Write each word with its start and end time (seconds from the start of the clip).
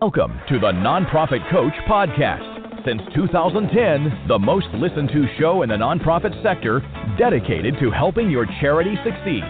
Welcome 0.00 0.38
to 0.48 0.60
the 0.60 0.70
Nonprofit 0.70 1.50
Coach 1.50 1.72
Podcast. 1.88 2.84
Since 2.86 3.02
2010, 3.16 4.28
the 4.28 4.38
most 4.38 4.68
listened 4.74 5.08
to 5.08 5.26
show 5.40 5.62
in 5.62 5.70
the 5.70 5.74
nonprofit 5.74 6.40
sector 6.40 6.78
dedicated 7.18 7.74
to 7.80 7.90
helping 7.90 8.30
your 8.30 8.46
charity 8.60 8.94
succeed. 9.02 9.42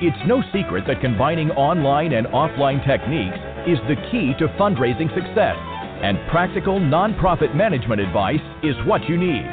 It's 0.00 0.16
no 0.26 0.40
secret 0.54 0.84
that 0.86 1.02
combining 1.02 1.50
online 1.50 2.14
and 2.14 2.26
offline 2.28 2.80
techniques 2.88 3.36
is 3.68 3.76
the 3.84 4.00
key 4.10 4.32
to 4.38 4.48
fundraising 4.56 5.12
success, 5.12 5.56
and 6.00 6.16
practical 6.30 6.80
nonprofit 6.80 7.54
management 7.54 8.00
advice 8.00 8.40
is 8.62 8.76
what 8.86 9.06
you 9.06 9.18
need. 9.18 9.44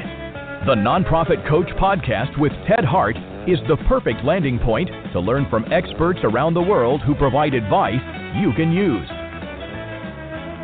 The 0.66 0.80
Nonprofit 0.80 1.46
Coach 1.50 1.68
Podcast 1.76 2.40
with 2.40 2.54
Ted 2.70 2.86
Hart 2.86 3.18
is 3.50 3.60
the 3.68 3.76
perfect 3.90 4.24
landing 4.24 4.60
point 4.60 4.88
to 5.12 5.20
learn 5.20 5.46
from 5.50 5.66
experts 5.74 6.22
around 6.24 6.54
the 6.54 6.62
world 6.62 7.02
who 7.02 7.16
provide 7.16 7.54
advice 7.54 8.00
you 8.40 8.54
can 8.56 8.72
use. 8.72 9.10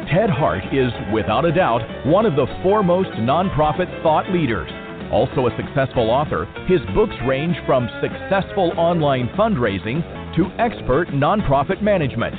Ted 0.09 0.29
Hart 0.29 0.63
is, 0.73 0.91
without 1.13 1.43
a 1.43 1.51
doubt, 1.51 1.83
one 2.05 2.25
of 2.25 2.37
the 2.37 2.47
foremost 2.63 3.09
nonprofit 3.19 3.91
thought 4.03 4.31
leaders. 4.31 4.71
Also 5.11 5.47
a 5.47 5.57
successful 5.57 6.09
author, 6.09 6.45
his 6.67 6.79
books 6.95 7.15
range 7.27 7.57
from 7.65 7.89
successful 7.99 8.71
online 8.77 9.27
fundraising 9.35 9.99
to 10.37 10.47
expert 10.59 11.09
nonprofit 11.09 11.81
management. 11.81 12.35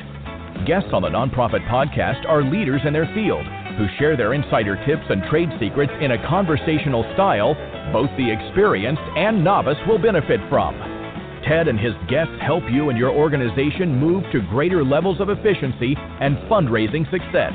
Guests 0.66 0.88
on 0.92 1.02
the 1.02 1.08
Nonprofit 1.08 1.60
Podcast 1.68 2.26
are 2.26 2.42
leaders 2.42 2.80
in 2.86 2.92
their 2.94 3.08
field 3.14 3.44
who 3.76 3.86
share 3.98 4.16
their 4.16 4.32
insider 4.32 4.74
tips 4.86 5.04
and 5.10 5.22
trade 5.30 5.48
secrets 5.60 5.92
in 6.00 6.12
a 6.12 6.26
conversational 6.26 7.04
style 7.14 7.54
both 7.92 8.10
the 8.16 8.30
experienced 8.30 9.02
and 9.16 9.44
novice 9.44 9.78
will 9.86 9.98
benefit 9.98 10.40
from. 10.48 10.97
Ted 11.46 11.68
and 11.68 11.78
his 11.78 11.94
guests 12.08 12.34
help 12.40 12.64
you 12.70 12.90
and 12.90 12.98
your 12.98 13.10
organization 13.10 13.98
move 13.98 14.24
to 14.32 14.40
greater 14.50 14.84
levels 14.84 15.20
of 15.20 15.28
efficiency 15.28 15.94
and 16.20 16.36
fundraising 16.50 17.08
success. 17.10 17.52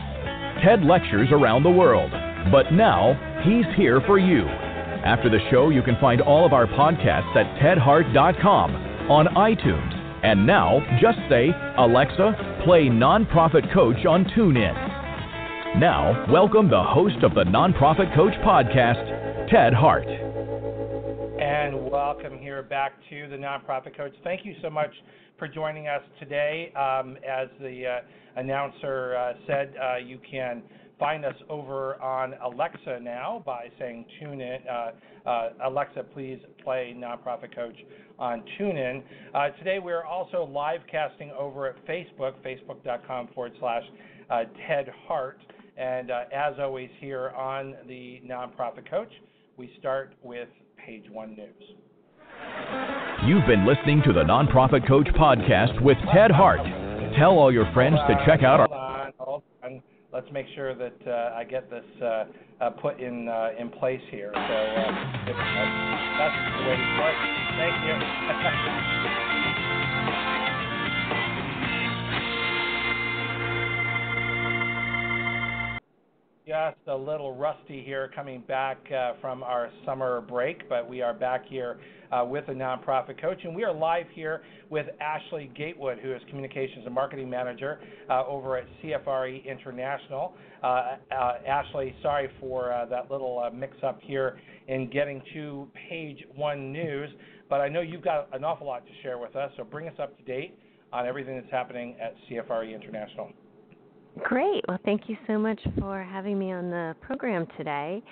Ted 0.63 0.83
lectures 0.83 1.29
around 1.31 1.63
the 1.63 1.69
world, 1.69 2.11
but 2.51 2.71
now 2.71 3.13
he's 3.43 3.65
here 3.75 4.01
for 4.07 4.17
you. 4.17 4.43
After 4.43 5.29
the 5.29 5.39
show, 5.51 5.69
you 5.69 5.81
can 5.81 5.97
find 5.99 6.21
all 6.21 6.45
of 6.45 6.53
our 6.53 6.67
podcasts 6.67 7.35
at 7.35 7.59
tedhart.com, 7.59 8.75
on 9.11 9.27
iTunes, 9.35 9.93
and 10.23 10.47
now 10.47 10.79
just 11.01 11.17
say, 11.29 11.51
Alexa, 11.77 12.61
play 12.63 12.87
Nonprofit 12.87 13.73
Coach 13.73 14.05
on 14.05 14.23
TuneIn. 14.25 15.79
Now, 15.79 16.25
welcome 16.31 16.69
the 16.69 16.83
host 16.83 17.23
of 17.23 17.33
the 17.33 17.43
Nonprofit 17.43 18.15
Coach 18.15 18.33
Podcast, 18.45 19.49
Ted 19.49 19.73
Hart. 19.73 20.22
And 21.63 21.89
welcome 21.89 22.39
here 22.39 22.61
back 22.61 22.91
to 23.09 23.29
the 23.29 23.37
Nonprofit 23.37 23.95
Coach. 23.95 24.11
Thank 24.21 24.43
you 24.43 24.53
so 24.61 24.69
much 24.69 24.89
for 25.39 25.47
joining 25.47 25.87
us 25.87 26.01
today. 26.19 26.73
Um, 26.75 27.15
as 27.25 27.47
the 27.61 27.87
uh, 27.87 27.99
announcer 28.35 29.15
uh, 29.15 29.31
said, 29.47 29.73
uh, 29.81 29.95
you 29.95 30.19
can 30.29 30.61
find 30.99 31.23
us 31.23 31.37
over 31.49 31.95
on 32.01 32.33
Alexa 32.43 32.99
now 33.01 33.43
by 33.45 33.69
saying 33.79 34.03
tune 34.19 34.41
in. 34.41 34.57
Uh, 34.69 34.91
uh, 35.25 35.49
Alexa, 35.63 36.03
please 36.13 36.37
play 36.65 36.93
Nonprofit 36.97 37.55
Coach 37.55 37.77
on 38.19 38.43
TuneIn. 38.59 39.01
Uh, 39.33 39.51
today 39.57 39.79
we're 39.79 40.03
also 40.03 40.43
live 40.43 40.81
casting 40.91 41.31
over 41.31 41.69
at 41.69 41.87
Facebook, 41.87 42.33
facebook.com 42.45 43.29
forward 43.33 43.53
slash 43.61 43.83
Ted 44.67 44.89
Hart. 45.07 45.39
And 45.77 46.11
uh, 46.11 46.23
as 46.35 46.55
always, 46.59 46.89
here 46.99 47.29
on 47.29 47.75
the 47.87 48.21
Nonprofit 48.27 48.89
Coach, 48.89 49.13
we 49.55 49.71
start 49.79 50.13
with 50.23 50.49
page 50.85 51.05
one 51.11 51.35
news. 51.35 51.63
You've 53.25 53.45
been 53.47 53.65
listening 53.65 54.01
to 54.05 54.13
the 54.13 54.23
Nonprofit 54.23 54.87
Coach 54.87 55.07
podcast 55.15 55.81
with 55.81 55.97
Ted 56.13 56.31
Hart. 56.31 56.59
Tell 57.17 57.37
all 57.37 57.53
your 57.53 57.71
friends 57.73 57.97
to 58.07 58.15
check 58.25 58.43
out 58.43 58.59
our. 58.59 58.67
Hold 58.67 58.81
on, 58.81 59.13
hold 59.17 59.43
on. 59.63 59.81
Let's 60.11 60.27
make 60.31 60.45
sure 60.55 60.75
that 60.75 60.97
uh, 61.07 61.35
I 61.35 61.43
get 61.43 61.69
this 61.69 61.85
uh, 62.01 62.25
uh, 62.59 62.69
put 62.71 62.99
in 62.99 63.29
uh, 63.29 63.49
in 63.57 63.69
place 63.69 64.01
here. 64.11 64.31
So 64.33 64.39
uh, 64.39 65.29
if, 65.29 65.37
that's 65.37 66.35
the 66.57 66.67
way 66.67 66.75
to 66.75 66.87
start. 66.95 67.15
Thank 67.57 67.75
you. 67.87 69.29
just 76.45 76.77
a 76.87 76.95
little 76.95 77.35
rusty 77.35 77.81
here 77.85 78.11
coming 78.13 78.43
back 78.47 78.77
uh, 78.91 79.13
from 79.21 79.43
our 79.43 79.69
summer 79.85 80.19
break, 80.19 80.67
but 80.67 80.87
we 80.87 81.01
are 81.01 81.13
back 81.13 81.45
here 81.47 81.79
uh, 82.11 82.25
with 82.25 82.43
a 82.49 82.51
nonprofit 82.51 83.19
coach. 83.21 83.39
And 83.45 83.55
we 83.55 83.63
are 83.63 83.73
live 83.73 84.07
here 84.13 84.43
with 84.69 84.87
Ashley 84.99 85.49
Gatewood, 85.55 85.99
who 85.99 86.11
is 86.13 86.21
Communications 86.29 86.85
and 86.85 86.93
Marketing 86.93 87.29
Manager 87.29 87.79
uh, 88.09 88.25
over 88.27 88.57
at 88.57 88.65
CFRE 88.83 89.45
International. 89.45 90.33
Uh, 90.61 90.97
uh, 91.17 91.33
Ashley, 91.47 91.95
sorry 92.01 92.29
for 92.41 92.73
uh, 92.73 92.87
that 92.87 93.09
little 93.09 93.49
mix 93.55 93.77
up 93.81 93.99
here 94.01 94.37
in 94.67 94.89
getting 94.89 95.21
to 95.33 95.67
page 95.89 96.25
one 96.35 96.73
news, 96.73 97.09
but 97.49 97.61
I 97.61 97.69
know 97.69 97.79
you've 97.79 98.03
got 98.03 98.27
an 98.35 98.43
awful 98.43 98.67
lot 98.67 98.85
to 98.85 98.91
share 99.01 99.17
with 99.17 99.37
us, 99.37 99.49
so 99.55 99.63
bring 99.63 99.87
us 99.87 99.95
up 99.97 100.17
to 100.17 100.23
date 100.23 100.59
on 100.91 101.07
everything 101.07 101.35
that's 101.35 101.51
happening 101.51 101.95
at 102.01 102.15
CFRE 102.29 102.75
International. 102.75 103.31
Great. 104.19 104.63
Well, 104.67 104.79
thank 104.85 105.09
you 105.09 105.17
so 105.27 105.39
much 105.39 105.59
for 105.79 106.03
having 106.03 106.37
me 106.37 106.51
on 106.51 106.69
the 106.69 106.95
program 107.01 107.47
today. 107.57 108.03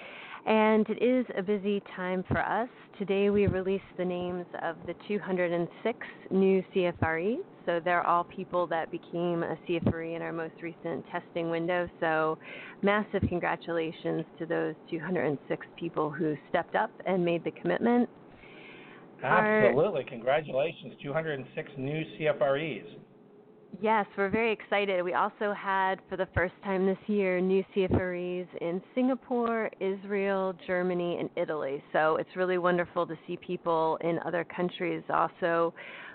And 0.45 0.87
it 0.89 1.03
is 1.03 1.25
a 1.37 1.43
busy 1.43 1.83
time 1.95 2.23
for 2.27 2.39
us. 2.39 2.69
Today 2.97 3.29
we 3.29 3.45
released 3.45 3.83
the 3.97 4.05
names 4.05 4.45
of 4.63 4.75
the 4.87 4.95
206 5.07 5.99
new 6.31 6.63
CFREs. 6.73 7.43
So 7.67 7.79
they're 7.83 8.05
all 8.05 8.23
people 8.23 8.65
that 8.67 8.89
became 8.89 9.43
a 9.43 9.55
CFRE 9.67 10.15
in 10.15 10.23
our 10.23 10.33
most 10.33 10.55
recent 10.63 11.05
testing 11.11 11.51
window. 11.51 11.87
So 11.99 12.39
massive 12.81 13.21
congratulations 13.29 14.25
to 14.39 14.47
those 14.47 14.73
206 14.89 15.67
people 15.77 16.09
who 16.09 16.35
stepped 16.49 16.75
up 16.75 16.89
and 17.05 17.23
made 17.23 17.43
the 17.43 17.51
commitment. 17.51 18.09
Absolutely. 19.23 20.01
Our, 20.01 20.09
Congratulations. 20.09 20.93
206 21.03 21.71
new 21.77 22.03
CFREs. 22.19 22.85
Yes, 23.79 24.05
we're 24.17 24.29
very 24.29 24.51
excited. 24.51 25.01
We 25.03 25.13
also 25.13 25.53
had, 25.53 25.95
for 26.09 26.17
the 26.17 26.27
first 26.35 26.53
time 26.63 26.85
this 26.85 26.97
year, 27.07 27.39
new 27.39 27.63
CFREs 27.75 28.47
in 28.59 28.81
Singapore, 28.93 29.71
Israel, 29.79 30.53
Germany, 30.67 31.17
and 31.19 31.29
Italy. 31.35 31.81
So 31.93 32.17
it's 32.17 32.35
really 32.35 32.57
wonderful 32.57 33.07
to 33.07 33.15
see 33.25 33.37
people 33.37 33.97
in 34.01 34.19
other 34.25 34.43
countries 34.43 35.01
also 35.09 35.73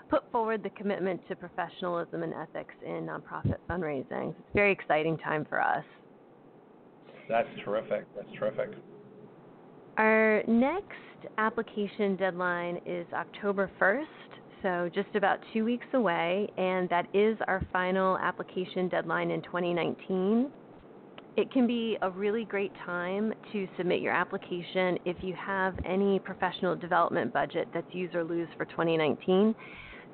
put 0.09 0.31
forward 0.31 0.63
the 0.63 0.69
commitment 0.69 1.19
to 1.27 1.35
professionalism 1.35 2.23
and 2.23 2.33
ethics 2.33 2.73
in 2.85 3.07
nonprofit 3.07 3.57
fundraising. 3.69 4.29
It's 4.29 4.49
a 4.51 4.53
very 4.53 4.71
exciting 4.71 5.17
time 5.17 5.45
for 5.49 5.61
us. 5.61 5.83
That's 7.27 7.49
terrific. 7.65 8.05
That's 8.15 8.31
terrific. 8.37 8.69
Our 9.97 10.43
next 10.47 10.93
application 11.37 12.15
deadline 12.15 12.79
is 12.85 13.05
October 13.13 13.69
1st 13.81 14.05
so 14.61 14.89
just 14.93 15.09
about 15.15 15.39
two 15.53 15.63
weeks 15.63 15.85
away, 15.93 16.47
and 16.57 16.89
that 16.89 17.07
is 17.13 17.37
our 17.47 17.65
final 17.71 18.17
application 18.17 18.89
deadline 18.89 19.31
in 19.31 19.41
2019. 19.43 20.51
It 21.35 21.51
can 21.51 21.67
be 21.67 21.97
a 22.01 22.09
really 22.09 22.45
great 22.45 22.71
time 22.83 23.31
to 23.51 23.67
submit 23.77 24.01
your 24.01 24.13
application 24.13 24.97
if 25.05 25.17
you 25.21 25.35
have 25.35 25.75
any 25.85 26.17
professional 26.19 26.75
development 26.75 27.31
budget 27.31 27.67
that's 27.73 27.93
use 27.93 28.09
or 28.15 28.23
lose 28.23 28.47
for 28.57 28.65
2019. 28.65 29.53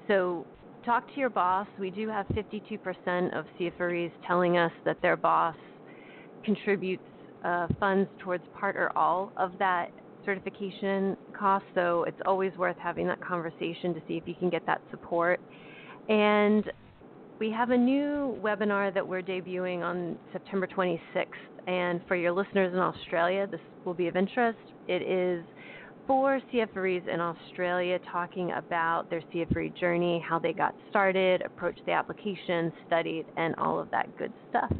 So 0.07 0.45
talk 0.83 1.07
to 1.13 1.19
your 1.19 1.29
boss. 1.29 1.67
We 1.79 1.91
do 1.91 2.09
have 2.09 2.25
52% 2.27 3.37
of 3.37 3.45
CFREs 3.57 4.11
telling 4.27 4.57
us 4.57 4.71
that 4.83 5.01
their 5.01 5.15
boss 5.15 5.55
contributes 6.43 7.03
uh, 7.45 7.67
funds 7.79 8.09
towards 8.19 8.43
part 8.53 8.75
or 8.75 8.91
all 8.97 9.31
of 9.37 9.53
that 9.59 9.91
certification 10.25 11.15
costs, 11.33 11.67
so 11.75 12.03
it's 12.03 12.19
always 12.25 12.51
worth 12.57 12.77
having 12.77 13.07
that 13.07 13.21
conversation 13.21 13.93
to 13.93 14.01
see 14.07 14.15
if 14.15 14.27
you 14.27 14.35
can 14.35 14.49
get 14.49 14.65
that 14.65 14.81
support. 14.91 15.39
And 16.09 16.71
we 17.39 17.51
have 17.51 17.71
a 17.71 17.77
new 17.77 18.37
webinar 18.41 18.93
that 18.93 19.07
we're 19.07 19.21
debuting 19.21 19.81
on 19.81 20.17
September 20.31 20.67
26th. 20.67 21.25
And 21.67 22.01
for 22.07 22.15
your 22.15 22.31
listeners 22.31 22.73
in 22.73 22.79
Australia, 22.79 23.47
this 23.47 23.59
will 23.85 23.93
be 23.93 24.07
of 24.07 24.15
interest. 24.15 24.59
It 24.87 25.01
is 25.01 25.43
for 26.05 26.41
CFREs 26.53 27.07
in 27.07 27.19
Australia 27.21 27.99
talking 28.11 28.51
about 28.51 29.09
their 29.09 29.21
CFRE 29.33 29.77
journey, 29.79 30.23
how 30.27 30.39
they 30.39 30.53
got 30.53 30.75
started, 30.89 31.41
approached 31.41 31.81
the 31.85 31.93
application, 31.93 32.71
studied, 32.87 33.25
and 33.37 33.55
all 33.55 33.79
of 33.79 33.89
that 33.91 34.15
good 34.17 34.33
stuff. 34.49 34.73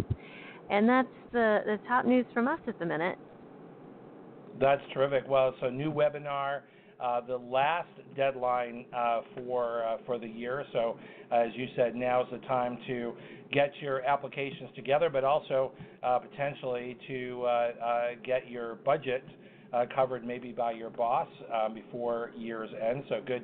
And 0.70 0.88
that's 0.88 1.08
the, 1.32 1.60
the 1.66 1.80
top 1.88 2.06
news 2.06 2.26
from 2.34 2.48
us 2.48 2.60
at 2.68 2.78
the 2.80 2.86
minute. 2.86 3.18
That's 4.60 4.82
terrific. 4.94 5.30
Well, 5.30 5.54
so 5.62 5.70
new 5.70 5.92
webinar. 5.92 6.62
Uh, 7.02 7.20
the 7.26 7.36
last 7.36 7.90
deadline 8.16 8.86
uh, 8.96 9.22
for 9.36 9.84
uh, 9.84 9.98
for 10.06 10.18
the 10.18 10.28
year. 10.28 10.64
So, 10.72 10.98
as 11.32 11.50
you 11.54 11.68
said, 11.76 11.96
now 11.96 12.22
is 12.22 12.28
the 12.32 12.38
time 12.48 12.78
to 12.88 13.14
get 13.52 13.72
your 13.82 14.02
applications 14.06 14.70
together, 14.76 15.10
but 15.10 15.24
also 15.26 15.72
uh, 16.02 16.20
potentially 16.20 16.98
to 17.08 17.44
uh, 17.44 17.48
uh, 17.48 18.08
get 18.24 18.50
your 18.50 18.76
budget 18.76 19.24
covered 19.96 20.24
maybe 20.24 20.52
by 20.52 20.72
your 20.72 20.92
boss 20.92 21.28
um, 21.52 21.74
before 21.74 22.32
year's 22.38 22.70
end. 22.80 23.04
So 23.10 23.16
good, 23.26 23.44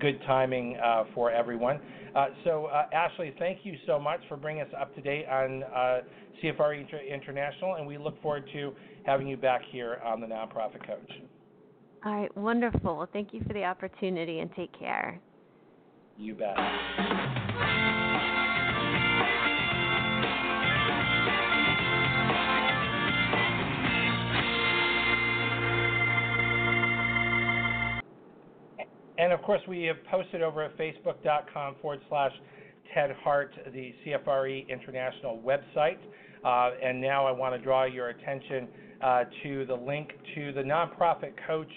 good 0.00 0.20
timing 0.26 0.76
uh, 0.76 1.04
for 1.14 1.30
everyone. 1.30 1.80
Uh, 2.14 2.26
so 2.44 2.66
uh, 2.66 2.86
Ashley, 2.92 3.34
thank 3.38 3.60
you 3.64 3.76
so 3.86 3.98
much 3.98 4.20
for 4.28 4.36
bringing 4.36 4.62
us 4.62 4.72
up 4.78 4.94
to 4.94 5.00
date 5.00 5.26
on 5.26 5.62
uh, 5.62 6.00
CFRE 6.42 6.80
Inter- 6.80 7.00
International, 7.00 7.74
and 7.76 7.86
we 7.86 7.98
look 7.98 8.20
forward 8.22 8.44
to 8.52 8.72
having 9.04 9.26
you 9.28 9.36
back 9.36 9.62
here 9.70 9.98
on 10.04 10.20
the 10.20 10.26
Nonprofit 10.26 10.86
Coach. 10.86 11.10
All 12.04 12.14
right, 12.14 12.36
wonderful. 12.36 12.96
Well, 12.96 13.08
thank 13.12 13.32
you 13.32 13.42
for 13.46 13.52
the 13.52 13.64
opportunity 13.64 14.40
and 14.40 14.50
take 14.56 14.76
care. 14.78 15.20
You 16.16 16.34
bet. 16.34 16.56
And 29.20 29.32
of 29.34 29.42
course, 29.42 29.60
we 29.68 29.84
have 29.84 29.98
posted 30.10 30.40
over 30.40 30.64
at 30.64 30.78
facebook.com 30.78 31.74
forward 31.82 32.00
slash 32.08 32.32
Ted 32.94 33.14
Hart, 33.22 33.54
the 33.70 33.92
CFRE 34.02 34.66
International 34.66 35.38
website. 35.44 35.98
Uh, 36.42 36.70
and 36.82 36.98
now 36.98 37.26
I 37.26 37.30
want 37.30 37.54
to 37.54 37.60
draw 37.60 37.84
your 37.84 38.08
attention 38.08 38.66
uh, 39.02 39.24
to 39.42 39.66
the 39.66 39.74
link 39.74 40.12
to 40.34 40.54
the 40.54 40.62
Nonprofit 40.62 41.34
Coach 41.46 41.68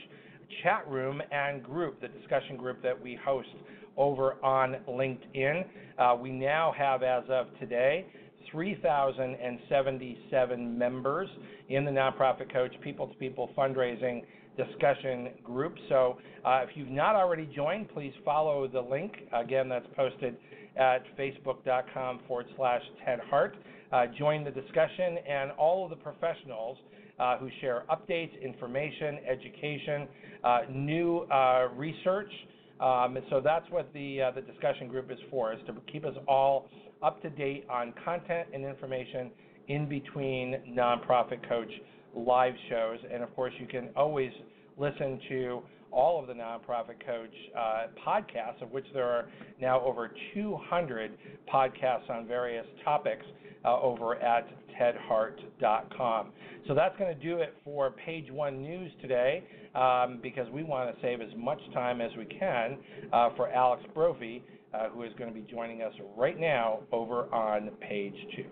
chat 0.63 0.87
room 0.87 1.21
and 1.33 1.61
group, 1.61 1.99
the 1.99 2.07
discussion 2.07 2.55
group 2.55 2.81
that 2.81 3.03
we 3.03 3.19
host 3.25 3.49
over 3.97 4.41
on 4.41 4.77
LinkedIn. 4.87 5.65
Uh, 5.99 6.15
we 6.15 6.31
now 6.31 6.73
have, 6.77 7.03
as 7.03 7.25
of 7.27 7.47
today, 7.59 8.05
3,077 8.51 10.77
members 10.77 11.27
in 11.67 11.83
the 11.83 11.91
Nonprofit 11.91 12.53
Coach 12.53 12.71
People 12.81 13.07
to 13.07 13.15
People 13.15 13.49
Fundraising 13.57 14.21
discussion 14.57 15.29
group. 15.43 15.75
So 15.89 16.17
uh, 16.45 16.61
if 16.67 16.69
you've 16.75 16.89
not 16.89 17.15
already 17.15 17.49
joined, 17.55 17.89
please 17.89 18.13
follow 18.23 18.67
the 18.67 18.81
link. 18.81 19.13
Again, 19.33 19.69
that's 19.69 19.87
posted 19.95 20.37
at 20.77 21.03
facebook.com 21.17 22.21
forward 22.27 22.47
slash 22.55 22.81
Ted 23.05 23.19
Hart. 23.29 23.55
Uh, 23.91 24.05
join 24.17 24.43
the 24.43 24.51
discussion 24.51 25.17
and 25.29 25.51
all 25.51 25.83
of 25.83 25.89
the 25.89 25.95
professionals 25.95 26.77
uh, 27.19 27.37
who 27.37 27.49
share 27.61 27.83
updates, 27.91 28.31
information, 28.41 29.19
education, 29.29 30.07
uh, 30.43 30.59
new 30.71 31.19
uh, 31.31 31.67
research. 31.75 32.31
Um, 32.79 33.17
so 33.29 33.39
that's 33.39 33.69
what 33.69 33.93
the 33.93 34.23
uh, 34.23 34.31
the 34.31 34.41
discussion 34.41 34.87
group 34.87 35.11
is 35.11 35.19
for, 35.29 35.53
is 35.53 35.59
to 35.67 35.75
keep 35.91 36.05
us 36.05 36.15
all 36.27 36.67
up 37.03 37.21
to 37.21 37.29
date 37.29 37.65
on 37.69 37.93
content 38.03 38.47
and 38.53 38.65
information 38.65 39.29
in 39.67 39.87
between 39.87 40.57
nonprofit 40.69 41.47
coach 41.47 41.69
live 42.15 42.53
shows. 42.69 42.99
And 43.11 43.23
of 43.23 43.33
course, 43.35 43.53
you 43.59 43.67
can 43.67 43.89
always 43.95 44.31
listen 44.77 45.19
to 45.29 45.63
all 45.91 46.19
of 46.19 46.27
the 46.27 46.33
Nonprofit 46.33 47.05
Coach 47.05 47.33
uh, 47.57 47.83
podcasts, 48.05 48.61
of 48.61 48.71
which 48.71 48.85
there 48.93 49.07
are 49.07 49.29
now 49.61 49.79
over 49.81 50.11
200 50.33 51.11
podcasts 51.53 52.09
on 52.09 52.27
various 52.27 52.65
topics 52.83 53.25
uh, 53.63 53.79
over 53.79 54.15
at 54.15 54.47
tedhart.com. 54.79 56.31
So 56.67 56.73
that's 56.73 56.97
going 56.97 57.15
to 57.15 57.23
do 57.23 57.37
it 57.37 57.55
for 57.63 57.91
page 57.91 58.31
one 58.31 58.61
news 58.61 58.91
today 59.01 59.43
um, 59.75 60.19
because 60.21 60.49
we 60.51 60.63
want 60.63 60.93
to 60.93 61.01
save 61.01 61.21
as 61.21 61.29
much 61.37 61.59
time 61.73 62.01
as 62.01 62.11
we 62.17 62.25
can 62.25 62.77
uh, 63.11 63.29
for 63.35 63.49
Alex 63.49 63.83
Brovey, 63.95 64.41
uh, 64.73 64.89
who 64.89 65.03
is 65.03 65.11
going 65.17 65.31
to 65.31 65.39
be 65.39 65.45
joining 65.49 65.81
us 65.81 65.93
right 66.17 66.39
now 66.39 66.79
over 66.91 67.33
on 67.33 67.69
page 67.87 68.15
two. 68.35 68.45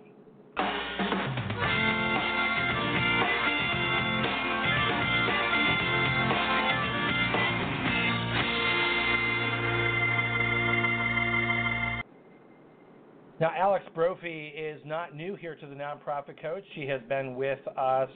Now, 13.42 13.52
Alex 13.58 13.84
Brovey 13.98 14.54
is 14.56 14.80
not 14.86 15.16
new 15.16 15.36
here 15.36 15.56
to 15.56 15.66
the 15.66 15.74
Nonprofit 15.74 16.40
Coach. 16.40 16.64
She 16.76 16.86
has 16.86 17.02
been 17.10 17.34
with 17.34 17.58
us 17.76 18.08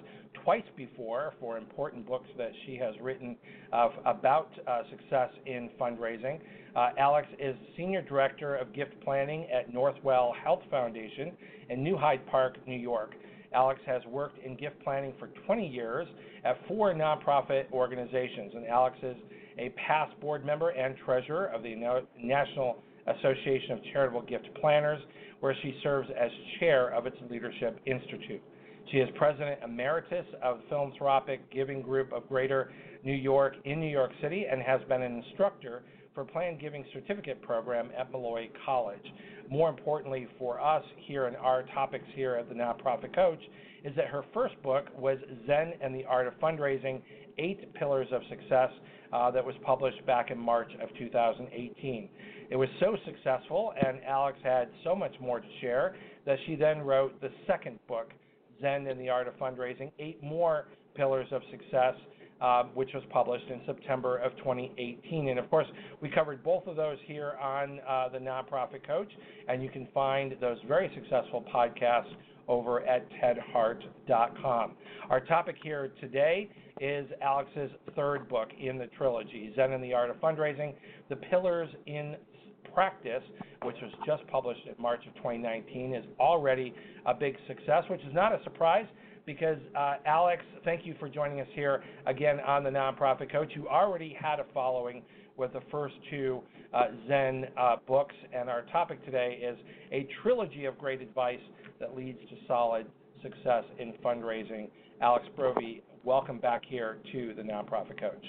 twice 0.44 0.62
before 0.78 1.34
for 1.40 1.58
important 1.58 2.06
books 2.06 2.28
that 2.38 2.52
she 2.64 2.76
has 2.76 2.94
written 3.02 3.36
uh, 3.74 3.90
about 4.06 4.52
uh, 4.68 4.84
success 4.92 5.32
in 5.48 5.72
fundraising. 5.82 6.40
Uh, 6.76 6.90
Alex 7.00 7.28
is 7.40 7.56
Senior 7.76 8.04
Director 8.04 8.56
of 8.56 8.72
Gift 8.72 8.92
Planning 9.04 9.48
at 9.52 9.74
Northwell 9.74 10.36
Health 10.36 10.62
Foundation 10.70 11.32
in 11.72 11.84
New 11.84 11.98
Hyde 11.98 12.22
Park, 12.28 12.58
New 12.68 12.78
York. 12.78 13.16
Alex 13.52 13.80
has 13.88 14.04
worked 14.06 14.38
in 14.46 14.56
gift 14.56 14.76
planning 14.84 15.14
for 15.18 15.30
20 15.48 15.68
years 15.68 16.08
at 16.44 16.56
four 16.68 16.94
nonprofit 16.94 17.64
organizations, 17.72 18.52
and 18.54 18.68
Alex 18.68 18.96
is 19.02 19.16
a 19.58 19.70
past 19.70 20.20
board 20.20 20.46
member 20.46 20.70
and 20.70 20.96
treasurer 21.04 21.48
of 21.48 21.64
the 21.64 21.74
National 22.22 22.78
Association 23.08 23.72
of 23.72 23.80
Charitable 23.92 24.24
Gift 24.24 24.48
Planners, 24.60 25.02
where 25.40 25.56
she 25.62 25.78
serves 25.84 26.10
as 26.20 26.32
chair 26.60 26.94
of 26.94 27.06
its 27.06 27.18
Leadership 27.30 27.80
Institute. 27.86 28.42
She 28.92 28.98
is 28.98 29.10
president 29.16 29.60
emeritus 29.64 30.26
of 30.44 30.60
Philanthropic 30.70 31.52
Giving 31.52 31.82
Group 31.82 32.14
of 32.14 32.28
Greater 32.28 32.72
New 33.04 33.14
York 33.14 33.56
in 33.66 33.80
New 33.80 33.90
York 33.90 34.12
City 34.22 34.46
and 34.50 34.62
has 34.62 34.82
been 34.88 35.02
an 35.02 35.24
instructor 35.24 35.84
for 36.14 36.24
Planned 36.24 36.60
Giving 36.60 36.86
Certificate 36.94 37.42
Program 37.42 37.90
at 37.98 38.12
Molloy 38.12 38.48
College. 38.66 39.06
More 39.50 39.70
importantly 39.70 40.28
for 40.38 40.62
us 40.62 40.84
here 40.98 41.28
in 41.28 41.36
our 41.36 41.64
topics 41.74 42.06
here 42.16 42.36
at 42.36 42.48
the 42.48 42.56
Nonprofit 42.56 43.14
Coach 43.14 43.42
is 43.84 43.96
that 43.96 44.08
her 44.08 44.24
first 44.34 44.62
book 44.64 44.86
was 44.98 45.18
Zen 45.46 45.74
and 45.82 45.94
the 45.94 46.06
Art 46.06 46.28
of 46.28 46.34
Fundraising 46.40 47.02
Eight 47.38 47.74
Pillars 47.74 48.08
of 48.12 48.22
Success, 48.30 48.70
uh, 49.14 49.32
that 49.32 49.46
was 49.46 49.56
published 49.64 50.06
back 50.06 50.32
in 50.32 50.38
March 50.38 50.72
of 50.82 50.90
2018. 50.98 52.10
It 52.50 52.56
was 52.56 52.70
so 52.80 52.96
successful, 53.06 53.74
and 53.86 54.04
Alex 54.04 54.38
had 54.44 54.70
so 54.84 54.96
much 54.96 55.14
more 55.20 55.40
to 55.40 55.48
share 55.62 55.96
that 56.26 56.38
she 56.46 56.56
then 56.56 56.82
wrote 56.82 57.20
the 57.22 57.30
second 57.48 57.80
book, 57.88 58.12
Zen 58.62 58.88
and 58.88 59.00
the 59.00 59.10
Art 59.10 59.28
of 59.28 59.36
Fundraising 59.38 59.92
Eight 60.00 60.22
More 60.22 60.68
Pillars 60.96 61.28
of 61.32 61.42
Success. 61.52 61.96
Uh, 62.42 62.64
which 62.74 62.90
was 62.94 63.02
published 63.12 63.48
in 63.48 63.62
September 63.66 64.18
of 64.18 64.36
2018. 64.40 65.30
And 65.30 65.40
of 65.40 65.50
course, 65.50 65.68
we 66.02 66.10
covered 66.10 66.44
both 66.44 66.68
of 66.68 66.76
those 66.76 66.98
here 67.06 67.36
on 67.42 67.80
uh, 67.88 68.10
the 68.10 68.18
Nonprofit 68.18 68.86
Coach, 68.86 69.08
and 69.48 69.64
you 69.64 69.70
can 69.70 69.88
find 69.94 70.36
those 70.42 70.58
very 70.68 70.92
successful 70.94 71.46
podcasts 71.50 72.14
over 72.50 72.86
at 72.86 73.08
tedhart.com. 73.24 74.74
Our 75.10 75.22
topic 75.22 75.56
here 75.64 75.94
today 76.02 76.50
is 76.82 77.08
Alex's 77.22 77.72
third 77.96 78.28
book 78.28 78.50
in 78.60 78.78
the 78.78 78.88
trilogy, 78.98 79.54
Zen 79.56 79.72
and 79.72 79.82
the 79.82 79.94
Art 79.94 80.10
of 80.10 80.18
Fundraising 80.18 80.74
The 81.10 81.16
Pillars 81.16 81.70
in 81.86 82.18
Practice, 82.76 83.24
which 83.64 83.78
was 83.82 83.92
just 84.06 84.28
published 84.28 84.60
in 84.68 84.76
March 84.78 85.00
of 85.08 85.16
2019, 85.16 85.96
is 85.96 86.04
already 86.20 86.74
a 87.06 87.14
big 87.14 87.38
success, 87.48 87.86
which 87.90 88.02
is 88.02 88.14
not 88.14 88.34
a 88.34 88.44
surprise 88.44 88.86
because 89.26 89.58
uh, 89.76 89.96
Alex, 90.06 90.44
thank 90.64 90.86
you 90.86 90.94
for 91.00 91.10
joining 91.10 91.40
us 91.40 91.48
here 91.54 91.84
again 92.06 92.40
on 92.42 92.64
the 92.64 92.70
Nonprofit 92.70 93.32
Coach. 93.32 93.52
You 93.56 93.68
already 93.70 94.16
had 94.20 94.40
a 94.40 94.46
following 94.54 95.02
with 95.38 95.54
the 95.54 95.62
first 95.72 95.96
two 96.10 96.42
uh, 96.74 96.88
Zen 97.08 97.46
uh, 97.58 97.78
books, 97.88 98.16
and 98.34 98.50
our 98.50 98.64
topic 98.64 99.04
today 99.06 99.40
is 99.42 99.58
a 99.92 100.08
trilogy 100.22 100.66
of 100.66 100.78
great 100.78 101.02
advice 101.02 101.40
that 101.80 101.96
leads 101.96 102.20
to 102.30 102.36
solid 102.48 102.86
success 103.22 103.64
in 103.80 103.94
fundraising. 104.04 104.68
Alex 105.02 105.26
Brovey, 105.38 105.82
welcome 106.04 106.40
back 106.40 106.64
here 106.68 106.98
to 107.12 107.34
the 107.36 107.42
Nonprofit 107.42 108.00
Coach. 108.00 108.26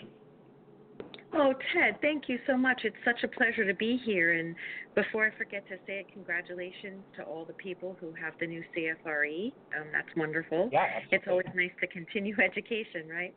Oh, 1.39 1.53
Ted, 1.75 2.01
thank 2.01 2.29
you 2.29 2.39
so 2.47 2.57
much. 2.57 2.81
It's 2.85 2.97
such 3.05 3.23
a 3.23 3.29
pleasure 3.29 3.67
to 3.67 3.75
be 3.75 4.01
here. 4.05 4.39
And 4.39 4.57
before 4.95 5.27
I 5.27 5.37
forget 5.37 5.69
to 5.69 5.77
say 5.87 6.01
it, 6.01 6.07
congratulations 6.13 7.03
to 7.17 7.25
all 7.25 7.45
the 7.45 7.53
people 7.53 7.95
who 8.01 8.13
have 8.15 8.33
the 8.41 8.47
new 8.47 8.65
CFRE. 8.75 9.53
Um, 9.79 9.87
that's 9.93 10.09
wonderful. 10.17 10.71
Yeah, 10.73 10.87
It's 11.11 11.25
always 11.29 11.47
nice 11.55 11.73
to 11.81 11.87
continue 11.89 12.35
education, 12.43 13.09
right? 13.11 13.35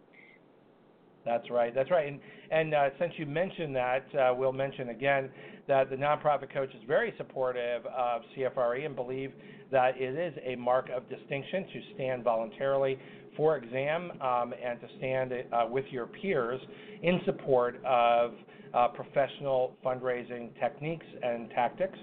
That's 1.26 1.50
right. 1.50 1.74
That's 1.76 1.92
right. 1.92 2.08
And, 2.08 2.20
and 2.52 2.74
uh, 2.74 2.90
since 3.00 3.14
you 3.18 3.26
mentioned 3.26 3.76
that, 3.76 4.06
uh, 4.16 4.34
we'll 4.36 4.54
mention 4.54 4.90
again 4.90 5.30
that 5.68 5.90
the 5.90 5.96
nonprofit 5.96 6.52
coach 6.52 6.70
is 6.70 6.82
very 6.88 7.14
supportive 7.18 7.86
of 7.86 8.22
CFRE 8.36 8.86
and 8.86 8.96
believe 8.96 9.32
that 9.72 9.96
it 9.98 10.18
is 10.18 10.34
a 10.44 10.56
mark 10.56 10.90
of 10.90 11.08
distinction 11.10 11.66
to 11.74 11.82
stand 11.96 12.24
voluntarily 12.24 12.98
for 13.38 13.58
exam 13.58 14.12
um, 14.22 14.54
and 14.64 14.80
to 14.82 14.88
stand 14.98 15.32
uh, 15.32 15.66
with 15.70 15.86
your 15.92 16.08
peers 16.08 16.60
in 17.04 17.22
support 17.26 17.80
of 17.86 18.32
uh, 18.74 18.88
professional 18.88 19.76
fundraising 19.86 20.50
techniques 20.60 21.06
and 21.22 21.50
tactics. 21.52 21.98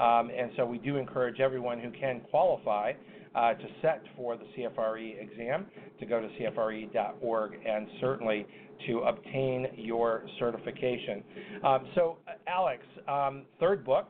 Um, 0.00 0.30
and 0.36 0.50
so 0.56 0.66
we 0.66 0.78
do 0.78 0.96
encourage 0.96 1.40
everyone 1.40 1.78
who 1.78 1.90
can 1.90 2.20
qualify 2.30 2.92
uh, 3.34 3.54
to 3.54 3.64
set 3.80 4.02
for 4.16 4.36
the 4.36 4.44
CFRE 4.56 5.22
exam 5.22 5.66
to 6.00 6.06
go 6.06 6.20
to 6.20 6.28
CFRE.org 6.28 7.52
and 7.66 7.86
certainly 8.00 8.46
to 8.86 9.00
obtain 9.00 9.66
your 9.76 10.24
certification. 10.38 11.22
Um, 11.64 11.86
so, 11.94 12.18
uh, 12.26 12.32
Alex, 12.46 12.82
um, 13.08 13.42
third 13.60 13.84
book, 13.84 14.08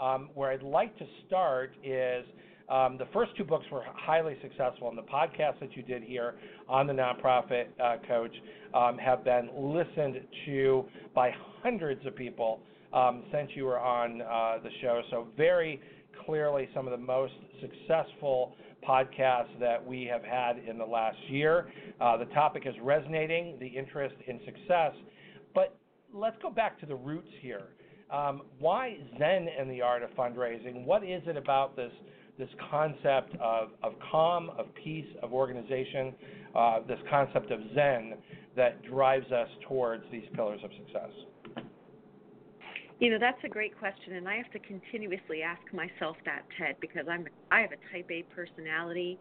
um, 0.00 0.30
where 0.34 0.50
I'd 0.50 0.62
like 0.62 0.96
to 0.98 1.04
start 1.26 1.74
is 1.84 2.24
um, 2.68 2.96
the 2.96 3.06
first 3.12 3.36
two 3.36 3.44
books 3.44 3.66
were 3.70 3.82
highly 3.86 4.36
successful, 4.40 4.88
and 4.88 4.96
the 4.96 5.02
podcasts 5.02 5.60
that 5.60 5.76
you 5.76 5.82
did 5.82 6.02
here 6.02 6.34
on 6.68 6.86
the 6.86 6.92
Nonprofit 6.92 7.66
uh, 7.82 7.96
Coach 8.08 8.32
um, 8.74 8.96
have 8.98 9.24
been 9.24 9.50
listened 9.54 10.20
to 10.46 10.84
by 11.14 11.32
hundreds 11.62 12.04
of 12.06 12.16
people 12.16 12.60
um, 12.92 13.24
since 13.32 13.50
you 13.54 13.64
were 13.64 13.78
on 13.78 14.22
uh, 14.22 14.58
the 14.62 14.70
show. 14.80 15.02
So, 15.10 15.26
very 15.36 15.80
clearly, 16.24 16.68
some 16.74 16.86
of 16.86 16.92
the 16.92 17.04
most 17.04 17.34
successful 17.60 18.54
podcasts 18.86 19.58
that 19.60 19.84
we 19.84 20.04
have 20.04 20.24
had 20.24 20.58
in 20.58 20.78
the 20.78 20.84
last 20.84 21.18
year. 21.28 21.72
Uh, 22.00 22.16
the 22.16 22.24
topic 22.26 22.64
is 22.66 22.74
resonating, 22.82 23.56
the 23.60 23.66
interest 23.66 24.16
in 24.26 24.40
success. 24.44 24.92
But 25.54 25.76
let's 26.12 26.36
go 26.42 26.50
back 26.50 26.80
to 26.80 26.86
the 26.86 26.96
roots 26.96 27.28
here. 27.40 27.62
Um, 28.10 28.42
why 28.58 28.98
Zen 29.18 29.48
and 29.58 29.70
the 29.70 29.80
art 29.80 30.02
of 30.02 30.10
fundraising? 30.10 30.84
What 30.84 31.02
is 31.04 31.22
it 31.26 31.36
about 31.36 31.76
this 31.76 31.92
this 32.38 32.48
concept 32.70 33.36
of, 33.40 33.68
of 33.82 33.92
calm, 34.10 34.50
of 34.58 34.66
peace, 34.82 35.06
of 35.22 35.34
organization, 35.34 36.14
uh, 36.56 36.80
this 36.88 36.98
concept 37.10 37.50
of 37.50 37.60
Zen 37.74 38.14
that 38.56 38.82
drives 38.84 39.30
us 39.30 39.48
towards 39.68 40.02
these 40.10 40.24
pillars 40.34 40.60
of 40.64 40.70
success? 40.72 41.61
You 43.02 43.10
know, 43.10 43.18
that's 43.18 43.42
a 43.42 43.48
great 43.48 43.76
question, 43.76 44.12
and 44.14 44.28
I 44.28 44.36
have 44.36 44.48
to 44.52 44.60
continuously 44.60 45.42
ask 45.42 45.60
myself 45.72 46.16
that, 46.24 46.42
Ted, 46.56 46.76
because 46.80 47.06
I'm 47.10 47.26
I 47.50 47.58
have 47.60 47.72
a 47.72 47.92
Type 47.92 48.08
A 48.12 48.22
personality. 48.32 49.18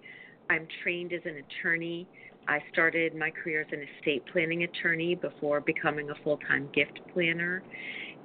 I'm 0.51 0.67
trained 0.83 1.13
as 1.13 1.21
an 1.25 1.43
attorney. 1.43 2.07
I 2.47 2.59
started 2.71 3.15
my 3.15 3.31
career 3.31 3.61
as 3.61 3.67
an 3.71 3.83
estate 3.97 4.23
planning 4.31 4.65
attorney 4.65 5.15
before 5.15 5.61
becoming 5.61 6.11
a 6.11 6.15
full-time 6.23 6.69
gift 6.75 6.99
planner, 7.11 7.63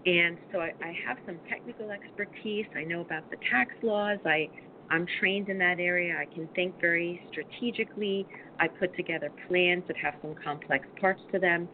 and 0.04 0.36
so 0.52 0.60
I, 0.60 0.72
I 0.82 0.94
have 1.06 1.16
some 1.25 1.40
technical 1.48 1.90
expertise. 1.90 2.66
I 2.76 2.84
know 2.84 3.00
about 3.00 3.25
the 3.30 3.38
tax 3.50 3.70
laws. 3.82 4.18
I 4.26 4.50
I'm 4.90 5.06
trained 5.18 5.48
in 5.48 5.56
that 5.56 5.80
area. 5.80 6.18
I 6.18 6.26
can 6.34 6.50
think 6.54 6.75
very 6.82 7.18
strategically. 7.30 8.28
I 8.60 8.68
put 8.68 8.94
together 8.94 9.32
plans 9.48 9.84
that 9.88 9.96
have 9.96 10.16
some 10.20 10.34
complex 10.34 10.86
parts 11.00 11.22
to 11.32 11.38
them, 11.38 11.70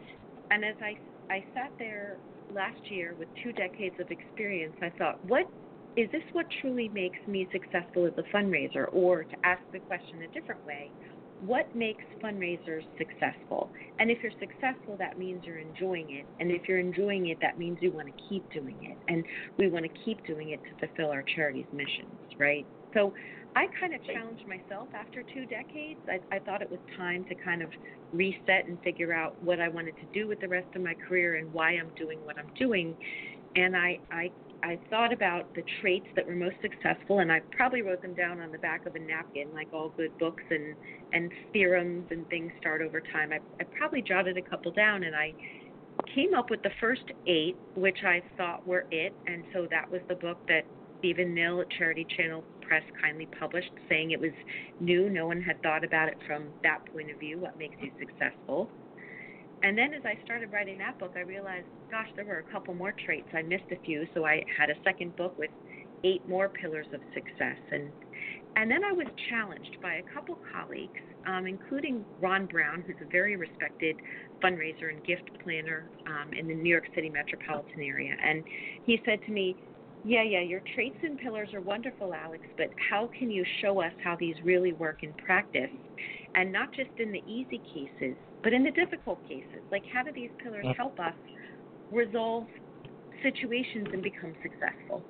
and 0.52 0.64
as 0.64 0.76
I 0.80 0.94
I 1.34 1.44
sat 1.52 1.72
there 1.80 2.18
last 2.52 2.78
year 2.88 3.14
with 3.18 3.28
two 3.42 3.52
decades 3.52 3.96
of 3.98 4.10
experience, 4.10 4.74
I 4.82 4.90
thought, 4.98 5.18
what 5.24 5.46
is 5.96 6.10
this 6.10 6.22
what 6.32 6.46
truly 6.60 6.88
makes 6.88 7.18
me 7.26 7.48
successful 7.52 8.06
as 8.06 8.14
a 8.16 8.36
fundraiser? 8.36 8.86
Or 8.92 9.24
to 9.24 9.36
ask 9.44 9.60
the 9.72 9.80
question 9.80 10.22
a 10.22 10.28
different 10.28 10.64
way, 10.64 10.92
what 11.40 11.68
makes 11.74 12.04
fundraisers 12.22 12.84
successful? 12.96 13.72
And 13.98 14.10
if 14.10 14.22
you're 14.22 14.32
successful, 14.38 14.96
that 14.98 15.18
means 15.18 15.42
you're 15.44 15.58
enjoying 15.58 16.10
it. 16.10 16.26
And 16.38 16.50
if 16.50 16.62
you're 16.68 16.78
enjoying 16.78 17.28
it, 17.28 17.38
that 17.42 17.58
means 17.58 17.78
you 17.80 17.92
want 17.92 18.08
to 18.08 18.14
keep 18.28 18.50
doing 18.52 18.78
it. 18.82 18.98
And 19.08 19.24
we 19.58 19.68
want 19.68 19.84
to 19.84 19.90
keep 20.04 20.24
doing 20.24 20.50
it 20.50 20.62
to 20.68 20.86
fulfill 20.86 21.10
our 21.10 21.24
charity's 21.34 21.66
missions, 21.72 22.18
right? 22.38 22.66
So 22.94 23.12
I 23.54 23.66
kind 23.78 23.94
of 23.94 24.02
challenged 24.04 24.46
myself 24.48 24.88
after 24.94 25.22
two 25.34 25.44
decades. 25.46 26.00
I, 26.08 26.20
I 26.34 26.38
thought 26.38 26.62
it 26.62 26.70
was 26.70 26.80
time 26.96 27.24
to 27.26 27.34
kind 27.34 27.62
of 27.62 27.70
reset 28.12 28.66
and 28.66 28.80
figure 28.82 29.12
out 29.12 29.40
what 29.42 29.60
I 29.60 29.68
wanted 29.68 29.94
to 29.96 30.06
do 30.12 30.26
with 30.26 30.40
the 30.40 30.48
rest 30.48 30.68
of 30.74 30.82
my 30.82 30.94
career 30.94 31.36
and 31.36 31.52
why 31.52 31.72
I'm 31.72 31.90
doing 31.96 32.18
what 32.24 32.38
I'm 32.38 32.50
doing. 32.58 32.96
And 33.54 33.76
I, 33.76 33.98
I, 34.10 34.30
I 34.62 34.78
thought 34.88 35.12
about 35.12 35.54
the 35.54 35.62
traits 35.80 36.06
that 36.16 36.26
were 36.26 36.34
most 36.34 36.56
successful, 36.62 37.18
and 37.18 37.30
I 37.30 37.40
probably 37.54 37.82
wrote 37.82 38.00
them 38.00 38.14
down 38.14 38.40
on 38.40 38.52
the 38.52 38.58
back 38.58 38.86
of 38.86 38.94
a 38.94 38.98
napkin, 38.98 39.48
like 39.52 39.68
all 39.72 39.92
good 39.96 40.16
books 40.18 40.44
and 40.50 40.74
and 41.12 41.30
theorems 41.52 42.06
and 42.10 42.26
things 42.28 42.50
start 42.58 42.80
over 42.80 43.02
time. 43.12 43.32
I, 43.32 43.40
I 43.60 43.64
probably 43.76 44.00
jotted 44.00 44.38
a 44.38 44.42
couple 44.42 44.72
down, 44.72 45.02
and 45.02 45.14
I 45.14 45.34
came 46.14 46.32
up 46.32 46.48
with 46.48 46.62
the 46.62 46.70
first 46.80 47.02
eight, 47.26 47.56
which 47.74 47.98
I 48.06 48.22
thought 48.36 48.66
were 48.66 48.86
it, 48.90 49.12
and 49.26 49.44
so 49.52 49.66
that 49.70 49.90
was 49.90 50.00
the 50.08 50.14
book 50.14 50.38
that 50.48 50.62
Stephen 51.00 51.34
Nill 51.34 51.60
at 51.60 51.68
Charity 51.76 52.06
Channel 52.16 52.44
Press 52.72 52.82
kindly 53.02 53.28
published, 53.38 53.70
saying 53.86 54.12
it 54.12 54.20
was 54.20 54.32
new. 54.80 55.10
No 55.10 55.26
one 55.26 55.42
had 55.42 55.62
thought 55.62 55.84
about 55.84 56.08
it 56.08 56.16
from 56.26 56.44
that 56.62 56.80
point 56.90 57.10
of 57.10 57.18
view. 57.20 57.38
What 57.38 57.58
makes 57.58 57.76
you 57.82 57.90
successful? 57.98 58.66
And 59.62 59.76
then 59.76 59.92
as 59.92 60.00
I 60.06 60.16
started 60.24 60.50
writing 60.54 60.78
that 60.78 60.98
book, 60.98 61.12
I 61.14 61.20
realized, 61.20 61.66
gosh, 61.90 62.08
there 62.16 62.24
were 62.24 62.38
a 62.38 62.50
couple 62.50 62.72
more 62.72 62.94
traits. 63.04 63.28
I 63.34 63.42
missed 63.42 63.70
a 63.72 63.76
few, 63.84 64.06
so 64.14 64.24
I 64.24 64.42
had 64.56 64.70
a 64.70 64.74
second 64.84 65.14
book 65.16 65.38
with 65.38 65.50
eight 66.02 66.26
more 66.26 66.48
pillars 66.48 66.86
of 66.94 67.00
success. 67.12 67.58
And 67.70 67.92
and 68.56 68.70
then 68.70 68.84
I 68.84 68.92
was 68.92 69.06
challenged 69.28 69.76
by 69.82 69.96
a 69.96 70.02
couple 70.14 70.38
colleagues, 70.50 71.00
um, 71.26 71.46
including 71.46 72.06
Ron 72.22 72.46
Brown, 72.46 72.84
who's 72.86 72.96
a 73.02 73.10
very 73.12 73.36
respected 73.36 73.96
fundraiser 74.42 74.88
and 74.88 75.04
gift 75.04 75.30
planner 75.44 75.90
um, 76.06 76.32
in 76.32 76.48
the 76.48 76.54
New 76.54 76.70
York 76.70 76.84
City 76.94 77.10
metropolitan 77.10 77.82
area. 77.82 78.14
And 78.24 78.42
he 78.84 78.98
said 79.04 79.20
to 79.26 79.30
me, 79.30 79.56
yeah, 80.04 80.22
yeah, 80.22 80.40
your 80.40 80.60
traits 80.74 80.96
and 81.02 81.18
pillars 81.18 81.48
are 81.54 81.60
wonderful, 81.60 82.12
Alex, 82.12 82.42
but 82.56 82.68
how 82.90 83.08
can 83.16 83.30
you 83.30 83.44
show 83.60 83.80
us 83.80 83.92
how 84.02 84.16
these 84.18 84.34
really 84.44 84.72
work 84.72 85.02
in 85.02 85.12
practice? 85.24 85.70
And 86.34 86.52
not 86.52 86.72
just 86.74 86.90
in 86.98 87.12
the 87.12 87.22
easy 87.26 87.62
cases, 87.72 88.16
but 88.42 88.52
in 88.52 88.64
the 88.64 88.72
difficult 88.72 89.20
cases. 89.28 89.62
Like, 89.70 89.84
how 89.92 90.02
do 90.02 90.10
these 90.12 90.30
pillars 90.42 90.66
help 90.76 90.98
us 90.98 91.14
resolve 91.92 92.46
situations 93.22 93.86
and 93.92 94.02
become 94.02 94.34
successful? 94.42 95.04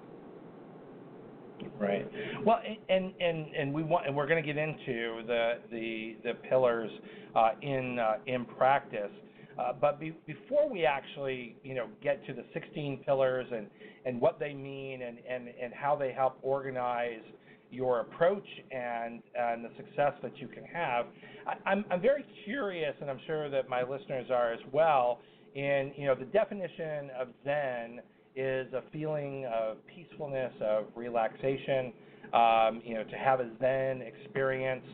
Right. 1.79 2.07
Well, 2.45 2.61
and 2.89 3.13
and 3.21 3.47
and 3.57 3.73
we 3.73 3.83
want 3.83 4.07
and 4.07 4.17
we're 4.17 4.27
going 4.27 4.43
to 4.43 4.47
get 4.47 4.57
into 4.57 5.23
the 5.27 5.55
the 5.71 6.17
the 6.25 6.35
pillars 6.49 6.91
uh, 7.35 7.51
in 7.63 7.99
uh, 7.99 8.15
in 8.27 8.45
practice. 8.45 9.11
Uh, 9.59 9.73
but 9.79 10.01
be, 10.01 10.15
before 10.27 10.69
we 10.69 10.85
actually, 10.87 11.57
you 11.63 11.75
know, 11.75 11.87
get 12.03 12.25
to 12.27 12.33
the 12.33 12.45
16 12.55 13.03
pillars 13.05 13.47
and, 13.53 13.67
and 14.07 14.21
what 14.21 14.39
they 14.39 14.55
mean 14.55 15.03
and, 15.03 15.19
and, 15.29 15.49
and 15.63 15.73
how 15.75 15.97
they 15.97 16.13
help 16.13 16.39
organize 16.43 17.23
your 17.71 18.01
approach 18.01 18.47
and, 18.71 19.23
and 19.35 19.65
the 19.65 19.71
success 19.77 20.13
that 20.23 20.37
you 20.39 20.49
can 20.49 20.65
have, 20.65 21.07
I, 21.47 21.71
I'm, 21.71 21.85
I'm 21.91 22.01
very 22.01 22.25
curious, 22.45 22.95
and 23.01 23.11
I'm 23.11 23.21
sure 23.27 23.49
that 23.51 23.69
my 23.69 23.83
listeners 23.83 24.27
are 24.31 24.53
as 24.53 24.61
well, 24.73 25.21
in, 25.55 25.93
you 25.97 26.07
know, 26.07 26.15
the 26.15 26.27
definition 26.27 27.11
of 27.19 27.29
Zen 27.45 28.01
is 28.35 28.73
a 28.73 28.83
feeling 28.93 29.47
of 29.47 29.77
peacefulness, 29.87 30.53
of 30.63 30.87
relaxation, 30.95 31.93
um, 32.33 32.81
you 32.85 32.95
know, 32.95 33.05
to 33.05 33.17
have 33.17 33.41
a 33.41 33.51
Zen 33.61 34.03
experience. 34.03 34.85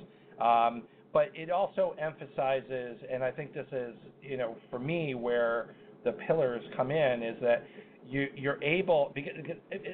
Um, 0.41 0.83
but 1.13 1.31
it 1.35 1.51
also 1.51 1.95
emphasizes, 2.01 2.99
and 3.11 3.25
I 3.25 3.31
think 3.31 3.55
this 3.55 3.67
is, 3.73 3.95
you 4.23 4.37
know, 4.37 4.57
for 4.71 4.79
me, 4.79 5.15
where 5.15 5.75
the 6.05 6.13
pillars 6.13 6.63
come 6.77 6.91
in 6.91 7.23
is 7.23 7.37
that 7.41 7.65
you, 8.09 8.29
you're 8.37 8.63
able. 8.63 9.13
Because, 9.15 9.33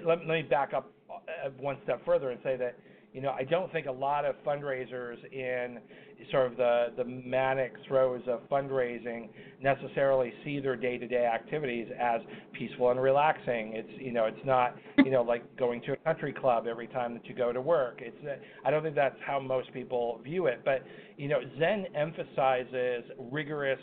let, 0.04 0.18
let 0.18 0.28
me 0.28 0.42
back 0.42 0.72
up 0.74 0.90
uh, 1.10 1.50
one 1.58 1.78
step 1.84 2.04
further 2.04 2.30
and 2.30 2.40
say 2.42 2.56
that 2.56 2.76
you 3.14 3.20
know, 3.20 3.30
I 3.30 3.44
don't 3.44 3.72
think 3.72 3.86
a 3.86 3.92
lot 3.92 4.24
of 4.24 4.34
fundraisers 4.44 5.16
in 5.32 5.78
sort 6.32 6.50
of 6.50 6.56
the, 6.56 6.86
the 6.96 7.04
manic 7.04 7.72
throes 7.86 8.22
of 8.26 8.40
fundraising 8.50 9.28
necessarily 9.62 10.32
see 10.44 10.58
their 10.58 10.74
day-to-day 10.74 11.24
activities 11.24 11.86
as 11.98 12.20
peaceful 12.52 12.90
and 12.90 13.00
relaxing. 13.00 13.72
It's 13.74 14.00
you 14.00 14.12
know, 14.12 14.24
it's 14.24 14.44
not 14.44 14.74
you 14.98 15.12
know 15.12 15.22
like 15.22 15.44
going 15.56 15.80
to 15.82 15.92
a 15.92 15.96
country 15.98 16.32
club 16.32 16.66
every 16.68 16.88
time 16.88 17.14
that 17.14 17.24
you 17.26 17.36
go 17.36 17.52
to 17.52 17.60
work. 17.60 18.00
It's 18.02 18.16
I 18.64 18.70
don't 18.72 18.82
think 18.82 18.96
that's 18.96 19.16
how 19.24 19.38
most 19.38 19.72
people 19.72 20.20
view 20.24 20.46
it. 20.46 20.62
But 20.64 20.82
you 21.16 21.28
know, 21.28 21.38
Zen 21.56 21.86
emphasizes 21.94 23.04
rigorous 23.30 23.80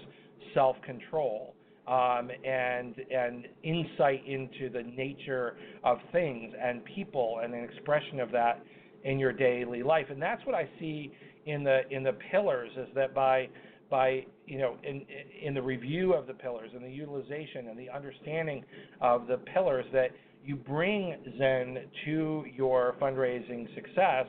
self-control. 0.54 1.56
Um, 1.88 2.30
and 2.46 2.96
and 3.10 3.48
insight 3.64 4.24
into 4.28 4.70
the 4.70 4.84
nature 4.84 5.56
of 5.84 5.98
things 6.12 6.54
and 6.64 6.86
people 6.86 7.40
and 7.44 7.56
an 7.56 7.64
expression 7.64 8.20
of 8.20 8.32
that 8.32 8.62
in 9.04 9.20
your 9.20 9.34
daily 9.34 9.84
life. 9.84 10.08
And 10.10 10.22
that's 10.22 10.46
what 10.46 10.56
I 10.56 10.70
see 10.80 11.12
in 11.46 11.64
the 11.64 11.82
in 11.90 12.04
the 12.04 12.14
pillars 12.32 12.72
is 12.78 12.88
that 12.96 13.14
by 13.14 13.50
by 13.90 14.26
you 14.46 14.60
know 14.60 14.78
in 14.84 15.06
in 15.44 15.54
the 15.54 15.62
review 15.62 16.14
of 16.14 16.28
the 16.28 16.34
pillars 16.34 16.70
and 16.74 16.84
the 16.84 16.90
utilization 16.90 17.68
and 17.70 17.78
the 17.78 17.90
understanding 17.90 18.64
of 19.02 19.28
the 19.28 19.38
pillars 19.54 19.86
that 19.92 20.12
you 20.44 20.56
bring 20.56 21.16
Zen 21.38 21.78
to 22.06 22.46
your 22.56 22.96
fundraising 23.02 23.74
success 23.76 24.26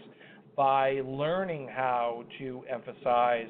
by 0.56 1.00
learning 1.04 1.68
how 1.68 2.24
to 2.38 2.62
emphasize 2.68 3.48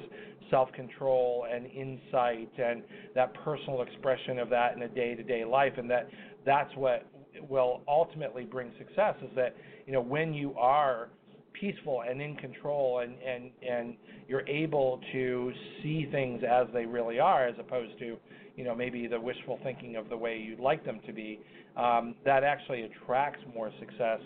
self 0.49 0.71
control 0.73 1.47
and 1.51 1.65
insight 1.65 2.51
and 2.57 2.83
that 3.15 3.33
personal 3.43 3.81
expression 3.81 4.39
of 4.39 4.49
that 4.49 4.75
in 4.75 4.83
a 4.83 4.87
day 4.87 5.15
to 5.15 5.23
day 5.23 5.43
life 5.43 5.73
and 5.77 5.89
that 5.89 6.07
that's 6.45 6.73
what 6.75 7.05
will 7.49 7.81
ultimately 7.87 8.43
bring 8.43 8.71
success 8.77 9.15
is 9.21 9.29
that 9.35 9.55
you 9.85 9.93
know 9.93 10.01
when 10.01 10.33
you 10.33 10.53
are 10.57 11.09
peaceful 11.53 12.03
and 12.07 12.21
in 12.21 12.35
control 12.35 12.99
and 12.99 13.15
and 13.21 13.51
and 13.67 13.95
you're 14.27 14.47
able 14.47 14.99
to 15.11 15.51
see 15.81 16.07
things 16.11 16.41
as 16.49 16.67
they 16.73 16.85
really 16.85 17.19
are 17.19 17.47
as 17.47 17.55
opposed 17.59 17.97
to 17.99 18.17
you 18.55 18.63
know 18.63 18.75
maybe 18.75 19.07
the 19.07 19.19
wishful 19.19 19.59
thinking 19.63 19.95
of 19.95 20.09
the 20.09 20.17
way 20.17 20.37
you'd 20.37 20.59
like 20.59 20.83
them 20.85 20.99
to 21.05 21.13
be 21.13 21.39
um, 21.77 22.15
that 22.23 22.43
actually 22.43 22.83
attracts 22.83 23.39
more 23.53 23.71
success 23.79 24.19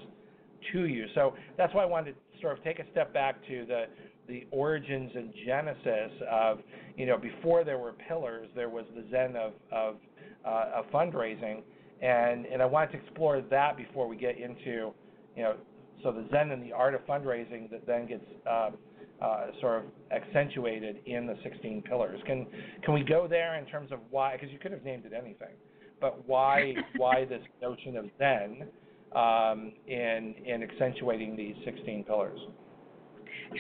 to 0.74 0.86
you. 0.86 1.06
So 1.16 1.34
that's 1.58 1.74
why 1.74 1.84
i 1.84 1.86
wanted 1.86 2.14
to 2.14 2.42
sort 2.42 2.58
of 2.58 2.64
take 2.64 2.80
a 2.80 2.86
step 2.92 3.14
back 3.14 3.36
to 3.48 3.66
the 3.66 3.86
the 4.28 4.46
origins 4.52 5.12
and 5.16 5.34
genesis 5.46 6.12
of 6.30 6.60
you 6.98 7.06
know 7.06 7.18
before 7.18 7.64
there 7.64 7.78
were 7.78 7.94
pillars 8.08 8.50
there 8.56 8.70
was 8.70 8.86
the 8.96 9.04
zen 9.10 9.36
of 9.36 9.54
of, 9.72 9.96
uh, 10.46 10.80
of 10.80 10.86
fundraising 10.92 11.62
and 12.02 12.46
and 12.46 12.62
I 12.62 12.66
wanted 12.66 12.92
to 12.92 12.98
explore 13.04 13.42
that 13.42 13.78
before 13.78 14.08
we 14.08 14.16
get 14.16 14.38
into 14.38 14.94
you 15.36 15.44
know 15.44 15.56
so 16.04 16.12
the 16.12 16.26
zen 16.32 16.52
and 16.52 16.64
the 16.64 16.72
art 16.72 16.94
of 16.94 17.02
fundraising 17.08 17.70
that 17.72 17.86
then 17.88 18.08
gets 18.08 18.26
uh, 18.50 18.70
uh, 19.22 19.48
sort 19.62 19.84
of 19.84 19.92
accentuated 20.12 20.98
in 21.06 21.26
the 21.26 21.36
16 21.44 21.82
pillars. 21.84 22.20
Can 22.26 22.46
can 22.84 22.94
we 22.94 23.04
go 23.04 23.28
there 23.28 23.58
in 23.58 23.66
terms 23.66 23.92
of 23.92 24.00
why? 24.12 24.34
Because 24.34 24.52
you 24.52 24.60
could 24.60 24.72
have 24.72 24.84
named 24.84 25.06
it 25.06 25.14
anything, 25.14 25.56
but 26.00 26.28
why 26.28 26.76
why 26.98 27.26
this 27.26 27.42
notion 27.62 27.98
of 27.98 28.06
zen 28.20 28.68
um, 29.16 29.74
in 29.88 30.36
in 30.46 30.64
accentuating 30.64 31.36
these 31.36 31.56
16 31.66 32.04
pillars? 32.04 32.40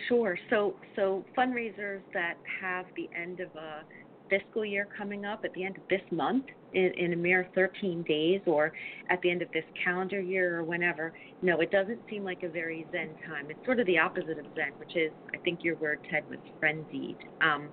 Sure. 0.08 0.38
So 0.50 0.76
so 0.96 1.26
fundraisers 1.38 2.02
that 2.14 2.36
have 2.62 2.86
the 2.96 3.10
end 3.20 3.40
of 3.40 3.50
a 3.56 3.82
fiscal 4.30 4.66
year 4.66 4.88
coming 4.98 5.26
up 5.26 5.42
at 5.46 5.54
the 5.54 5.64
end 5.64 5.78
of 5.78 5.84
this 5.90 6.02
month 6.12 6.46
in, 6.78 6.94
in 6.98 7.14
a 7.14 7.16
mere 7.16 7.48
13 7.56 8.04
days 8.04 8.40
or 8.46 8.72
at 9.10 9.20
the 9.22 9.32
end 9.32 9.42
of 9.42 9.52
this 9.52 9.64
calendar 9.84 10.22
year 10.22 10.60
or 10.60 10.64
whenever. 10.64 11.12
No, 11.42 11.60
it 11.60 11.72
doesn't 11.72 12.00
seem 12.10 12.24
like 12.24 12.44
a 12.44 12.50
very 12.50 12.86
zen 12.92 13.10
time. 13.28 13.50
It's 13.50 13.66
sort 13.66 13.80
of 13.80 13.88
the 13.88 13.98
opposite 13.98 14.38
of 14.38 14.46
zen, 14.56 14.74
which 14.78 14.96
is, 14.96 15.12
I 15.34 15.38
think 15.38 15.64
your 15.64 15.76
word, 15.78 16.00
Ted, 16.10 16.24
was 16.30 16.40
frenzied. 16.60 17.18
Um, 17.42 17.70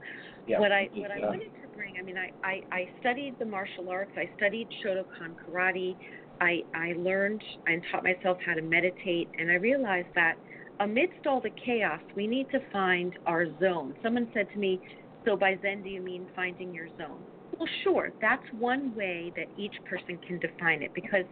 yeah, 0.47 0.59
what 0.59 0.73
I 0.73 0.89
what 0.95 1.11
I 1.11 1.21
wanted 1.21 1.51
to 1.63 1.69
bring, 1.77 1.97
I 1.99 2.03
mean, 2.03 2.17
I, 2.19 2.31
I, 2.43 2.63
I 2.71 2.89
studied 3.01 3.35
the 3.39 3.47
martial 3.47 3.89
arts. 3.91 4.13
I 4.17 4.29
studied 4.37 4.69
Shotokan 4.85 5.35
karate. 5.47 5.97
I, 6.41 6.63
I 6.75 6.95
learned 6.97 7.43
and 7.67 7.83
taught 7.93 8.05
myself 8.05 8.39
how 8.45 8.55
to 8.55 8.63
meditate, 8.63 9.29
and 9.39 9.51
I 9.51 9.55
realized 9.55 10.09
that 10.15 10.35
amidst 10.81 11.27
all 11.27 11.41
the 11.41 11.53
chaos, 11.65 12.01
we 12.17 12.27
need 12.27 12.51
to 12.51 12.59
find 12.73 13.15
our 13.27 13.47
zone. 13.61 13.95
Someone 14.03 14.29
said 14.35 14.49
to 14.53 14.59
me, 14.59 14.81
so 15.25 15.37
by 15.37 15.59
Zen, 15.63 15.83
do 15.83 15.89
you 15.89 16.03
mean 16.03 16.27
finding 16.35 16.75
your 16.75 16.89
zone? 16.99 17.23
Well, 17.59 17.69
sure. 17.83 18.13
That's 18.21 18.43
one 18.53 18.95
way 18.95 19.33
that 19.37 19.49
each 19.57 19.75
person 19.89 20.19
can 20.27 20.39
define 20.39 20.83
it 20.83 20.93
because 20.95 21.27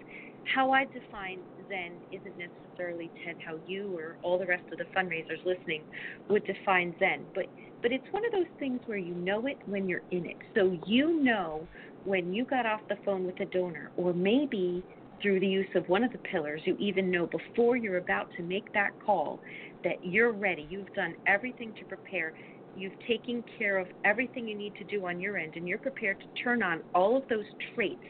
how 0.45 0.73
I 0.73 0.87
define 0.87 1.43
Zen 1.69 2.01
isn't 2.11 2.37
necessarily, 2.37 3.13
Ted, 3.25 3.37
how 3.45 3.59
you 3.65 3.97
or 3.97 4.19
all 4.23 4.39
the 4.39 4.47
rest 4.47 4.65
of 4.73 4.79
the 4.79 4.87
fundraisers 4.97 5.45
listening 5.45 5.85
would 6.29 6.45
define 6.45 6.95
Zen. 6.99 7.29
But, 7.35 7.47
but 7.83 7.93
it's 7.93 8.07
one 8.13 8.23
of 8.27 8.33
those 8.33 8.51
things 8.59 8.81
where 8.87 8.99
you 8.99 9.15
know 9.15 9.47
it 9.47 9.59
when 9.67 9.89
you're 9.89 10.03
in 10.11 10.27
it. 10.27 10.37
So 10.55 10.77
you 10.85 11.23
know 11.23 11.69
when 12.05 12.33
you 12.33 12.45
got 12.45 12.67
off 12.67 12.81
the 12.89 12.99
phone 13.05 13.25
with 13.25 13.39
a 13.41 13.47
donor, 13.47 13.93
or 13.97 14.13
maybe 14.13 14.85
through 15.21 15.39
the 15.41 15.47
use 15.47 15.69
of 15.77 15.89
one 15.89 16.03
of 16.03 16.11
the 16.13 16.19
pillars, 16.19 16.63
you 16.65 16.77
even 16.79 17.11
know 17.11 17.29
before 17.29 17.77
you're 17.77 17.99
about 17.99 18.27
to 18.37 18.43
make 18.43 18.67
that 18.75 18.91
call 19.05 19.41
that 19.85 19.97
you're 20.03 20.33
ready. 20.33 20.63
You've 20.69 20.93
done 20.95 21.15
everything 21.27 21.73
to 21.79 21.85
prepare 21.85 22.33
you've 22.75 22.99
taken 23.07 23.45
care 23.59 23.79
of 23.79 23.87
everything 24.05 24.49
you 24.49 24.57
need 24.57 24.75
to 24.77 24.85
do 24.85 25.07
on 25.07 25.21
your 25.21 25.37
end, 25.37 25.55
and 25.57 25.69
you're 25.69 25.79
prepared 25.79 26.21
to 26.21 26.43
turn 26.43 26.63
on 26.63 26.83
all 26.95 27.17
of 27.17 27.25
those 27.29 27.47
traits 27.75 28.01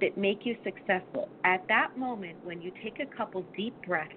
that 0.00 0.16
make 0.16 0.44
you 0.44 0.56
successful. 0.64 1.28
At 1.44 1.64
that 1.68 1.96
moment, 1.96 2.38
when 2.42 2.60
you 2.60 2.72
take 2.82 3.00
a 3.00 3.16
couple 3.16 3.44
deep 3.56 3.74
breaths 3.86 4.12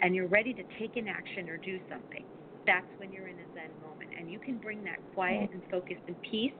and 0.00 0.14
you're 0.14 0.28
ready 0.28 0.52
to 0.54 0.62
take 0.78 0.96
an 0.96 1.08
action 1.08 1.48
or 1.48 1.58
do 1.58 1.78
something, 1.88 2.24
that's 2.66 2.86
when 2.98 3.10
you're 3.12 3.28
in 3.28 3.36
a 3.36 3.48
Zen 3.54 3.70
moment. 3.80 4.10
And 4.18 4.30
you 4.30 4.38
can 4.38 4.58
bring 4.58 4.84
that 4.84 4.98
quiet 5.14 5.48
and 5.52 5.62
focus 5.70 5.96
and 6.06 6.16
peace 6.30 6.52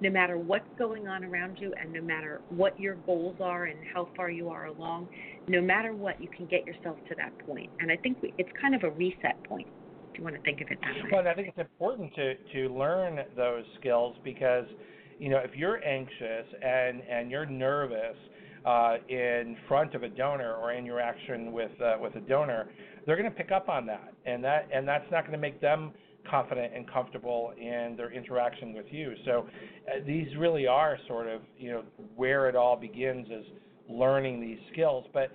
no 0.00 0.10
matter 0.10 0.38
what's 0.38 0.68
going 0.78 1.06
on 1.06 1.24
around 1.24 1.58
you 1.60 1.74
and 1.78 1.92
no 1.92 2.00
matter 2.00 2.40
what 2.48 2.78
your 2.80 2.94
goals 2.94 3.36
are 3.40 3.64
and 3.64 3.78
how 3.92 4.08
far 4.16 4.30
you 4.30 4.48
are 4.48 4.66
along. 4.66 5.08
No 5.48 5.60
matter 5.60 5.94
what, 5.94 6.20
you 6.20 6.28
can 6.34 6.46
get 6.46 6.66
yourself 6.66 6.96
to 7.08 7.14
that 7.16 7.36
point. 7.46 7.68
And 7.80 7.92
I 7.92 7.96
think 7.96 8.18
it's 8.38 8.48
kind 8.58 8.74
of 8.74 8.84
a 8.84 8.90
reset 8.90 9.42
point 9.44 9.66
you 10.16 10.24
want 10.24 10.36
to 10.36 10.42
think 10.42 10.60
of 10.60 10.68
it 10.70 10.78
that 10.80 11.04
way. 11.04 11.10
Well, 11.12 11.28
I 11.28 11.34
think 11.34 11.48
it's 11.48 11.58
important 11.58 12.14
to 12.14 12.34
to 12.52 12.74
learn 12.74 13.20
those 13.36 13.64
skills 13.78 14.16
because 14.24 14.66
you 15.18 15.30
know 15.30 15.38
if 15.38 15.54
you're 15.54 15.82
anxious 15.84 16.46
and 16.62 17.02
and 17.02 17.30
you're 17.30 17.46
nervous 17.46 18.16
uh, 18.64 18.96
in 19.08 19.56
front 19.68 19.94
of 19.94 20.02
a 20.02 20.08
donor 20.08 20.54
or 20.54 20.72
in 20.72 20.84
your 20.84 21.00
action 21.00 21.52
with 21.52 21.72
uh, 21.80 21.96
with 22.00 22.14
a 22.16 22.20
donor, 22.20 22.68
they're 23.06 23.16
going 23.16 23.30
to 23.30 23.36
pick 23.36 23.52
up 23.52 23.68
on 23.68 23.86
that, 23.86 24.12
and 24.26 24.42
that 24.44 24.68
and 24.72 24.86
that's 24.86 25.10
not 25.10 25.22
going 25.22 25.32
to 25.32 25.38
make 25.38 25.60
them 25.60 25.92
confident 26.30 26.72
and 26.74 26.90
comfortable 26.90 27.52
in 27.58 27.94
their 27.96 28.12
interaction 28.12 28.74
with 28.74 28.86
you. 28.90 29.14
So 29.24 29.46
uh, 29.88 30.04
these 30.06 30.28
really 30.38 30.66
are 30.66 30.98
sort 31.08 31.26
of 31.26 31.40
you 31.58 31.70
know 31.70 31.84
where 32.16 32.48
it 32.48 32.56
all 32.56 32.76
begins 32.76 33.26
is 33.28 33.46
learning 33.88 34.40
these 34.40 34.58
skills, 34.72 35.06
but 35.12 35.30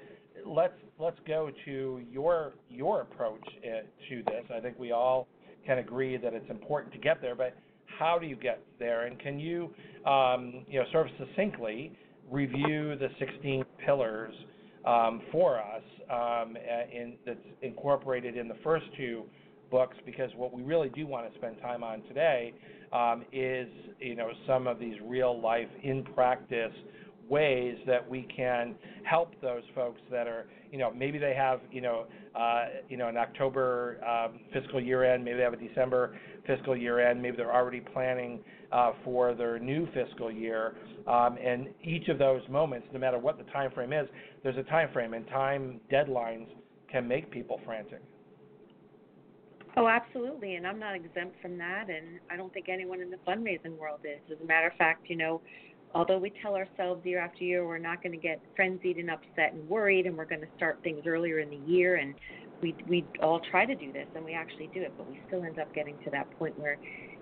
let's 0.45 0.73
let's 0.99 1.19
go 1.27 1.51
to 1.65 2.01
your 2.11 2.53
your 2.69 3.01
approach 3.01 3.45
uh, 3.57 3.81
to 4.09 4.23
this. 4.23 4.45
I 4.55 4.59
think 4.59 4.79
we 4.79 4.91
all 4.91 5.27
can 5.65 5.79
agree 5.79 6.17
that 6.17 6.33
it's 6.33 6.49
important 6.49 6.93
to 6.93 6.99
get 6.99 7.21
there, 7.21 7.35
but 7.35 7.55
how 7.97 8.19
do 8.19 8.27
you 8.27 8.35
get 8.35 8.61
there? 8.79 9.05
And 9.05 9.19
can 9.19 9.39
you, 9.39 9.73
um, 10.05 10.65
you 10.67 10.79
know, 10.79 10.85
sort 10.91 11.07
of 11.07 11.13
succinctly 11.17 11.91
review 12.29 12.95
the 12.97 13.09
16 13.19 13.65
pillars 13.85 14.33
um, 14.85 15.21
for 15.31 15.59
us 15.59 15.83
um, 16.11 16.57
in, 16.91 17.13
that's 17.25 17.39
incorporated 17.61 18.37
in 18.37 18.47
the 18.47 18.57
first 18.63 18.85
two 18.97 19.23
books? 19.71 19.97
Because 20.05 20.29
what 20.35 20.53
we 20.53 20.61
really 20.61 20.89
do 20.89 21.07
want 21.07 21.31
to 21.31 21.37
spend 21.37 21.59
time 21.61 21.83
on 21.83 22.01
today 22.03 22.53
um, 22.93 23.23
is, 23.31 23.67
you 23.99 24.15
know, 24.15 24.29
some 24.47 24.67
of 24.67 24.79
these 24.79 24.95
real 25.03 25.39
life 25.39 25.69
in 25.83 26.03
practice 26.03 26.73
ways 27.29 27.77
that 27.87 28.07
we 28.07 28.27
can 28.35 28.75
help 29.03 29.33
those 29.41 29.63
folks 29.73 29.99
that 30.11 30.27
are, 30.27 30.45
you 30.71 30.77
know, 30.77 30.91
maybe 30.93 31.17
they 31.17 31.33
have, 31.33 31.59
you 31.71 31.81
know, 31.81 32.05
uh, 32.35 32.65
you 32.89 32.97
know, 32.97 33.07
an 33.07 33.17
October 33.17 33.97
um, 34.05 34.39
fiscal 34.53 34.79
year 34.81 35.03
end, 35.03 35.23
maybe 35.23 35.37
they 35.37 35.43
have 35.43 35.53
a 35.53 35.57
December 35.57 36.17
fiscal 36.45 36.75
year 36.75 36.99
end, 36.99 37.21
maybe 37.21 37.37
they're 37.37 37.53
already 37.53 37.79
planning 37.79 38.39
uh, 38.71 38.91
for 39.03 39.33
their 39.33 39.57
new 39.57 39.87
fiscal 39.93 40.31
year. 40.31 40.75
Um, 41.07 41.37
and 41.43 41.67
each 41.83 42.07
of 42.09 42.17
those 42.17 42.41
moments, 42.49 42.87
no 42.91 42.99
matter 42.99 43.17
what 43.17 43.37
the 43.37 43.45
time 43.51 43.71
frame 43.71 43.93
is, 43.93 44.07
there's 44.43 44.57
a 44.57 44.63
time 44.63 44.89
frame, 44.91 45.13
and 45.13 45.27
time 45.27 45.79
deadlines 45.91 46.47
can 46.91 47.07
make 47.07 47.31
people 47.31 47.59
frantic. 47.65 48.01
Oh, 49.77 49.87
absolutely, 49.87 50.55
and 50.55 50.65
I'm 50.65 50.79
not 50.79 50.95
exempt 50.95 51.35
from 51.41 51.57
that, 51.57 51.89
and 51.89 52.19
I 52.31 52.37
don't 52.37 52.53
think 52.53 52.69
anyone 52.69 53.01
in 53.01 53.09
the 53.09 53.17
fundraising 53.27 53.77
world 53.77 53.99
is. 54.03 54.21
As 54.31 54.41
a 54.41 54.45
matter 54.45 54.67
of 54.67 54.73
fact, 54.77 55.09
you 55.09 55.17
know, 55.17 55.41
although 55.95 56.17
we 56.17 56.31
tell 56.41 56.55
ourselves 56.55 57.03
year 57.05 57.19
after 57.19 57.43
year 57.43 57.65
we're 57.65 57.77
not 57.77 58.03
going 58.03 58.11
to 58.11 58.19
get 58.19 58.41
frenzied 58.55 58.97
and 58.97 59.09
upset 59.09 59.53
and 59.53 59.67
worried 59.67 60.05
and 60.05 60.15
we're 60.15 60.25
going 60.25 60.41
to 60.41 60.47
start 60.55 60.77
things 60.83 61.01
earlier 61.07 61.39
in 61.39 61.49
the 61.49 61.71
year 61.71 61.95
and 61.95 62.13
we 62.61 62.75
we 62.87 63.07
all 63.23 63.39
try 63.49 63.65
to 63.65 63.75
do 63.75 63.91
this 63.91 64.07
and 64.13 64.23
we 64.23 64.33
actually 64.33 64.69
do 64.73 64.81
it 64.81 64.93
but 64.97 65.07
we 65.07 65.19
still 65.25 65.43
end 65.43 65.57
up 65.57 65.73
getting 65.73 65.97
to 66.03 66.11
that 66.11 66.29
point 66.37 66.57
where 66.59 66.77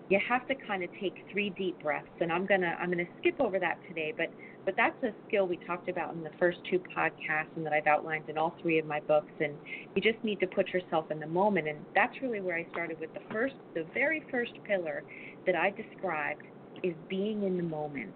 you 0.10 0.20
have 0.28 0.46
to 0.48 0.56
kind 0.68 0.84
of 0.84 0.90
take 1.00 1.16
three 1.32 1.52
deep 1.52 1.82
breaths 1.82 2.08
and 2.20 2.32
I'm 2.32 2.46
going 2.46 2.62
to 2.62 2.76
I'm 2.80 2.92
going 2.92 3.06
to 3.06 3.12
skip 3.20 3.36
over 3.40 3.60
that 3.60 3.78
today 3.88 4.14
but 4.18 4.34
but 4.66 4.76
that's 4.76 5.02
a 5.04 5.14
skill 5.28 5.48
we 5.48 5.60
talked 5.68 5.88
about 5.90 6.14
in 6.14 6.24
the 6.24 6.32
first 6.40 6.58
two 6.70 6.82
podcasts 6.98 7.54
and 7.56 7.66
that 7.66 7.74
I've 7.74 7.88
outlined 7.88 8.26
in 8.28 8.38
all 8.38 8.56
three 8.62 8.80
of 8.80 8.86
my 8.86 9.02
books 9.02 9.32
and 9.40 9.54
you 9.96 10.02
just 10.02 10.24
need 10.24 10.40
to 10.40 10.48
put 10.48 10.74
yourself 10.74 11.12
in 11.12 11.20
the 11.20 11.28
moment 11.28 11.68
and 11.68 11.86
that's 11.94 12.14
really 12.22 12.42
where 12.42 12.58
I 12.58 12.68
started 12.72 13.00
with 13.00 13.14
the 13.14 13.22
first 13.32 13.56
the 13.76 13.86
very 13.94 14.24
first 14.32 14.52
pillar 14.66 15.04
that 15.46 15.56
I 15.56 15.70
described 15.70 16.42
is 16.82 16.96
being 17.08 17.44
in 17.44 17.56
the 17.58 17.64
moment 17.64 18.16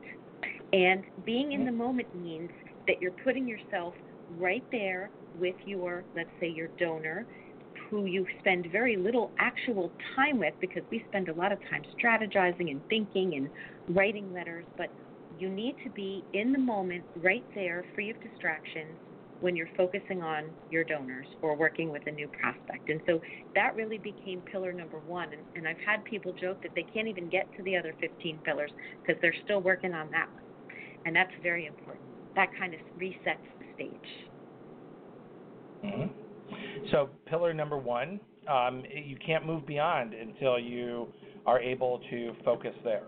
and 0.74 1.04
being 1.26 1.54
in 1.54 1.66
the 1.66 1.72
moment 1.72 2.14
means 2.14 2.52
that 2.88 2.98
you're 3.02 3.14
putting 3.24 3.48
yourself 3.48 3.94
right 4.30 4.64
there 4.72 5.12
with 5.34 5.56
your, 5.66 6.04
let's 6.16 6.30
say, 6.40 6.48
your 6.48 6.70
donor, 6.80 7.26
who 7.90 8.06
you 8.06 8.26
spend 8.40 8.68
very 8.72 8.98
little 8.98 9.32
actual 9.40 9.94
time 10.16 10.40
with 10.40 10.54
because 10.60 10.84
we 10.92 11.04
spend 11.08 11.30
a 11.30 11.34
lot 11.34 11.52
of 11.52 11.60
time 11.70 11.84
strategizing 12.02 12.72
and 12.72 12.82
thinking 12.90 13.36
and 13.36 13.96
writing 13.96 14.34
letters, 14.34 14.66
but 14.78 14.94
you 15.38 15.50
need 15.50 15.76
to 15.84 15.90
be 15.90 16.24
in 16.34 16.52
the 16.52 16.60
moment 16.60 17.04
right 17.16 17.46
there, 17.56 17.86
free 17.96 18.10
of 18.10 18.20
distractions, 18.22 18.98
when 19.40 19.56
you're 19.56 19.70
focusing 19.78 20.24
on 20.24 20.46
your 20.72 20.84
donors 20.84 21.28
or 21.44 21.56
working 21.56 21.92
with 21.92 22.02
a 22.08 22.12
new 22.12 22.28
prospect. 22.30 22.90
And 22.90 23.00
so 23.06 23.20
that 23.54 23.76
really 23.76 24.00
became 24.00 24.42
pillar 24.52 24.74
number 24.74 25.00
one. 25.00 25.32
And, 25.32 25.44
and 25.56 25.68
I've 25.68 25.78
had 25.86 26.04
people 26.06 26.34
joke 26.34 26.58
that 26.64 26.72
they 26.76 26.86
can't 26.92 27.08
even 27.08 27.30
get 27.30 27.48
to 27.56 27.64
the 27.64 27.78
other 27.78 27.96
15 28.00 28.40
pillars 28.44 28.72
because 29.06 29.22
they're 29.22 29.36
still 29.44 29.62
working 29.62 29.94
on 29.94 30.10
that 30.12 30.28
one 30.34 30.47
and 31.08 31.16
that's 31.16 31.32
very 31.42 31.66
important. 31.66 32.06
That 32.36 32.50
kind 32.60 32.74
of 32.74 32.82
resets 33.00 33.48
the 33.60 33.66
stage. 33.76 33.92
Mm-hmm. 35.86 36.86
So 36.92 37.10
pillar 37.26 37.54
number 37.54 37.78
one, 37.78 38.20
um, 38.48 38.84
you 38.92 39.18
can't 39.26 39.46
move 39.46 39.66
beyond 39.66 40.14
until 40.14 40.60
you 40.60 41.08
are 41.46 41.62
able 41.62 42.02
to 42.10 42.36
focus 42.44 42.74
there. 42.84 43.06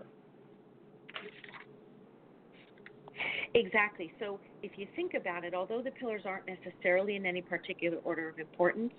Exactly. 3.52 4.12
So 4.18 4.40
if 4.62 4.72
you 4.76 4.86
think 4.96 5.12
about 5.14 5.44
it, 5.44 5.52
although 5.52 5.82
the 5.82 5.90
pillars 5.90 6.22
aren't 6.24 6.46
necessarily 6.46 7.16
in 7.16 7.26
any 7.26 7.42
particular 7.42 7.98
order 8.04 8.28
of 8.30 8.38
importance, 8.38 8.92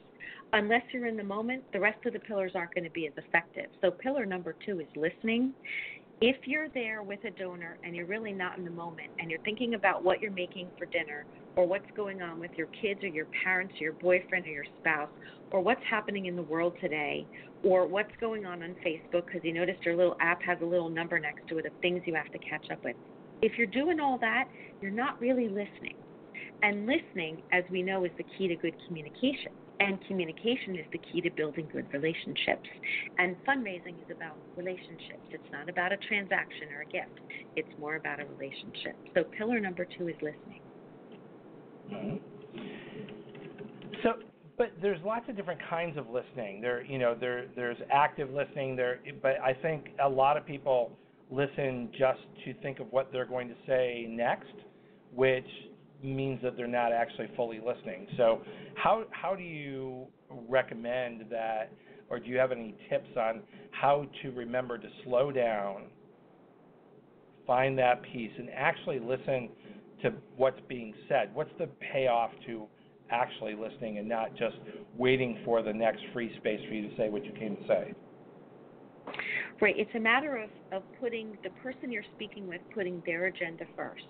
unless 0.53 0.83
you're 0.91 1.07
in 1.07 1.17
the 1.17 1.23
moment, 1.23 1.63
the 1.73 1.79
rest 1.79 2.05
of 2.05 2.13
the 2.13 2.19
pillars 2.19 2.51
aren't 2.53 2.75
going 2.75 2.83
to 2.83 2.91
be 2.91 3.07
as 3.07 3.13
effective. 3.17 3.67
So 3.81 3.89
pillar 3.89 4.25
number 4.25 4.55
two 4.63 4.79
is 4.79 4.87
listening. 4.95 5.53
If 6.21 6.37
you're 6.45 6.69
there 6.69 7.01
with 7.01 7.23
a 7.25 7.31
donor 7.31 7.79
and 7.83 7.95
you're 7.95 8.05
really 8.05 8.31
not 8.31 8.59
in 8.59 8.63
the 8.63 8.69
moment 8.69 9.07
and 9.17 9.31
you're 9.31 9.39
thinking 9.39 9.73
about 9.73 10.03
what 10.03 10.21
you're 10.21 10.29
making 10.29 10.69
for 10.77 10.85
dinner 10.85 11.25
or 11.55 11.65
what's 11.65 11.89
going 11.95 12.21
on 12.21 12.39
with 12.39 12.51
your 12.55 12.67
kids 12.79 13.03
or 13.03 13.07
your 13.07 13.25
parents 13.43 13.73
or 13.81 13.85
your 13.85 13.93
boyfriend 13.93 14.45
or 14.45 14.49
your 14.49 14.65
spouse 14.79 15.09
or 15.51 15.61
what's 15.61 15.81
happening 15.89 16.27
in 16.27 16.35
the 16.35 16.43
world 16.43 16.73
today 16.79 17.25
or 17.63 17.87
what's 17.87 18.11
going 18.19 18.45
on 18.45 18.61
on 18.61 18.75
Facebook 18.85 19.25
because 19.25 19.41
you 19.43 19.51
noticed 19.51 19.83
your 19.83 19.95
little 19.95 20.15
app 20.21 20.43
has 20.43 20.59
a 20.61 20.65
little 20.65 20.89
number 20.89 21.19
next 21.19 21.47
to 21.49 21.57
it 21.57 21.65
of 21.65 21.71
things 21.81 22.03
you 22.05 22.13
have 22.13 22.31
to 22.31 22.39
catch 22.47 22.69
up 22.71 22.83
with. 22.83 22.95
If 23.41 23.57
you're 23.57 23.65
doing 23.65 23.99
all 23.99 24.19
that, 24.21 24.45
you're 24.79 24.91
not 24.91 25.19
really 25.19 25.47
listening. 25.47 25.95
And 26.61 26.85
listening, 26.85 27.41
as 27.51 27.63
we 27.71 27.81
know, 27.81 28.05
is 28.05 28.11
the 28.19 28.25
key 28.37 28.47
to 28.47 28.55
good 28.55 28.75
communication. 28.85 29.51
And 29.81 29.97
communication 30.05 30.75
is 30.75 30.85
the 30.91 30.99
key 30.99 31.21
to 31.21 31.31
building 31.31 31.67
good 31.73 31.91
relationships. 31.91 32.69
And 33.17 33.35
fundraising 33.47 33.97
is 33.97 34.15
about 34.15 34.37
relationships. 34.55 35.25
It's 35.31 35.51
not 35.51 35.69
about 35.69 35.91
a 35.91 35.97
transaction 35.97 36.67
or 36.75 36.81
a 36.81 36.85
gift, 36.85 37.19
it's 37.55 37.79
more 37.79 37.95
about 37.95 38.19
a 38.19 38.25
relationship. 38.25 38.95
So, 39.15 39.23
pillar 39.23 39.59
number 39.59 39.87
two 39.97 40.07
is 40.07 40.15
listening. 40.21 40.61
So, 44.03 44.13
but 44.55 44.71
there's 44.83 44.99
lots 45.03 45.27
of 45.29 45.35
different 45.35 45.61
kinds 45.67 45.97
of 45.97 46.07
listening. 46.09 46.61
There, 46.61 46.83
you 46.83 46.99
know, 46.99 47.15
there 47.19 47.47
there's 47.55 47.77
active 47.91 48.29
listening. 48.29 48.75
There, 48.75 48.99
but 49.23 49.41
I 49.43 49.55
think 49.63 49.87
a 50.03 50.07
lot 50.07 50.37
of 50.37 50.45
people 50.45 50.95
listen 51.31 51.89
just 51.97 52.19
to 52.45 52.53
think 52.61 52.79
of 52.79 52.91
what 52.91 53.11
they're 53.11 53.25
going 53.25 53.47
to 53.47 53.55
say 53.65 54.05
next, 54.07 54.53
which 55.11 55.47
means 56.03 56.41
that 56.43 56.57
they're 56.57 56.67
not 56.67 56.91
actually 56.91 57.29
fully 57.35 57.59
listening. 57.59 58.07
So, 58.17 58.41
how 58.75 59.05
how 59.11 59.35
do 59.35 59.43
you 59.43 60.07
recommend 60.49 61.25
that, 61.29 61.71
or 62.09 62.19
do 62.19 62.27
you 62.27 62.37
have 62.37 62.51
any 62.51 62.75
tips 62.89 63.09
on 63.17 63.41
how 63.71 64.05
to 64.21 64.31
remember 64.31 64.77
to 64.77 64.87
slow 65.03 65.31
down, 65.31 65.83
find 67.45 67.77
that 67.77 68.01
piece, 68.03 68.31
and 68.37 68.49
actually 68.55 68.99
listen 68.99 69.49
to 70.03 70.13
what's 70.37 70.59
being 70.67 70.93
said? 71.07 71.33
What's 71.33 71.51
the 71.59 71.67
payoff 71.93 72.31
to 72.47 72.67
actually 73.11 73.55
listening 73.55 73.97
and 73.97 74.07
not 74.07 74.35
just 74.35 74.55
waiting 74.97 75.39
for 75.43 75.61
the 75.61 75.73
next 75.73 76.01
free 76.13 76.33
space 76.37 76.59
for 76.67 76.73
you 76.73 76.89
to 76.89 76.95
say 76.95 77.09
what 77.09 77.25
you 77.25 77.31
came 77.33 77.57
to 77.57 77.67
say? 77.67 77.93
Right. 79.59 79.75
It's 79.77 79.91
a 79.95 79.99
matter 79.99 80.37
of, 80.37 80.49
of 80.71 80.83
putting 80.99 81.37
the 81.43 81.49
person 81.61 81.91
you're 81.91 82.03
speaking 82.15 82.47
with, 82.47 82.61
putting 82.73 83.03
their 83.05 83.27
agenda 83.27 83.65
first. 83.75 84.01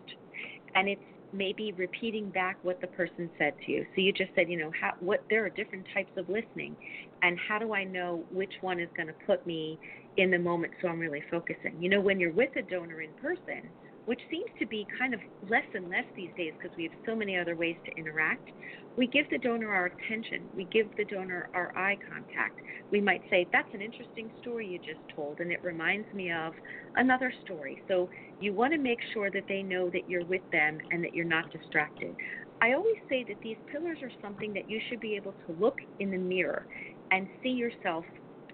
And 0.76 0.88
it's 0.88 1.02
maybe 1.34 1.72
repeating 1.74 2.30
back 2.30 2.58
what 2.62 2.82
the 2.82 2.88
person 2.88 3.30
said 3.38 3.54
to 3.66 3.72
you. 3.72 3.86
So 3.96 4.02
you 4.02 4.12
just 4.12 4.32
said, 4.36 4.50
you 4.50 4.58
know, 4.58 4.72
how, 4.80 4.92
what 5.00 5.26
there 5.30 5.46
are 5.46 5.50
different 5.50 5.88
types 5.94 6.12
of 6.18 6.28
listening, 6.30 6.76
and 7.22 7.38
how 7.48 7.60
do 7.60 7.74
I 7.74 7.84
know 7.84 8.26
which 8.30 8.54
one 8.62 8.80
is 8.80 8.90
going 8.96 9.08
to 9.08 9.16
put 9.26 9.46
me 9.46 9.80
in 10.18 10.32
the 10.32 10.40
moment 10.40 10.74
so 10.82 10.88
I'm 10.88 11.00
really 11.00 11.24
focusing? 11.30 11.82
You 11.82 11.90
know, 11.90 12.02
when 12.02 12.20
you're 12.20 12.34
with 12.34 12.56
a 12.56 12.62
donor 12.62 13.02
in 13.02 13.14
person, 13.14 13.70
which 14.06 14.22
seems 14.30 14.50
to 14.60 14.66
be 14.66 14.88
kind 14.98 15.14
of 15.14 15.20
less 15.48 15.66
and 15.74 15.90
less 15.90 16.06
these 16.16 16.32
days 16.36 16.54
because 16.62 16.76
we 16.76 16.84
have 16.84 16.92
so 17.06 17.16
many 17.16 17.38
other 17.38 17.56
ways 17.56 17.78
to 17.86 17.98
interact. 17.98 18.50
We 18.98 19.08
give 19.08 19.26
the 19.30 19.38
donor 19.38 19.72
our 19.74 19.86
attention, 19.86 20.50
we 20.54 20.66
give 20.66 20.90
the 20.98 21.06
donor 21.06 21.50
our 21.54 21.72
eye 21.76 21.98
contact. 22.08 22.60
We 22.92 23.00
might 23.00 23.22
say, 23.30 23.48
That's 23.54 23.74
an 23.74 23.82
interesting 23.82 24.30
story 24.40 24.68
you 24.68 24.80
just 24.80 25.00
told, 25.16 25.40
and 25.40 25.52
it 25.52 25.64
reminds 25.64 26.12
me 26.14 26.32
of 26.32 26.54
another 26.96 27.34
story. 27.44 27.80
So 27.88 28.10
you 28.40 28.54
want 28.54 28.74
to 28.74 28.80
make 28.80 29.00
sure 29.14 29.32
that 29.32 29.46
they 29.48 29.64
know 29.64 29.90
that 29.92 30.10
you're 30.10 30.26
with 30.26 30.44
them 30.52 30.80
and 30.92 31.04
that 31.04 31.14
you're 31.14 31.26
not 31.26 31.52
distracted. 31.52 32.16
I 32.62 32.74
always 32.74 32.98
say 33.10 33.24
that 33.28 33.38
these 33.42 33.58
pillars 33.72 34.00
are 34.04 34.12
something 34.22 34.54
that 34.54 34.70
you 34.70 34.80
should 34.88 35.00
be 35.00 35.16
able 35.16 35.36
to 35.46 35.54
look 35.54 35.78
in 36.00 36.12
the 36.12 36.18
mirror 36.18 36.68
and 37.12 37.28
see 37.42 37.50
yourself 37.50 38.06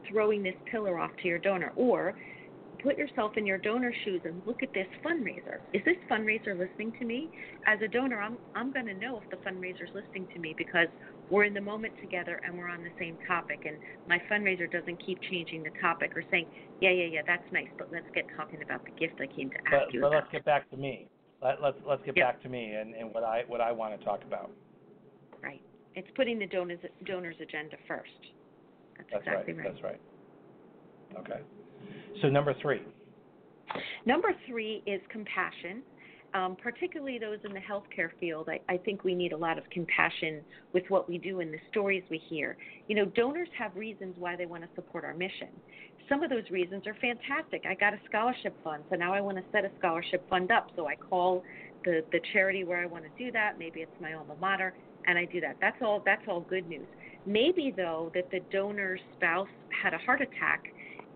throwing 0.09 0.43
this 0.43 0.55
pillar 0.69 0.97
off 0.97 1.11
to 1.21 1.27
your 1.27 1.39
donor, 1.39 1.73
or 1.75 2.15
put 2.83 2.97
yourself 2.97 3.33
in 3.37 3.45
your 3.45 3.57
donor 3.57 3.93
shoes 4.03 4.21
and 4.25 4.41
look 4.45 4.61
at 4.63 4.73
this 4.73 4.87
fundraiser. 5.05 5.59
Is 5.73 5.81
this 5.85 5.97
fundraiser 6.09 6.57
listening 6.57 6.93
to 6.99 7.05
me? 7.05 7.29
As 7.65 7.79
a 7.81 7.87
donor, 7.87 8.19
I'm 8.19 8.37
I'm 8.55 8.71
going 8.71 8.85
to 8.85 8.93
know 8.93 9.21
if 9.21 9.29
the 9.29 9.37
fundraiser 9.49 9.83
is 9.83 9.89
listening 9.93 10.27
to 10.33 10.39
me 10.39 10.53
because 10.57 10.87
we're 11.29 11.43
in 11.43 11.53
the 11.53 11.61
moment 11.61 11.93
together 11.99 12.39
and 12.45 12.57
we're 12.57 12.69
on 12.69 12.83
the 12.83 12.91
same 12.99 13.17
topic. 13.27 13.63
And 13.65 13.77
my 14.07 14.21
fundraiser 14.31 14.71
doesn't 14.71 15.03
keep 15.05 15.19
changing 15.29 15.63
the 15.63 15.71
topic 15.81 16.13
or 16.15 16.23
saying, 16.31 16.47
yeah, 16.79 16.91
yeah, 16.91 17.05
yeah, 17.05 17.21
that's 17.25 17.43
nice, 17.51 17.67
but 17.77 17.89
let's 17.91 18.05
get 18.13 18.25
talking 18.35 18.61
about 18.61 18.85
the 18.85 18.91
gift 18.91 19.19
I 19.19 19.27
came 19.27 19.49
to 19.49 19.57
ask 19.57 19.85
but, 19.87 19.93
you 19.93 20.01
but 20.01 20.07
about. 20.07 20.15
let's 20.23 20.31
get 20.31 20.45
back 20.45 20.69
to 20.71 20.77
me. 20.77 21.07
Let, 21.41 21.61
let's 21.61 21.77
let's 21.87 22.01
get 22.03 22.17
Yep. 22.17 22.25
back 22.25 22.43
to 22.43 22.49
me 22.49 22.73
and, 22.73 22.95
and 22.95 23.13
what 23.13 23.23
I 23.23 23.43
what 23.47 23.61
I 23.61 23.71
want 23.71 23.97
to 23.99 24.05
talk 24.05 24.23
about. 24.23 24.49
Right. 25.43 25.61
It's 25.95 26.07
putting 26.15 26.39
the 26.39 26.47
donor's 26.47 26.79
donor's 27.05 27.35
agenda 27.41 27.77
first. 27.87 28.09
That's, 28.97 29.09
That's 29.11 29.27
exactly 29.27 29.53
right. 29.53 29.65
right. 29.65 29.73
That's 29.73 29.83
right. 29.83 30.01
Okay. 31.19 31.41
So 32.21 32.29
number 32.29 32.53
three. 32.61 32.81
Number 34.05 34.29
three 34.47 34.83
is 34.85 35.01
compassion. 35.09 35.83
Um, 36.33 36.57
particularly 36.61 37.17
those 37.19 37.39
in 37.45 37.53
the 37.53 37.59
healthcare 37.59 38.09
field, 38.19 38.49
I, 38.49 38.59
I 38.71 38.77
think 38.77 39.03
we 39.03 39.15
need 39.15 39.31
a 39.31 39.37
lot 39.37 39.57
of 39.57 39.63
compassion 39.69 40.41
with 40.73 40.83
what 40.89 41.07
we 41.07 41.17
do 41.17 41.39
and 41.39 41.53
the 41.53 41.57
stories 41.71 42.03
we 42.11 42.17
hear. 42.29 42.57
You 42.87 42.95
know, 42.95 43.05
donors 43.05 43.47
have 43.57 43.75
reasons 43.75 44.15
why 44.19 44.35
they 44.35 44.45
want 44.45 44.63
to 44.63 44.69
support 44.75 45.05
our 45.05 45.13
mission. 45.13 45.47
Some 46.09 46.23
of 46.23 46.29
those 46.29 46.43
reasons 46.51 46.85
are 46.85 46.95
fantastic. 47.01 47.63
I 47.67 47.75
got 47.75 47.93
a 47.93 47.99
scholarship 48.07 48.53
fund, 48.63 48.83
so 48.89 48.97
now 48.97 49.13
I 49.13 49.21
want 49.21 49.37
to 49.37 49.43
set 49.51 49.63
a 49.63 49.71
scholarship 49.79 50.29
fund 50.29 50.51
up. 50.51 50.69
So 50.75 50.87
I 50.87 50.95
call 50.95 51.43
the, 51.85 52.03
the 52.11 52.19
charity 52.33 52.65
where 52.65 52.81
I 52.81 52.85
want 52.85 53.05
to 53.05 53.23
do 53.23 53.31
that. 53.31 53.57
Maybe 53.57 53.79
it's 53.79 54.01
my 54.01 54.13
alma 54.13 54.35
mater, 54.39 54.73
and 55.05 55.17
I 55.17 55.25
do 55.25 55.39
that. 55.41 55.55
That's 55.61 55.77
all. 55.81 56.01
That's 56.05 56.23
all 56.27 56.41
good 56.41 56.67
news. 56.67 56.87
Maybe 57.25 57.73
though 57.75 58.11
that 58.13 58.29
the 58.31 58.41
donor's 58.51 59.01
spouse 59.15 59.47
had 59.81 59.93
a 59.93 59.97
heart 59.97 60.21
attack 60.21 60.65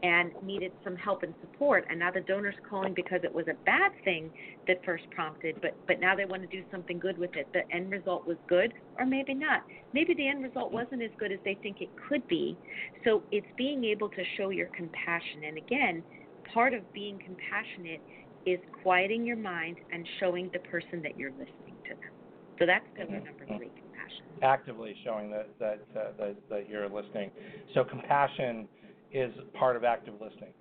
and 0.03 0.31
needed 0.41 0.71
some 0.83 0.95
help 0.95 1.23
and 1.23 1.33
support. 1.41 1.85
And 1.89 1.99
now 1.99 2.11
the 2.11 2.21
donor's 2.21 2.55
calling 2.67 2.93
because 2.93 3.21
it 3.23 3.33
was 3.33 3.47
a 3.47 3.55
bad 3.65 3.91
thing 4.03 4.31
that 4.67 4.77
first 4.83 5.03
prompted 5.11 5.59
but 5.61 5.77
but 5.87 5.99
now 5.99 6.15
they 6.15 6.25
want 6.25 6.41
to 6.41 6.47
do 6.47 6.63
something 6.71 6.99
good 6.99 7.17
with 7.17 7.35
it. 7.35 7.49
The 7.53 7.63
end 7.73 7.91
result 7.91 8.25
was 8.25 8.37
good 8.47 8.73
or 8.97 9.05
maybe 9.05 9.33
not. 9.33 9.63
Maybe 9.93 10.13
the 10.13 10.27
end 10.27 10.43
result 10.43 10.71
wasn't 10.71 11.01
as 11.01 11.11
good 11.19 11.31
as 11.31 11.39
they 11.45 11.55
think 11.61 11.81
it 11.81 11.91
could 12.07 12.27
be. 12.27 12.57
So 13.03 13.23
it's 13.31 13.47
being 13.57 13.83
able 13.83 14.09
to 14.09 14.23
show 14.37 14.49
your 14.49 14.67
compassion. 14.75 15.43
And 15.45 15.57
again 15.57 16.03
part 16.51 16.73
of 16.73 16.91
being 16.93 17.19
compassionate 17.23 18.01
is 18.45 18.59
quieting 18.81 19.25
your 19.25 19.37
mind 19.37 19.77
and 19.91 20.07
showing 20.19 20.49
the 20.53 20.59
person 20.59 21.01
that 21.03 21.15
you're 21.15 21.31
listening 21.31 21.77
to 21.87 21.93
them. 21.93 22.11
So 22.59 22.65
that's 22.65 22.85
pillar 22.95 23.19
Mhm. 23.19 23.25
number 23.25 23.45
three 23.45 23.71
compassion. 23.79 24.25
Actively 24.41 24.93
showing 25.03 25.29
that 25.31 25.57
that, 25.59 25.79
uh, 25.95 26.11
that 26.17 26.49
that 26.49 26.69
you're 26.69 26.89
listening. 26.89 27.31
So 27.73 27.83
compassion 27.83 28.67
is 29.11 29.33
part 29.53 29.75
of 29.75 29.83
active 29.83 30.13
listening. 30.21 30.53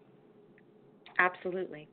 Absolutely. 1.18 1.88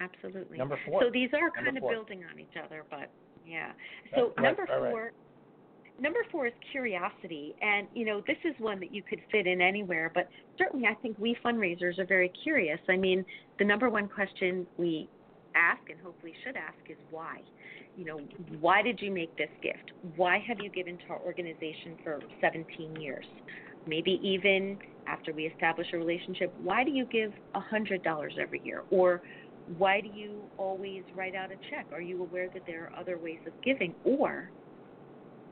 Absolutely. 0.00 0.58
Number 0.58 0.78
four. 0.86 1.02
So 1.02 1.10
these 1.10 1.30
are 1.32 1.40
Number 1.40 1.62
kind 1.64 1.76
of 1.76 1.80
four. 1.82 1.92
building 1.92 2.22
on 2.30 2.38
each 2.38 2.56
other, 2.62 2.84
but 2.90 3.10
yeah. 3.46 3.72
So 4.14 4.32
Right, 4.36 4.44
number 4.44 4.62
right, 4.68 4.80
right. 4.82 4.90
four 4.90 5.12
number 5.98 6.20
four 6.30 6.46
is 6.46 6.52
curiosity. 6.70 7.54
And 7.62 7.86
you 7.94 8.04
know, 8.04 8.22
this 8.26 8.36
is 8.44 8.54
one 8.58 8.78
that 8.80 8.92
you 8.94 9.02
could 9.02 9.20
fit 9.32 9.46
in 9.46 9.60
anywhere, 9.62 10.10
but 10.14 10.28
certainly 10.58 10.86
I 10.86 10.94
think 11.00 11.18
we 11.18 11.36
fundraisers 11.44 11.98
are 11.98 12.04
very 12.06 12.30
curious. 12.42 12.78
I 12.88 12.96
mean, 12.96 13.24
the 13.58 13.64
number 13.64 13.88
one 13.88 14.08
question 14.08 14.66
we 14.76 15.08
ask 15.54 15.80
and 15.88 15.98
hopefully 16.00 16.34
should 16.44 16.56
ask 16.56 16.76
is 16.90 16.98
why? 17.10 17.40
You 17.96 18.04
know, 18.04 18.20
why 18.60 18.82
did 18.82 19.00
you 19.00 19.10
make 19.10 19.34
this 19.38 19.48
gift? 19.62 19.92
Why 20.16 20.38
have 20.46 20.58
you 20.60 20.68
given 20.68 20.98
to 20.98 21.04
our 21.14 21.20
organization 21.20 21.96
for 22.04 22.20
17 22.42 22.96
years? 23.00 23.24
Maybe 23.86 24.20
even 24.22 24.78
after 25.06 25.32
we 25.32 25.44
establish 25.44 25.86
a 25.92 25.98
relationship, 25.98 26.52
why 26.62 26.84
do 26.84 26.90
you 26.90 27.06
give 27.06 27.32
$100 27.54 28.38
every 28.38 28.60
year? 28.64 28.82
Or 28.90 29.22
why 29.78 30.00
do 30.00 30.08
you 30.08 30.42
always 30.56 31.04
write 31.14 31.34
out 31.34 31.50
a 31.50 31.56
check? 31.70 31.86
Are 31.92 32.00
you 32.00 32.22
aware 32.22 32.48
that 32.54 32.62
there 32.66 32.84
are 32.84 33.00
other 33.00 33.18
ways 33.18 33.38
of 33.46 33.52
giving? 33.64 33.94
Or 34.04 34.50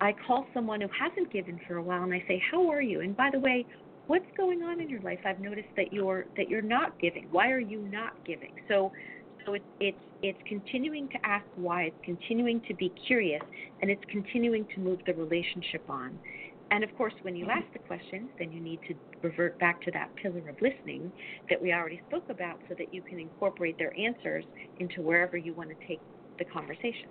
I 0.01 0.15
call 0.27 0.47
someone 0.53 0.81
who 0.81 0.89
hasn't 0.99 1.33
given 1.33 1.61
for 1.67 1.77
a 1.77 1.83
while 1.83 2.03
and 2.03 2.13
I 2.13 2.23
say, 2.27 2.43
"How 2.51 2.69
are 2.71 2.83
you?" 2.83 3.01
And 3.01 3.17
by 3.17 3.31
the 3.31 3.39
way, 3.39 3.65
what's 4.07 4.31
going 4.37 4.63
on 4.63 4.81
in 4.81 4.89
your 4.89 5.01
life? 5.01 5.21
I've 5.25 5.41
noticed 5.41 5.69
that 5.77 5.93
you're 5.93 6.27
that 6.37 6.49
you're 6.49 6.63
not 6.63 6.99
giving. 7.01 7.29
Why 7.31 7.51
are 7.51 7.61
you 7.61 7.81
not 7.81 8.13
giving? 8.25 8.53
So 8.69 8.93
so 9.47 9.55
it's 9.55 9.65
it's 9.81 9.99
it's 10.23 10.39
continuing 10.47 11.09
to 11.11 11.19
ask 11.25 11.45
why, 11.55 11.85
it's 11.85 11.97
continuing 12.03 12.61
to 12.63 12.75
be 12.75 12.93
curious, 13.07 13.43
and 13.83 13.91
it's 13.91 14.03
continuing 14.11 14.67
to 14.75 14.81
move 14.81 15.01
the 15.07 15.13
relationship 15.15 15.85
on. 15.89 16.19
And 16.71 16.83
of 16.83 16.95
course, 16.95 17.15
when 17.23 17.37
you 17.37 17.47
ask 17.51 17.67
the 17.73 17.79
questions, 17.79 18.31
then 18.39 18.51
you 18.51 18.61
need 18.61 18.81
to 18.89 18.95
revert 19.23 19.59
back 19.59 19.81
to 19.83 19.91
that 19.93 20.11
pillar 20.21 20.49
of 20.49 20.57
listening 20.61 21.13
that 21.49 21.61
we 21.61 21.73
already 21.73 22.01
spoke 22.07 22.25
about 22.31 22.59
so 22.69 22.75
that 22.79 22.93
you 22.93 23.03
can 23.03 23.21
incorporate 23.21 23.79
their 23.79 23.93
answers 23.99 24.45
into 24.79 25.03
wherever 25.03 25.37
you 25.37 25.55
want 25.55 25.71
to 25.71 25.77
take 25.87 26.03
the 26.39 26.45
conversation. 26.45 27.11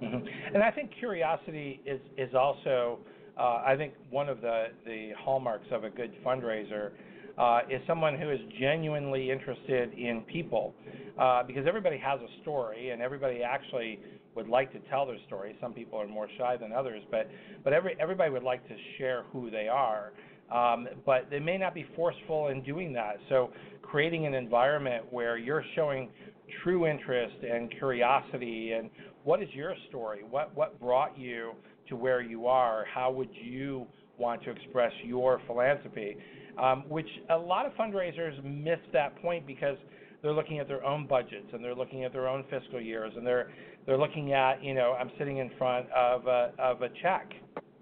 hmm 0.00 0.18
And 0.54 0.62
I 0.62 0.70
think 0.70 0.90
curiosity 0.98 1.80
is 1.86 2.00
is 2.18 2.34
also 2.34 3.00
uh, 3.38 3.62
I 3.64 3.74
think 3.76 3.94
one 4.10 4.28
of 4.28 4.40
the 4.40 4.66
the 4.84 5.12
hallmarks 5.18 5.66
of 5.70 5.84
a 5.84 5.90
good 5.90 6.12
fundraiser 6.24 6.92
uh, 7.38 7.60
is 7.70 7.80
someone 7.86 8.18
who 8.18 8.30
is 8.30 8.40
genuinely 8.58 9.30
interested 9.30 9.92
in 9.92 10.22
people, 10.22 10.74
uh, 11.18 11.42
because 11.42 11.66
everybody 11.66 11.98
has 11.98 12.18
a 12.20 12.40
story 12.42 12.90
and 12.90 13.02
everybody 13.02 13.42
actually 13.42 14.00
would 14.36 14.48
like 14.48 14.72
to 14.72 14.78
tell 14.90 15.06
their 15.06 15.18
story. 15.26 15.56
Some 15.60 15.72
people 15.72 15.98
are 15.98 16.06
more 16.06 16.28
shy 16.38 16.56
than 16.56 16.72
others, 16.72 17.02
but 17.10 17.28
but 17.64 17.72
every 17.72 17.96
everybody 17.98 18.30
would 18.30 18.42
like 18.42 18.66
to 18.68 18.76
share 18.98 19.24
who 19.32 19.50
they 19.50 19.68
are. 19.68 20.12
Um, 20.52 20.86
but 21.04 21.28
they 21.28 21.40
may 21.40 21.58
not 21.58 21.74
be 21.74 21.86
forceful 21.96 22.48
in 22.48 22.62
doing 22.62 22.92
that. 22.92 23.16
So 23.28 23.50
creating 23.82 24.26
an 24.26 24.34
environment 24.34 25.04
where 25.10 25.36
you're 25.36 25.64
showing 25.74 26.10
true 26.62 26.86
interest 26.86 27.36
and 27.42 27.70
curiosity 27.72 28.72
and 28.72 28.90
what 29.24 29.42
is 29.42 29.48
your 29.52 29.74
story? 29.88 30.20
What 30.28 30.54
what 30.54 30.78
brought 30.78 31.18
you 31.18 31.52
to 31.88 31.96
where 31.96 32.20
you 32.20 32.46
are? 32.46 32.84
How 32.92 33.10
would 33.10 33.30
you 33.32 33.86
want 34.18 34.42
to 34.44 34.50
express 34.50 34.92
your 35.04 35.40
philanthropy? 35.46 36.16
Um, 36.62 36.84
which 36.88 37.08
a 37.28 37.36
lot 37.36 37.66
of 37.66 37.72
fundraisers 37.72 38.42
miss 38.42 38.78
that 38.92 39.20
point 39.20 39.46
because 39.46 39.76
they're 40.22 40.32
looking 40.32 40.58
at 40.58 40.68
their 40.68 40.84
own 40.84 41.06
budgets 41.06 41.46
and 41.52 41.62
they're 41.62 41.74
looking 41.74 42.04
at 42.04 42.12
their 42.12 42.28
own 42.28 42.44
fiscal 42.50 42.80
years 42.80 43.12
and 43.16 43.26
they're 43.26 43.50
they're 43.86 43.98
looking 43.98 44.32
at 44.32 44.62
you 44.62 44.74
know 44.74 44.96
I'm 44.98 45.10
sitting 45.18 45.38
in 45.38 45.50
front 45.58 45.86
of 45.90 46.26
a 46.26 46.52
of 46.58 46.82
a 46.82 46.88
check, 47.02 47.32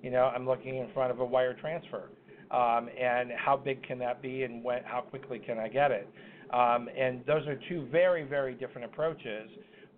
you 0.03 0.11
know 0.11 0.25
I'm 0.35 0.47
looking 0.47 0.77
in 0.77 0.88
front 0.92 1.11
of 1.11 1.20
a 1.20 1.25
wire 1.25 1.55
transfer, 1.55 2.11
um, 2.51 2.88
and 3.01 3.31
how 3.37 3.57
big 3.57 3.83
can 3.87 3.99
that 4.01 4.23
be 4.23 4.42
and 4.42 4.62
when 4.62 4.83
how 4.85 5.01
quickly 5.01 5.38
can 5.38 5.59
I 5.59 5.68
get 5.68 5.90
it? 5.90 6.09
Um, 6.53 6.88
and 6.97 7.25
those 7.27 7.47
are 7.47 7.59
two 7.68 7.87
very 7.90 8.25
very 8.25 8.55
different 8.55 8.87
approaches. 8.87 9.51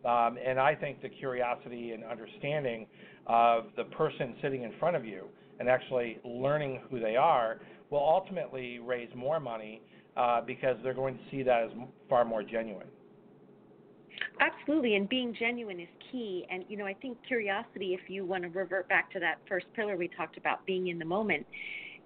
Um, 0.04 0.38
and 0.44 0.60
I 0.60 0.74
think 0.76 1.02
the 1.02 1.08
curiosity 1.08 1.90
and 1.90 2.04
understanding 2.04 2.86
of 3.26 3.64
the 3.76 3.84
person 3.84 4.36
sitting 4.40 4.62
in 4.62 4.72
front 4.78 4.94
of 4.94 5.04
you 5.04 5.24
and 5.58 5.68
actually 5.68 6.18
learning 6.24 6.80
who 6.88 7.00
they 7.00 7.16
are 7.16 7.58
will 7.90 8.04
ultimately 8.04 8.78
raise 8.78 9.08
more 9.16 9.40
money 9.40 9.82
uh, 10.16 10.40
because 10.40 10.76
they're 10.82 10.94
going 10.94 11.14
to 11.14 11.20
see 11.30 11.42
that 11.42 11.64
as 11.64 11.70
far 12.08 12.24
more 12.24 12.42
genuine. 12.42 12.86
Absolutely, 14.40 14.96
and 14.96 15.08
being 15.08 15.34
genuine 15.38 15.80
is 15.80 15.88
key. 16.10 16.44
And 16.50 16.64
you 16.68 16.76
know, 16.76 16.86
I 16.86 16.94
think 16.94 17.18
curiosity. 17.26 17.94
If 17.94 18.08
you 18.08 18.24
want 18.24 18.42
to 18.42 18.48
revert 18.50 18.88
back 18.88 19.10
to 19.12 19.20
that 19.20 19.38
first 19.48 19.66
pillar 19.74 19.96
we 19.96 20.08
talked 20.08 20.36
about, 20.36 20.64
being 20.66 20.88
in 20.88 20.98
the 20.98 21.04
moment, 21.04 21.46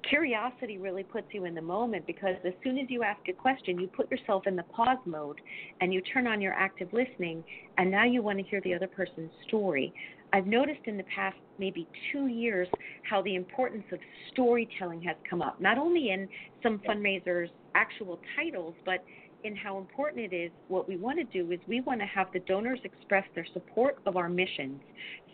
curiosity 0.09 0.79
really 0.79 1.03
puts 1.03 1.27
you 1.33 1.45
in 1.45 1.55
the 1.55 1.63
moment 1.63 2.07
because 2.07 2.37
as 2.45 2.53
soon 2.63 2.79
as 2.79 2.87
you 2.89 3.03
ask 3.03 3.21
a 3.29 3.33
question, 3.33 3.79
you 3.79 3.87
put 3.89 4.11
yourself 4.11 4.47
in 4.47 4.57
the 4.57 4.63
pause 4.65 4.99
mode 5.05 5.41
and 5.81 5.93
you 5.93 6.01
turn 6.01 6.27
on 6.27 6.41
your 6.41 6.53
active 6.53 6.89
listening, 6.93 7.43
and 7.79 7.91
now 7.91 8.05
you 8.05 8.23
want 8.23 8.39
to 8.39 8.45
hear 8.45 8.61
the 8.63 8.75
other 8.75 8.89
person's 8.89 9.31
story. 9.47 9.93
I've 10.33 10.47
noticed 10.47 10.81
in 10.85 10.97
the 10.97 11.05
past 11.15 11.37
maybe 11.59 11.89
two 12.13 12.27
years 12.27 12.69
how 13.03 13.23
the 13.23 13.35
importance 13.35 13.85
of 13.93 13.99
storytelling 14.33 15.03
has 15.03 15.17
come 15.29 15.43
up, 15.43 15.61
not 15.61 15.79
only 15.79 16.11
in 16.11 16.29
some 16.63 16.81
fundraisers' 16.89 17.51
actual 17.75 18.21
titles, 18.37 18.75
but 18.85 19.05
in 19.45 19.57
how 19.57 19.79
important 19.79 20.33
it 20.33 20.37
is. 20.37 20.51
What 20.69 20.89
we 20.89 20.97
want 20.97 21.19
to 21.19 21.25
do 21.25 21.51
is 21.53 21.61
we 21.67 21.81
want 21.81 22.01
to 22.01 22.07
have 22.07 22.29
the 22.33 22.41
donors 22.41 22.81
express 22.85 23.25
their 23.35 23.47
support 23.53 23.99
of 24.07 24.17
our 24.17 24.29
missions 24.29 24.81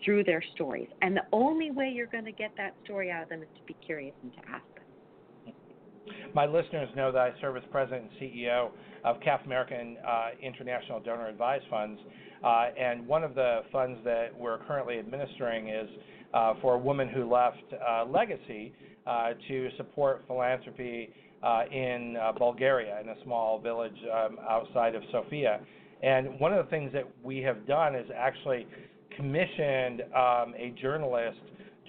through 0.03 0.23
their 0.23 0.43
stories. 0.55 0.87
And 1.01 1.15
the 1.15 1.25
only 1.31 1.71
way 1.71 1.91
you're 1.93 2.07
going 2.07 2.25
to 2.25 2.31
get 2.31 2.51
that 2.57 2.73
story 2.83 3.11
out 3.11 3.23
of 3.23 3.29
them 3.29 3.41
is 3.41 3.49
to 3.57 3.63
be 3.65 3.75
curious 3.85 4.15
and 4.23 4.33
to 4.33 4.39
ask 4.49 4.65
them. 4.75 4.76
My 6.33 6.45
listeners 6.45 6.89
know 6.95 7.11
that 7.11 7.19
I 7.19 7.31
serve 7.41 7.57
as 7.57 7.63
president 7.71 8.09
and 8.11 8.31
CEO 8.31 8.71
of 9.03 9.19
CAF 9.21 9.45
American 9.45 9.97
uh, 10.07 10.29
International 10.41 10.99
Donor 10.99 11.27
Advised 11.27 11.65
Funds. 11.69 11.99
Uh, 12.43 12.67
and 12.79 13.07
one 13.07 13.23
of 13.23 13.35
the 13.35 13.61
funds 13.71 13.99
that 14.03 14.27
we're 14.37 14.59
currently 14.65 14.99
administering 14.99 15.69
is 15.69 15.89
uh, 16.33 16.53
for 16.61 16.75
a 16.75 16.77
woman 16.77 17.07
who 17.07 17.31
left 17.31 17.57
uh, 17.73 18.05
Legacy 18.05 18.73
uh, 19.05 19.29
to 19.47 19.69
support 19.77 20.23
philanthropy 20.27 21.09
uh, 21.41 21.63
in 21.71 22.17
Bulgaria, 22.37 22.99
in 23.01 23.09
a 23.09 23.15
small 23.23 23.59
village 23.59 23.97
um, 24.13 24.37
outside 24.49 24.95
of 24.95 25.03
Sofia. 25.11 25.59
And 26.03 26.39
one 26.39 26.53
of 26.53 26.63
the 26.63 26.69
things 26.69 26.91
that 26.93 27.05
we 27.23 27.39
have 27.39 27.65
done 27.65 27.95
is 27.95 28.07
actually 28.15 28.67
commissioned 29.15 30.01
um, 30.13 30.53
a 30.57 30.73
journalist 30.79 31.39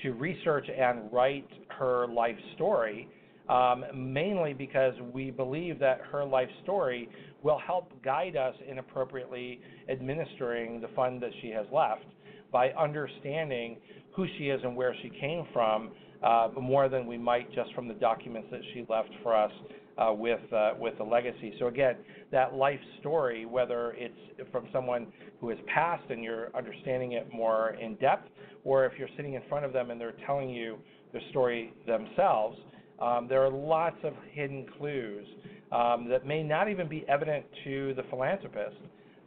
to 0.02 0.12
research 0.12 0.66
and 0.68 1.12
write 1.12 1.48
her 1.68 2.06
life 2.08 2.36
story, 2.54 3.08
um, 3.48 3.84
mainly 3.94 4.52
because 4.52 4.94
we 5.12 5.30
believe 5.30 5.78
that 5.78 6.00
her 6.12 6.24
life 6.24 6.48
story 6.62 7.08
will 7.42 7.58
help 7.58 7.90
guide 8.02 8.36
us 8.36 8.54
in 8.68 8.78
appropriately 8.78 9.60
administering 9.88 10.80
the 10.80 10.88
fund 10.88 11.22
that 11.22 11.30
she 11.40 11.48
has 11.48 11.66
left 11.72 12.04
by 12.52 12.70
understanding 12.70 13.76
who 14.14 14.26
she 14.36 14.48
is 14.48 14.60
and 14.64 14.74
where 14.74 14.94
she 15.02 15.10
came 15.20 15.46
from 15.52 15.90
uh, 16.22 16.48
more 16.60 16.88
than 16.88 17.06
we 17.06 17.16
might 17.16 17.52
just 17.54 17.72
from 17.74 17.86
the 17.86 17.94
documents 17.94 18.48
that 18.50 18.60
she 18.72 18.84
left 18.88 19.10
for 19.22 19.36
us 19.36 19.52
uh, 19.98 20.12
with 20.12 20.40
uh, 20.52 20.72
with 20.78 20.96
the 20.98 21.04
legacy. 21.04 21.54
So 21.58 21.66
again, 21.66 21.96
that 22.30 22.54
life 22.54 22.80
story, 23.00 23.46
whether 23.46 23.94
it's 23.96 24.50
from 24.50 24.66
someone 24.72 25.08
who 25.40 25.48
has 25.50 25.58
passed 25.72 26.04
and 26.10 26.22
you're 26.22 26.54
understanding 26.56 27.12
it 27.12 27.32
more 27.32 27.76
in 27.80 27.96
depth, 27.96 28.28
or 28.64 28.86
if 28.86 28.92
you're 28.98 29.08
sitting 29.16 29.34
in 29.34 29.42
front 29.48 29.64
of 29.64 29.72
them 29.72 29.90
and 29.90 30.00
they're 30.00 30.16
telling 30.26 30.50
you 30.50 30.78
the 31.12 31.20
story 31.30 31.72
themselves, 31.86 32.58
um, 33.00 33.26
there 33.28 33.44
are 33.44 33.50
lots 33.50 33.96
of 34.02 34.14
hidden 34.32 34.66
clues 34.78 35.26
um, 35.72 36.08
that 36.08 36.26
may 36.26 36.42
not 36.42 36.70
even 36.70 36.88
be 36.88 37.04
evident 37.08 37.44
to 37.64 37.94
the 37.94 38.02
philanthropist 38.04 38.76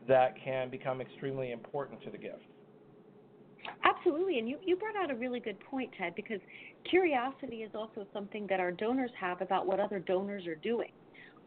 that 0.07 0.36
can 0.43 0.69
become 0.69 1.01
extremely 1.01 1.51
important 1.51 2.01
to 2.03 2.10
the 2.10 2.17
gift. 2.17 2.43
Absolutely, 3.84 4.39
and 4.39 4.49
you, 4.49 4.57
you 4.65 4.75
brought 4.75 4.95
out 4.95 5.12
a 5.12 5.15
really 5.15 5.39
good 5.39 5.60
point, 5.60 5.91
Ted, 5.97 6.15
because 6.15 6.39
curiosity 6.89 7.57
is 7.57 7.71
also 7.75 8.07
something 8.12 8.47
that 8.47 8.60
our 8.60 8.71
donors 8.71 9.12
have 9.19 9.41
about 9.41 9.67
what 9.67 9.79
other 9.79 9.99
donors 9.99 10.47
are 10.47 10.55
doing. 10.55 10.89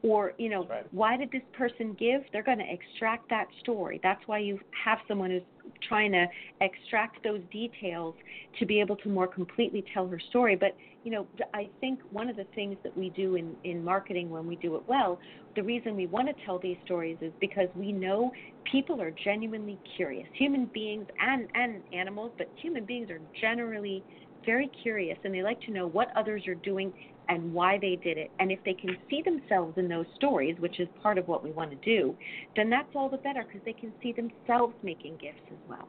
Or, 0.04 0.34
you 0.36 0.50
know, 0.50 0.66
right. 0.66 0.86
why 0.92 1.16
did 1.16 1.30
this 1.32 1.42
person 1.54 1.96
give? 1.98 2.20
They're 2.30 2.42
going 2.42 2.58
to 2.58 2.70
extract 2.70 3.30
that 3.30 3.46
story. 3.60 4.00
That's 4.02 4.20
why 4.26 4.38
you 4.38 4.60
have 4.84 4.98
someone 5.08 5.30
who's 5.30 5.42
trying 5.88 6.12
to 6.12 6.26
extract 6.60 7.24
those 7.24 7.40
details 7.50 8.14
to 8.58 8.66
be 8.66 8.80
able 8.80 8.96
to 8.96 9.08
more 9.08 9.26
completely 9.26 9.82
tell 9.94 10.06
her 10.08 10.20
story. 10.28 10.56
But, 10.56 10.76
you 11.04 11.10
know, 11.10 11.26
I 11.54 11.70
think 11.80 12.00
one 12.10 12.28
of 12.28 12.36
the 12.36 12.44
things 12.54 12.76
that 12.82 12.94
we 12.94 13.08
do 13.16 13.36
in, 13.36 13.56
in 13.64 13.82
marketing 13.82 14.28
when 14.28 14.46
we 14.46 14.56
do 14.56 14.76
it 14.76 14.82
well, 14.86 15.18
the 15.56 15.62
reason 15.62 15.96
we 15.96 16.06
want 16.06 16.28
to 16.28 16.34
tell 16.44 16.58
these 16.58 16.76
stories 16.84 17.16
is 17.22 17.32
because 17.40 17.68
we 17.74 17.90
know 17.90 18.30
people 18.70 19.00
are 19.00 19.14
genuinely 19.24 19.78
curious. 19.96 20.26
Human 20.36 20.66
beings 20.74 21.06
and, 21.18 21.48
and 21.54 21.82
animals, 21.94 22.32
but 22.36 22.50
human 22.60 22.84
beings 22.84 23.08
are 23.08 23.20
generally 23.40 24.04
very 24.44 24.70
curious 24.82 25.16
and 25.24 25.34
they 25.34 25.42
like 25.42 25.60
to 25.62 25.70
know 25.70 25.86
what 25.86 26.08
others 26.14 26.46
are 26.46 26.54
doing 26.56 26.92
and 27.28 27.52
why 27.52 27.78
they 27.80 27.96
did 28.02 28.18
it. 28.18 28.30
And 28.38 28.52
if 28.52 28.58
they 28.64 28.74
can 28.74 28.96
see 29.08 29.22
themselves 29.22 29.78
in 29.78 29.88
those 29.88 30.06
stories, 30.14 30.56
which 30.58 30.80
is 30.80 30.88
part 31.02 31.18
of 31.18 31.28
what 31.28 31.42
we 31.42 31.50
want 31.50 31.70
to 31.70 31.76
do, 31.76 32.14
then 32.56 32.70
that's 32.70 32.88
all 32.94 33.08
the 33.08 33.18
better 33.18 33.44
because 33.44 33.62
they 33.64 33.72
can 33.72 33.92
see 34.02 34.12
themselves 34.12 34.74
making 34.82 35.16
gifts 35.16 35.42
as 35.48 35.58
well. 35.68 35.88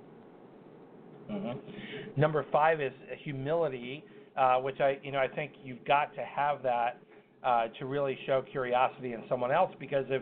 Mm-hmm. 1.32 2.20
Number 2.22 2.46
five 2.52 2.82
is 2.82 2.94
humility, 3.24 4.04
uh, 4.38 4.58
which 4.58 4.80
I, 4.80 5.00
you 5.04 5.12
know, 5.12 5.20
I 5.20 5.28
think 5.28 5.54
you've 5.64 5.84
got 5.86 6.14
to 6.16 6.22
have 6.22 6.62
that 6.64 7.00
uh, 7.44 7.68
to 7.80 7.86
really 7.86 8.18
show 8.26 8.44
curiosity 8.52 9.14
in 9.14 9.24
someone 9.28 9.52
else. 9.52 9.72
Because 9.80 10.06
if, 10.10 10.22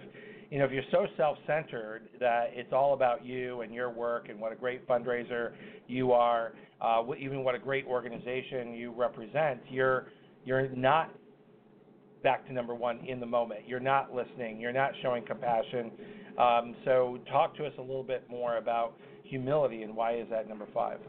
you 0.49 0.59
know, 0.59 0.65
if 0.65 0.71
you're 0.71 0.83
so 0.91 1.07
self-centered 1.17 2.09
that 2.19 2.51
it's 2.53 2.71
all 2.71 2.93
about 2.93 3.25
you 3.25 3.61
and 3.61 3.73
your 3.73 3.89
work 3.89 4.29
and 4.29 4.39
what 4.39 4.51
a 4.51 4.55
great 4.55 4.87
fundraiser 4.87 5.51
you 5.87 6.11
are, 6.11 6.53
uh, 6.81 7.01
even 7.17 7.43
what 7.43 7.55
a 7.55 7.59
great 7.59 7.85
organization 7.85 8.73
you 8.73 8.93
represent, 8.95 9.59
you're 9.69 10.07
you're 10.45 10.67
not 10.69 11.11
back 12.23 12.45
to 12.47 12.53
number 12.53 12.73
one 12.73 12.99
in 13.05 13.19
the 13.19 13.25
moment. 13.25 13.61
You're 13.67 13.79
not 13.79 14.13
listening. 14.13 14.59
You're 14.59 14.71
not 14.71 14.91
showing 15.01 15.25
compassion. 15.25 15.91
Um, 16.37 16.75
so, 16.85 17.19
talk 17.29 17.55
to 17.57 17.65
us 17.65 17.73
a 17.77 17.81
little 17.81 18.03
bit 18.03 18.27
more 18.29 18.57
about 18.57 18.93
humility 19.23 19.83
and 19.83 19.95
why 19.95 20.15
is 20.15 20.27
that 20.29 20.47
number 20.47 20.67
five? 20.73 20.99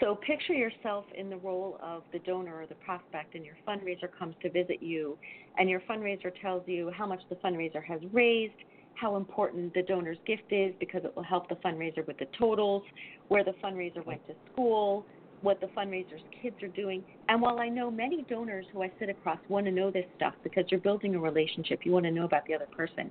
So, 0.00 0.16
picture 0.16 0.54
yourself 0.54 1.04
in 1.16 1.30
the 1.30 1.36
role 1.36 1.78
of 1.82 2.02
the 2.12 2.18
donor 2.20 2.60
or 2.60 2.66
the 2.66 2.74
prospect, 2.74 3.34
and 3.34 3.44
your 3.44 3.56
fundraiser 3.66 4.08
comes 4.18 4.34
to 4.42 4.50
visit 4.50 4.82
you, 4.82 5.16
and 5.56 5.70
your 5.70 5.80
fundraiser 5.80 6.32
tells 6.42 6.62
you 6.66 6.90
how 6.96 7.06
much 7.06 7.20
the 7.28 7.36
fundraiser 7.36 7.82
has 7.84 8.00
raised, 8.12 8.54
how 8.94 9.16
important 9.16 9.72
the 9.74 9.82
donor's 9.82 10.18
gift 10.26 10.50
is 10.50 10.74
because 10.80 11.04
it 11.04 11.14
will 11.14 11.22
help 11.22 11.48
the 11.48 11.56
fundraiser 11.56 12.06
with 12.06 12.18
the 12.18 12.26
totals, 12.38 12.82
where 13.28 13.44
the 13.44 13.54
fundraiser 13.62 14.04
went 14.04 14.26
to 14.26 14.34
school, 14.52 15.06
what 15.44 15.60
the 15.60 15.66
fundraiser's 15.68 16.22
kids 16.42 16.56
are 16.62 16.68
doing. 16.68 17.04
And 17.28 17.40
while 17.40 17.60
I 17.60 17.68
know 17.68 17.90
many 17.90 18.22
donors 18.28 18.64
who 18.72 18.82
I 18.82 18.90
sit 18.98 19.08
across 19.08 19.38
want 19.48 19.66
to 19.66 19.72
know 19.72 19.90
this 19.90 20.06
stuff 20.16 20.34
because 20.42 20.64
you're 20.68 20.80
building 20.80 21.14
a 21.14 21.20
relationship, 21.20 21.80
you 21.84 21.92
want 21.92 22.06
to 22.06 22.10
know 22.10 22.24
about 22.24 22.46
the 22.46 22.54
other 22.54 22.66
person. 22.76 23.10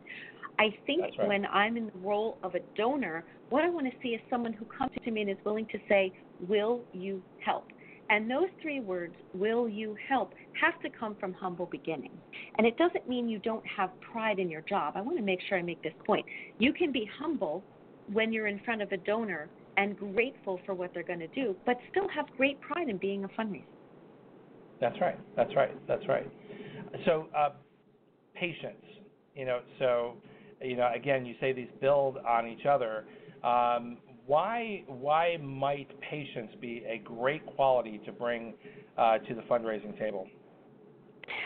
I 0.59 0.75
think 0.85 1.01
right. 1.17 1.27
when 1.27 1.45
I'm 1.45 1.77
in 1.77 1.85
the 1.87 1.99
role 1.99 2.37
of 2.43 2.55
a 2.55 2.59
donor, 2.75 3.23
what 3.49 3.63
I 3.63 3.69
want 3.69 3.85
to 3.85 3.93
see 4.01 4.09
is 4.09 4.21
someone 4.29 4.53
who 4.53 4.65
comes 4.65 4.91
to 5.03 5.11
me 5.11 5.21
and 5.21 5.29
is 5.29 5.37
willing 5.45 5.67
to 5.67 5.79
say, 5.87 6.11
Will 6.47 6.81
you 6.91 7.21
help? 7.43 7.67
And 8.09 8.29
those 8.29 8.49
three 8.61 8.79
words, 8.79 9.15
will 9.33 9.69
you 9.69 9.95
help, 10.09 10.33
have 10.59 10.79
to 10.81 10.89
come 10.89 11.15
from 11.19 11.33
humble 11.33 11.65
beginnings. 11.67 12.19
And 12.57 12.67
it 12.67 12.77
doesn't 12.77 13.07
mean 13.07 13.29
you 13.29 13.39
don't 13.39 13.65
have 13.65 13.89
pride 14.01 14.39
in 14.39 14.49
your 14.49 14.61
job. 14.61 14.93
I 14.95 15.01
want 15.01 15.17
to 15.17 15.23
make 15.23 15.39
sure 15.47 15.57
I 15.57 15.61
make 15.61 15.81
this 15.81 15.93
point. 16.05 16.25
You 16.59 16.73
can 16.73 16.91
be 16.91 17.09
humble 17.19 17.63
when 18.11 18.33
you're 18.33 18.47
in 18.47 18.59
front 18.65 18.81
of 18.81 18.91
a 18.91 18.97
donor 18.97 19.47
and 19.77 19.97
grateful 19.97 20.59
for 20.65 20.73
what 20.73 20.93
they're 20.93 21.03
going 21.03 21.19
to 21.19 21.27
do, 21.27 21.55
but 21.65 21.77
still 21.91 22.07
have 22.09 22.25
great 22.37 22.59
pride 22.61 22.89
in 22.89 22.97
being 22.97 23.23
a 23.23 23.27
fundraiser. 23.29 23.63
That's 24.79 24.99
right. 24.99 25.17
That's 25.35 25.55
right. 25.55 25.87
That's 25.87 26.07
right. 26.07 26.29
So, 27.05 27.27
uh, 27.35 27.49
patience. 28.35 28.83
You 29.35 29.45
know, 29.45 29.61
so 29.79 30.15
you 30.61 30.77
know, 30.77 30.89
again, 30.95 31.25
you 31.25 31.35
say 31.39 31.53
these 31.53 31.69
build 31.81 32.17
on 32.17 32.47
each 32.47 32.65
other. 32.65 33.05
Um, 33.43 33.97
why 34.25 34.83
why 34.87 35.37
might 35.37 35.89
patience 36.01 36.51
be 36.61 36.83
a 36.87 36.99
great 36.99 37.45
quality 37.45 37.99
to 38.05 38.11
bring 38.11 38.53
uh, 38.97 39.17
to 39.19 39.35
the 39.35 39.41
fundraising 39.43 39.97
table? 39.99 40.27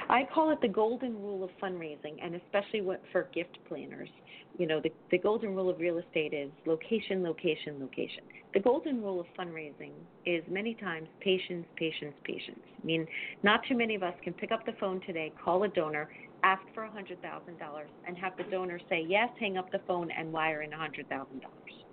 I 0.10 0.24
call 0.34 0.52
it 0.52 0.60
the 0.62 0.68
golden 0.68 1.22
rule 1.22 1.44
of 1.44 1.50
fundraising, 1.62 2.18
and 2.24 2.36
especially 2.36 2.82
what, 2.82 3.02
for 3.12 3.30
gift 3.34 3.58
planners. 3.68 4.10
You 4.58 4.66
know, 4.66 4.80
the, 4.82 4.92
the 5.12 5.18
golden 5.18 5.56
rule 5.56 5.70
of 5.70 5.80
real 5.80 6.00
estate 6.00 6.34
is 6.34 6.50
location, 6.66 7.22
location, 7.24 7.80
location. 7.80 8.24
The 8.54 8.60
golden 8.60 9.04
rule 9.04 9.20
of 9.20 9.28
fundraising 9.38 9.92
is 10.26 10.44
many 10.50 10.74
times 10.74 11.08
patience, 11.20 11.66
patience, 11.76 12.16
patience. 12.24 12.60
I 12.82 12.86
mean, 12.86 13.06
not 13.44 13.62
too 13.68 13.78
many 13.78 13.96
of 13.96 14.04
us 14.04 14.16
can 14.24 14.34
pick 14.34 14.52
up 14.52 14.66
the 14.66 14.74
phone 14.80 15.02
today, 15.06 15.32
call 15.44 15.64
a 15.64 15.68
donor, 15.68 16.10
ask 16.44 16.62
for 16.74 16.86
a 16.86 16.90
$100,000, 16.90 17.18
and 18.08 18.18
have 18.18 18.34
the 18.38 18.44
donor 18.44 18.80
say 18.90 19.06
yes, 19.08 19.30
hang 19.40 19.58
up 19.58 19.72
the 19.72 19.82
phone, 19.86 20.10
and 20.18 20.32
wire 20.32 20.62
in 20.62 20.74
a 20.74 20.78
$100,000 20.78 21.06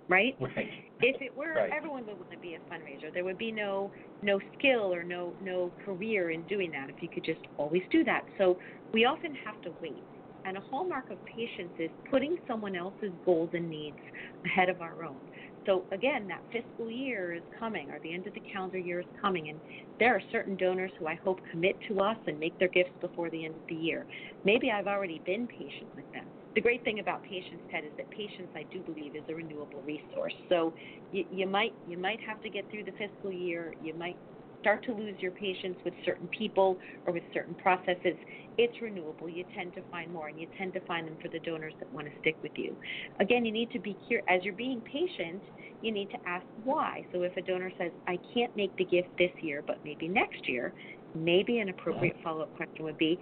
right? 0.07 0.35
Right. 0.39 0.69
If 1.01 1.21
it 1.21 1.35
were, 1.35 1.53
Right. 1.53 1.71
everyone 1.73 2.05
would 2.05 2.17
want 2.17 2.31
to 2.31 2.37
be 2.37 2.55
a 2.55 2.59
fundraiser. 2.71 3.13
There 3.13 3.23
would 3.23 3.37
be 3.37 3.51
no 3.51 3.91
no 4.21 4.39
skill 4.57 4.93
or 4.93 5.03
no 5.03 5.35
no 5.39 5.73
career 5.83 6.31
in 6.31 6.43
doing 6.43 6.71
that 6.71 6.89
if 6.89 7.01
you 7.01 7.09
could 7.09 7.23
just 7.23 7.41
always 7.57 7.83
do 7.91 8.03
that. 8.05 8.25
So 8.37 8.57
we 8.93 9.05
often 9.05 9.33
have 9.35 9.59
to 9.61 9.75
wait. 9.81 10.05
And 10.45 10.57
a 10.57 10.61
hallmark 10.61 11.09
of 11.09 11.17
patience 11.25 11.73
is 11.79 11.89
putting 12.07 12.37
someone 12.45 12.75
else's 12.75 13.13
goals 13.23 13.49
and 13.53 13.67
needs 13.67 13.97
ahead 14.45 14.69
of 14.69 14.79
our 14.79 15.03
own. 15.03 15.27
So 15.65 15.87
again, 15.91 16.27
that 16.27 16.43
fiscal 16.51 16.91
year 16.91 17.33
is 17.33 17.41
coming, 17.57 17.89
or 17.89 17.99
the 18.01 18.13
end 18.13 18.27
of 18.27 18.35
the 18.35 18.41
calendar 18.41 18.77
year 18.77 18.99
is 18.99 19.07
coming, 19.19 19.49
and 19.49 19.59
there 19.99 20.13
are 20.13 20.21
certain 20.31 20.55
donors 20.55 20.91
who 20.99 21.07
I 21.07 21.15
hope 21.15 21.39
commit 21.49 21.79
to 21.87 21.99
us 21.99 22.17
and 22.27 22.39
make 22.39 22.55
their 22.59 22.67
gifts 22.67 22.93
before 23.01 23.31
the 23.31 23.43
end 23.43 23.55
of 23.55 23.63
the 23.67 23.75
year. 23.75 24.05
Maybe 24.43 24.69
I've 24.69 24.85
already 24.85 25.23
been 25.25 25.47
patient 25.47 25.89
with 25.95 26.05
them. 26.13 26.34
The 26.55 26.61
great 26.61 26.83
thing 26.83 26.99
about 26.99 27.21
patience, 27.23 27.61
Ted, 27.69 27.83
is 27.83 27.91
that 27.97 28.09
patience, 28.11 28.49
I 28.55 28.63
do 28.71 28.81
believe, 28.81 29.15
is 29.15 29.23
a 29.29 29.35
renewable 29.35 29.81
resource. 29.85 30.33
So 30.47 30.73
you, 31.11 31.25
you 31.29 31.47
might 31.47 31.73
you 31.87 31.97
might 31.97 32.19
have 32.21 32.41
to 32.43 32.49
get 32.49 32.69
through 32.71 32.85
the 32.85 32.93
fiscal 32.93 33.31
year. 33.31 33.73
You 33.83 33.93
might 33.93 34.17
start 34.65 34.83
to 34.83 34.93
lose 34.93 35.15
your 35.19 35.31
patience 35.31 35.77
with 35.85 35.93
certain 36.03 36.27
people 36.29 36.75
or 37.05 37.13
with 37.13 37.21
certain 37.35 37.53
processes, 37.53 38.15
it's 38.57 38.81
renewable. 38.81 39.29
You 39.29 39.43
tend 39.55 39.75
to 39.75 39.81
find 39.91 40.11
more, 40.11 40.29
and 40.29 40.39
you 40.39 40.47
tend 40.57 40.73
to 40.73 40.79
find 40.87 41.07
them 41.07 41.17
for 41.21 41.27
the 41.27 41.39
donors 41.41 41.73
that 41.79 41.93
want 41.93 42.07
to 42.07 42.13
stick 42.19 42.35
with 42.41 42.53
you. 42.55 42.75
Again, 43.19 43.45
you 43.45 43.51
need 43.51 43.69
to 43.71 43.79
be 43.79 43.95
curious. 44.07 44.25
As 44.27 44.43
you're 44.43 44.55
being 44.55 44.81
patient, 44.81 45.43
you 45.81 45.91
need 45.91 46.09
to 46.09 46.17
ask 46.25 46.47
why. 46.63 47.05
So 47.11 47.21
if 47.21 47.37
a 47.37 47.43
donor 47.43 47.71
says, 47.77 47.91
I 48.07 48.17
can't 48.33 48.55
make 48.55 48.75
the 48.77 48.85
gift 48.85 49.09
this 49.19 49.29
year, 49.39 49.63
but 49.67 49.77
maybe 49.85 50.07
next 50.07 50.47
year, 50.47 50.73
maybe 51.13 51.59
an 51.59 51.69
appropriate 51.69 52.15
follow 52.23 52.41
up 52.41 52.55
question 52.55 52.85
would 52.85 52.97
be, 52.97 53.19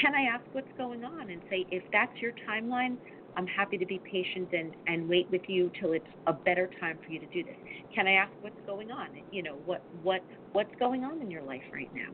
can 0.00 0.14
I 0.14 0.22
ask 0.22 0.44
what's 0.52 0.70
going 0.76 1.04
on? 1.04 1.30
And 1.30 1.40
say, 1.50 1.66
if 1.70 1.82
that's 1.92 2.12
your 2.20 2.32
timeline, 2.48 2.96
I'm 3.36 3.46
happy 3.46 3.78
to 3.78 3.86
be 3.86 4.00
patient 4.10 4.48
and, 4.52 4.74
and 4.86 5.08
wait 5.08 5.30
with 5.30 5.42
you 5.48 5.70
till 5.80 5.92
it's 5.92 6.06
a 6.26 6.32
better 6.32 6.70
time 6.80 6.98
for 7.04 7.12
you 7.12 7.20
to 7.20 7.26
do 7.26 7.44
this. 7.44 7.56
Can 7.94 8.06
I 8.06 8.12
ask 8.12 8.32
what's 8.40 8.60
going 8.66 8.90
on? 8.90 9.08
You 9.30 9.42
know, 9.42 9.56
what 9.64 9.82
what 10.02 10.22
what's 10.52 10.74
going 10.78 11.04
on 11.04 11.20
in 11.20 11.30
your 11.30 11.42
life 11.42 11.62
right 11.72 11.90
now? 11.94 12.10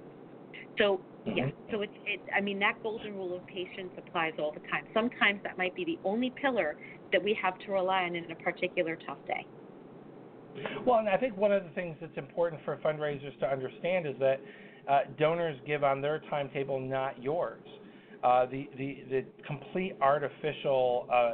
So 0.78 1.00
mm-hmm. 1.26 1.38
yeah, 1.38 1.50
so 1.70 1.80
it's 1.82 1.92
it 2.04 2.20
I 2.34 2.40
mean 2.40 2.58
that 2.60 2.82
golden 2.82 3.14
rule 3.14 3.36
of 3.36 3.46
patience 3.46 3.90
applies 3.96 4.34
all 4.38 4.52
the 4.52 4.60
time. 4.70 4.84
Sometimes 4.92 5.40
that 5.44 5.56
might 5.56 5.74
be 5.74 5.84
the 5.84 5.98
only 6.04 6.32
pillar 6.40 6.76
that 7.12 7.22
we 7.22 7.38
have 7.40 7.58
to 7.60 7.72
rely 7.72 8.02
on 8.02 8.14
in 8.14 8.30
a 8.30 8.36
particular 8.36 8.98
tough 9.06 9.18
day. 9.26 9.46
Well, 10.86 10.98
and 10.98 11.08
I 11.08 11.16
think 11.16 11.36
one 11.36 11.52
of 11.52 11.64
the 11.64 11.70
things 11.70 11.96
that's 12.00 12.16
important 12.16 12.62
for 12.64 12.76
fundraisers 12.78 13.38
to 13.40 13.46
understand 13.46 14.06
is 14.06 14.14
that 14.20 14.40
uh, 14.88 15.00
donors 15.18 15.58
give 15.66 15.84
on 15.84 16.00
their 16.00 16.20
timetable, 16.30 16.80
not 16.80 17.20
yours. 17.22 17.62
Uh, 18.22 18.46
the, 18.46 18.68
the 18.78 19.04
the 19.10 19.24
complete 19.46 19.96
artificial 20.00 21.06
uh, 21.12 21.32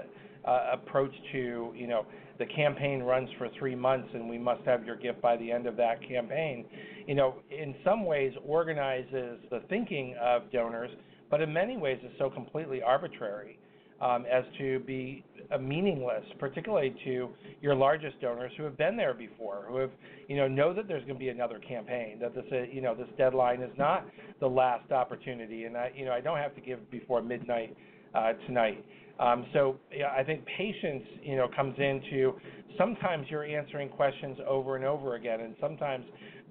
uh, 0.49 0.71
approach 0.73 1.13
to 1.33 1.73
you 1.75 1.87
know 1.87 2.05
the 2.39 2.47
campaign 2.47 3.03
runs 3.03 3.29
for 3.39 3.49
three 3.59 3.75
months 3.75 4.09
and 4.15 4.29
we 4.29 4.39
must 4.39 4.63
have 4.65 4.85
your 4.85 4.97
gift 4.97 5.21
by 5.23 5.37
the 5.37 5.53
end 5.53 5.67
of 5.67 5.77
that 5.77 6.07
campaign, 6.07 6.65
you 7.07 7.15
know, 7.15 7.37
in 7.51 7.75
some 7.85 8.05
ways 8.05 8.33
organizes 8.45 9.39
the 9.51 9.61
thinking 9.69 10.17
of 10.21 10.51
donors, 10.51 10.91
but 11.31 11.41
in 11.41 11.53
many 11.53 11.77
ways 11.77 11.99
is 12.03 12.11
so 12.19 12.29
completely 12.29 12.83
arbitrary 12.83 13.59
um, 14.03 14.27
as 14.31 14.45
to 14.59 14.81
be 14.81 15.25
uh, 15.53 15.59
meaningless, 15.59 16.25
particularly 16.39 16.95
to 17.05 17.29
your 17.61 17.75
largest 17.75 18.21
donors 18.21 18.53
who 18.57 18.65
have 18.65 18.77
been 18.77 18.97
there 18.97 19.15
before, 19.15 19.65
who 19.69 19.77
have 19.77 19.91
you 20.29 20.37
know 20.37 20.49
know 20.49 20.75
that 20.75 20.89
there's 20.89 21.03
going 21.03 21.15
to 21.15 21.21
be 21.21 21.29
another 21.29 21.61
campaign, 21.61 22.19
that 22.21 22.35
this 22.35 22.45
uh, 22.53 22.63
you 22.63 22.81
know 22.83 22.95
this 22.95 23.09
deadline 23.17 23.63
is 23.63 23.71
not 23.79 24.05
the 24.41 24.47
last 24.47 24.91
opportunity, 24.91 25.65
and 25.65 25.77
I 25.77 25.93
you 25.95 26.05
know 26.05 26.13
I 26.13 26.21
don't 26.21 26.39
have 26.39 26.55
to 26.57 26.61
give 26.61 26.91
before 26.91 27.23
midnight 27.23 27.77
uh, 28.15 28.33
tonight. 28.47 28.85
Um, 29.21 29.47
so 29.53 29.77
yeah, 29.97 30.09
I 30.17 30.25
think 30.25 30.45
patience, 30.57 31.05
you 31.23 31.37
know, 31.37 31.49
comes 31.55 31.79
into 31.79 32.33
sometimes 32.77 33.27
you're 33.31 33.45
answering 33.45 33.89
questions 33.89 34.39
over 34.49 34.75
and 34.77 34.85
over 34.85 35.15
again, 35.15 35.41
and 35.41 35.55
sometimes 35.61 36.05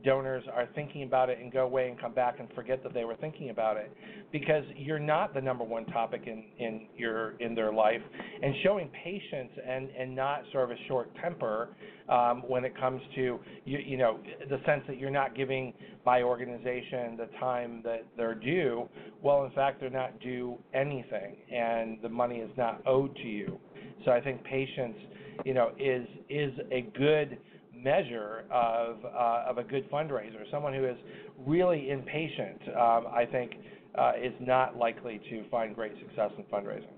donors 0.04 0.44
are 0.54 0.68
thinking 0.76 1.04
about 1.04 1.30
it 1.30 1.40
and 1.40 1.52
go 1.52 1.64
away 1.64 1.90
and 1.90 2.00
come 2.00 2.14
back 2.14 2.40
and 2.40 2.48
forget 2.54 2.84
that 2.84 2.94
they 2.94 3.04
were 3.04 3.16
thinking 3.16 3.50
about 3.50 3.78
it. 3.78 3.92
Because 4.32 4.64
you're 4.76 5.00
not 5.00 5.34
the 5.34 5.42
number 5.42 5.64
one 5.64 5.86
topic 5.86 6.24
in, 6.26 6.44
in 6.60 6.88
your 6.98 7.32
in 7.40 7.56
their 7.56 7.72
life. 7.72 8.02
And 8.42 8.54
showing 8.64 8.90
patience 9.04 9.52
and, 9.68 9.90
and 9.98 10.16
not 10.16 10.44
sort 10.52 10.72
of 10.72 10.78
a 10.78 10.80
short 10.88 11.12
temper 11.22 11.70
um, 12.10 12.44
when 12.48 12.66
it 12.66 12.78
comes 12.78 13.02
to 13.16 13.40
you, 13.66 13.80
you 13.80 13.98
know 13.98 14.20
the 14.50 14.60
sense 14.66 14.84
that 14.88 14.98
you're 14.98 15.10
not 15.10 15.36
giving 15.36 15.74
my 16.06 16.22
organization 16.22 17.18
the 17.18 17.30
time 17.40 17.82
that 17.84 18.06
they're 18.18 18.36
due. 18.36 18.88
Well 19.22 19.46
in 19.46 19.52
fact 19.52 19.80
they're 19.80 19.90
not 19.90 20.20
due 20.20 20.58
anything. 20.74 21.36
And 21.54 22.00
the 22.02 22.10
money 22.10 22.38
is 22.38 22.52
not 22.58 22.82
owed 22.86 23.16
to 23.18 23.28
you. 23.28 23.60
So 24.06 24.12
I 24.12 24.22
think 24.22 24.44
patience 24.44 24.96
you 25.46 25.54
know 25.54 25.72
is 25.80 26.08
is 26.30 26.54
a 26.72 26.82
good 26.98 27.38
measure 27.84 28.46
of 28.52 28.98
uh, 29.06 29.44
of 29.48 29.58
a 29.58 29.64
good 29.64 29.90
fundraiser. 29.92 30.50
Someone 30.52 30.74
who 30.74 30.86
is 30.86 30.98
really 31.46 31.90
impatient, 31.90 32.62
um, 32.70 33.08
I 33.12 33.28
think, 33.32 33.52
uh, 33.98 34.14
is 34.22 34.34
not 34.40 34.78
likely 34.78 35.20
to 35.30 35.44
find 35.50 35.76
great 35.76 35.94
success 36.00 36.32
in 36.38 36.44
fundraising. 36.46 36.94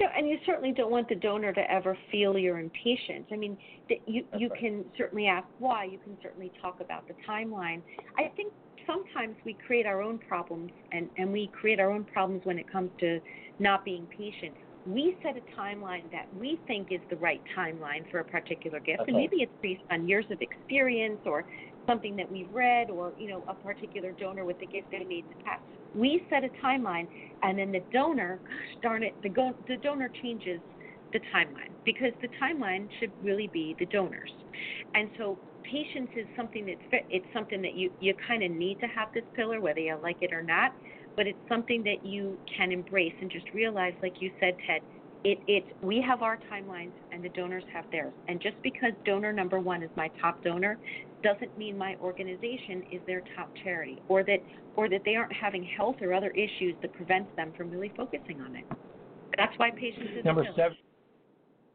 No, 0.00 0.06
and 0.16 0.28
you 0.28 0.38
certainly 0.46 0.72
don't 0.72 0.90
want 0.90 1.08
the 1.08 1.16
donor 1.16 1.52
to 1.52 1.70
ever 1.70 1.96
feel 2.10 2.38
you're 2.38 2.60
impatient. 2.60 3.26
I 3.32 3.36
mean, 3.36 3.56
you 4.06 4.24
That's 4.30 4.40
you 4.40 4.48
right. 4.48 4.60
can 4.60 4.84
certainly 4.96 5.26
ask 5.26 5.46
why. 5.58 5.84
You 5.84 5.98
can 5.98 6.16
certainly 6.22 6.52
talk 6.62 6.80
about 6.80 7.06
the 7.08 7.14
timeline. 7.28 7.82
I 8.16 8.30
think 8.36 8.52
sometimes 8.86 9.36
we 9.44 9.56
create 9.66 9.86
our 9.86 10.02
own 10.02 10.18
problems, 10.18 10.70
and 10.92 11.08
and 11.16 11.32
we 11.32 11.50
create 11.52 11.80
our 11.80 11.90
own 11.90 12.04
problems 12.04 12.44
when 12.44 12.58
it 12.58 12.70
comes 12.70 12.90
to 13.00 13.20
not 13.58 13.84
being 13.84 14.06
patient. 14.06 14.54
We 14.88 15.18
set 15.22 15.36
a 15.36 15.60
timeline 15.60 16.10
that 16.12 16.28
we 16.32 16.60
think 16.66 16.88
is 16.90 17.00
the 17.10 17.16
right 17.16 17.42
timeline 17.56 18.08
for 18.10 18.20
a 18.20 18.24
particular 18.24 18.80
gift, 18.80 18.98
That's 18.98 19.08
and 19.08 19.16
maybe 19.16 19.36
it's 19.42 19.52
based 19.62 19.82
on 19.90 20.08
years 20.08 20.24
of 20.30 20.40
experience 20.40 21.20
or 21.26 21.44
something 21.86 22.16
that 22.16 22.30
we've 22.30 22.50
read, 22.52 22.88
or 22.90 23.12
you 23.18 23.28
know, 23.28 23.44
a 23.48 23.54
particular 23.54 24.12
donor 24.12 24.44
with 24.46 24.58
the 24.60 24.66
gift 24.66 24.88
they 24.90 25.04
made 25.04 25.24
in 25.24 25.30
the 25.30 25.44
past. 25.44 25.60
We 25.94 26.26
set 26.30 26.42
a 26.42 26.50
timeline, 26.64 27.06
and 27.42 27.58
then 27.58 27.70
the 27.70 27.84
donor, 27.92 28.40
gosh 28.48 28.82
darn 28.82 29.02
it, 29.02 29.16
the, 29.22 29.28
go- 29.28 29.56
the 29.66 29.76
donor 29.76 30.10
changes 30.22 30.62
the 31.12 31.20
timeline 31.34 31.74
because 31.84 32.12
the 32.22 32.28
timeline 32.42 32.88
should 32.98 33.12
really 33.22 33.48
be 33.52 33.76
the 33.78 33.86
donors. 33.86 34.30
And 34.94 35.10
so 35.16 35.38
patience 35.70 36.10
is 36.16 36.26
something 36.36 36.66
that's 36.66 37.04
it's 37.10 37.26
something 37.32 37.60
that 37.62 37.74
you 37.74 37.90
you 38.00 38.14
kind 38.26 38.42
of 38.42 38.50
need 38.50 38.78
to 38.80 38.86
have 38.86 39.08
this 39.14 39.24
pillar 39.34 39.60
whether 39.60 39.80
you 39.80 39.98
like 40.02 40.18
it 40.20 40.32
or 40.32 40.42
not, 40.42 40.72
but 41.18 41.26
it's 41.26 41.48
something 41.48 41.82
that 41.82 42.06
you 42.06 42.38
can 42.56 42.70
embrace 42.70 43.12
and 43.20 43.28
just 43.28 43.46
realize 43.52 43.92
like 44.02 44.14
you 44.20 44.30
said 44.38 44.54
Ted, 44.64 44.80
it 45.24 45.38
it 45.48 45.64
we 45.82 46.00
have 46.00 46.22
our 46.22 46.38
timelines 46.50 46.92
and 47.10 47.22
the 47.22 47.28
donors 47.30 47.64
have 47.74 47.84
theirs. 47.90 48.12
And 48.28 48.40
just 48.40 48.54
because 48.62 48.92
donor 49.04 49.32
number 49.32 49.58
1 49.58 49.82
is 49.82 49.90
my 49.96 50.08
top 50.20 50.44
donor 50.44 50.78
doesn't 51.24 51.58
mean 51.58 51.76
my 51.76 51.96
organization 51.96 52.84
is 52.92 53.00
their 53.08 53.22
top 53.34 53.50
charity 53.64 54.00
or 54.08 54.22
that 54.22 54.38
or 54.76 54.88
that 54.88 55.00
they 55.04 55.16
aren't 55.16 55.32
having 55.32 55.64
health 55.64 55.96
or 56.00 56.14
other 56.14 56.30
issues 56.30 56.76
that 56.82 56.92
prevents 56.92 57.34
them 57.34 57.52
from 57.56 57.68
really 57.68 57.92
focusing 57.96 58.40
on 58.40 58.54
it. 58.54 58.64
That's 59.36 59.52
why 59.58 59.72
patience 59.72 60.10
is 60.18 60.24
Number 60.24 60.46
seven, 60.54 60.76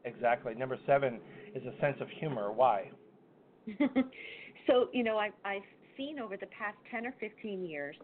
exactly. 0.06 0.54
Number 0.54 0.78
seven 0.86 1.20
is 1.54 1.62
a 1.66 1.78
sense 1.82 1.98
of 2.00 2.08
humor. 2.18 2.50
Why? 2.50 2.90
so, 4.66 4.88
you 4.94 5.04
know, 5.04 5.18
I've, 5.18 5.32
I've 5.44 5.62
seen 5.98 6.18
over 6.18 6.38
the 6.38 6.46
past 6.46 6.78
10 6.90 7.06
or 7.06 7.14
15 7.20 7.66
years 7.66 7.96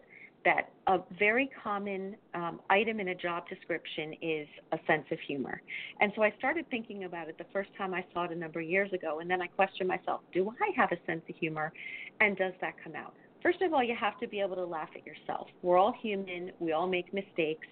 that 0.43 0.71
a 0.87 0.99
very 1.19 1.49
common 1.63 2.15
um, 2.33 2.59
item 2.69 2.99
in 2.99 3.09
a 3.09 3.15
job 3.15 3.47
description 3.47 4.13
is 4.21 4.47
a 4.71 4.79
sense 4.87 5.05
of 5.11 5.19
humor. 5.27 5.61
And 5.99 6.11
so 6.15 6.23
I 6.23 6.33
started 6.37 6.65
thinking 6.69 7.03
about 7.03 7.29
it 7.29 7.37
the 7.37 7.45
first 7.53 7.69
time 7.77 7.93
I 7.93 8.03
saw 8.13 8.25
it 8.25 8.31
a 8.31 8.35
number 8.35 8.59
of 8.59 8.65
years 8.65 8.91
ago, 8.93 9.19
and 9.19 9.29
then 9.29 9.41
I 9.41 9.47
questioned 9.47 9.87
myself 9.87 10.21
do 10.33 10.51
I 10.61 10.71
have 10.75 10.91
a 10.91 10.97
sense 11.05 11.21
of 11.29 11.35
humor, 11.35 11.71
and 12.19 12.37
does 12.37 12.53
that 12.61 12.73
come 12.83 12.95
out? 12.95 13.13
First 13.41 13.61
of 13.61 13.73
all, 13.73 13.83
you 13.83 13.95
have 13.99 14.19
to 14.19 14.27
be 14.27 14.39
able 14.39 14.55
to 14.55 14.65
laugh 14.65 14.89
at 14.95 15.05
yourself. 15.05 15.47
We're 15.61 15.77
all 15.77 15.93
human, 16.01 16.51
we 16.59 16.73
all 16.73 16.87
make 16.87 17.13
mistakes. 17.13 17.67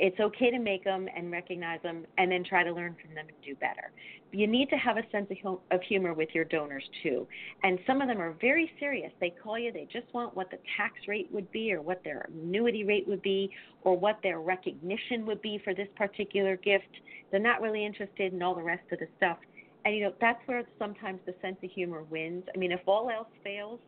It's 0.00 0.18
okay 0.18 0.50
to 0.50 0.58
make 0.58 0.82
them 0.82 1.06
and 1.14 1.30
recognize 1.30 1.78
them 1.82 2.06
and 2.16 2.32
then 2.32 2.42
try 2.42 2.64
to 2.64 2.72
learn 2.72 2.96
from 3.04 3.14
them 3.14 3.26
and 3.28 3.36
do 3.44 3.54
better. 3.56 3.92
You 4.32 4.46
need 4.46 4.70
to 4.70 4.76
have 4.76 4.96
a 4.96 5.02
sense 5.12 5.30
of 5.70 5.82
humor 5.82 6.14
with 6.14 6.30
your 6.32 6.44
donors 6.44 6.88
too. 7.02 7.28
And 7.64 7.78
some 7.86 8.00
of 8.00 8.08
them 8.08 8.18
are 8.18 8.34
very 8.40 8.72
serious. 8.80 9.12
They 9.20 9.28
call 9.28 9.58
you, 9.58 9.70
they 9.72 9.86
just 9.92 10.06
want 10.14 10.34
what 10.34 10.50
the 10.50 10.56
tax 10.78 10.94
rate 11.06 11.28
would 11.30 11.52
be 11.52 11.70
or 11.74 11.82
what 11.82 12.02
their 12.02 12.26
annuity 12.32 12.82
rate 12.82 13.06
would 13.06 13.20
be 13.20 13.50
or 13.82 13.94
what 13.94 14.18
their 14.22 14.40
recognition 14.40 15.26
would 15.26 15.42
be 15.42 15.60
for 15.62 15.74
this 15.74 15.88
particular 15.96 16.56
gift. 16.56 16.88
They're 17.30 17.38
not 17.38 17.60
really 17.60 17.84
interested 17.84 18.32
in 18.32 18.42
all 18.42 18.54
the 18.54 18.62
rest 18.62 18.84
of 18.92 19.00
the 19.00 19.08
stuff. 19.18 19.36
And 19.84 19.94
you 19.94 20.04
know, 20.04 20.14
that's 20.18 20.40
where 20.46 20.62
sometimes 20.78 21.20
the 21.26 21.34
sense 21.42 21.56
of 21.62 21.70
humor 21.70 22.04
wins. 22.04 22.44
I 22.54 22.58
mean, 22.58 22.72
if 22.72 22.80
all 22.86 23.10
else 23.10 23.28
fails 23.44 23.80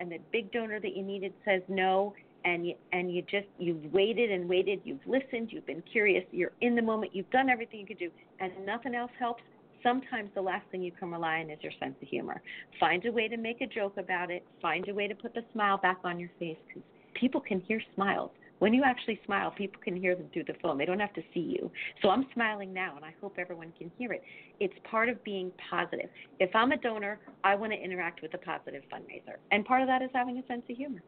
and 0.00 0.10
the 0.10 0.18
big 0.32 0.50
donor 0.50 0.80
that 0.80 0.96
you 0.96 1.04
needed 1.04 1.32
says 1.44 1.62
no, 1.68 2.14
and 2.44 2.66
you 2.66 2.74
and 2.92 3.12
you 3.12 3.22
just 3.22 3.46
you've 3.58 3.92
waited 3.92 4.30
and 4.30 4.48
waited 4.48 4.80
you've 4.84 5.04
listened 5.06 5.50
you've 5.50 5.66
been 5.66 5.82
curious 5.92 6.24
you're 6.30 6.52
in 6.60 6.74
the 6.74 6.82
moment 6.82 7.14
you've 7.14 7.30
done 7.30 7.48
everything 7.48 7.80
you 7.80 7.86
could 7.86 7.98
do 7.98 8.10
and 8.40 8.52
nothing 8.64 8.94
else 8.94 9.10
helps 9.18 9.42
sometimes 9.82 10.30
the 10.34 10.40
last 10.40 10.64
thing 10.70 10.82
you 10.82 10.92
can 10.92 11.10
rely 11.10 11.40
on 11.40 11.50
is 11.50 11.58
your 11.62 11.72
sense 11.80 11.94
of 12.00 12.08
humor. 12.08 12.42
Find 12.78 13.04
a 13.06 13.12
way 13.12 13.28
to 13.28 13.36
make 13.36 13.60
a 13.60 13.66
joke 13.66 13.96
about 13.96 14.30
it 14.30 14.44
find 14.60 14.88
a 14.88 14.94
way 14.94 15.08
to 15.08 15.14
put 15.14 15.34
the 15.34 15.42
smile 15.52 15.78
back 15.78 15.98
on 16.04 16.18
your 16.18 16.30
face 16.38 16.56
because 16.68 16.82
people 17.14 17.40
can 17.40 17.60
hear 17.60 17.80
smiles. 17.94 18.30
When 18.58 18.74
you 18.74 18.82
actually 18.84 19.18
smile 19.24 19.50
people 19.50 19.80
can 19.82 19.96
hear 19.96 20.14
them 20.14 20.26
through 20.32 20.44
the 20.44 20.54
phone 20.62 20.76
they 20.78 20.84
don't 20.84 21.00
have 21.00 21.14
to 21.14 21.22
see 21.32 21.40
you. 21.40 21.70
So 22.02 22.10
i'm 22.10 22.26
smiling 22.34 22.72
now 22.72 22.94
and 22.96 23.04
i 23.04 23.14
hope 23.20 23.36
everyone 23.38 23.72
can 23.78 23.90
hear 23.98 24.12
it. 24.12 24.22
It's 24.58 24.74
part 24.90 25.08
of 25.08 25.22
being 25.24 25.50
positive. 25.70 26.10
If 26.38 26.50
i'm 26.54 26.72
a 26.72 26.76
donor 26.76 27.18
i 27.44 27.54
want 27.54 27.72
to 27.72 27.78
interact 27.78 28.22
with 28.22 28.34
a 28.34 28.38
positive 28.38 28.82
fundraiser 28.92 29.36
and 29.50 29.64
part 29.64 29.82
of 29.82 29.88
that 29.88 30.02
is 30.02 30.10
having 30.12 30.38
a 30.38 30.46
sense 30.46 30.62
of 30.68 30.76
humor 30.76 31.02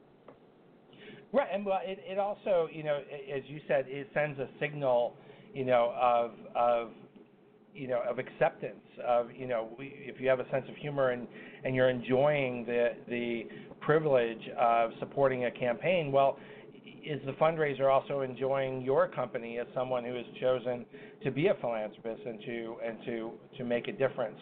Right, 1.33 1.49
and 1.53 1.65
well, 1.65 1.81
it, 1.83 1.99
it 2.07 2.19
also, 2.19 2.69
you 2.71 2.85
know, 2.85 2.99
as 3.35 3.43
you 3.47 3.61
said, 3.67 3.87
it 3.89 4.09
sends 4.13 4.39
a 4.39 4.49
signal, 4.61 5.17
you 5.55 5.65
know, 5.65 5.95
of 6.01 6.33
of 6.55 6.91
you 7.75 7.89
know 7.89 8.03
of 8.07 8.19
acceptance 8.19 8.85
of 9.07 9.29
you 9.35 9.47
know 9.49 9.71
we, 9.79 9.95
if 9.97 10.21
you 10.21 10.29
have 10.29 10.41
a 10.41 10.51
sense 10.51 10.67
of 10.69 10.77
humor 10.77 11.11
and 11.11 11.27
and 11.65 11.75
you're 11.75 11.89
enjoying 11.89 12.67
the 12.67 12.91
the 13.09 13.45
privilege 13.81 14.43
of 14.59 14.91
supporting 15.01 15.47
a 15.47 15.51
campaign, 15.51 16.13
well, 16.13 16.39
is 17.03 17.21
the 17.25 17.33
fundraiser 17.33 17.91
also 17.91 18.21
enjoying 18.21 18.83
your 18.83 19.09
company 19.09 19.59
as 19.59 19.67
someone 19.75 20.05
who 20.05 20.15
has 20.15 20.27
chosen 20.39 20.85
to 21.25 21.31
be 21.31 21.47
a 21.49 21.55
philanthropist 21.63 22.21
and 22.27 22.41
to 22.43 22.77
and 22.87 22.99
to 23.07 23.31
to 23.57 23.65
make 23.65 23.89
a 23.89 23.93
difference? 23.93 24.37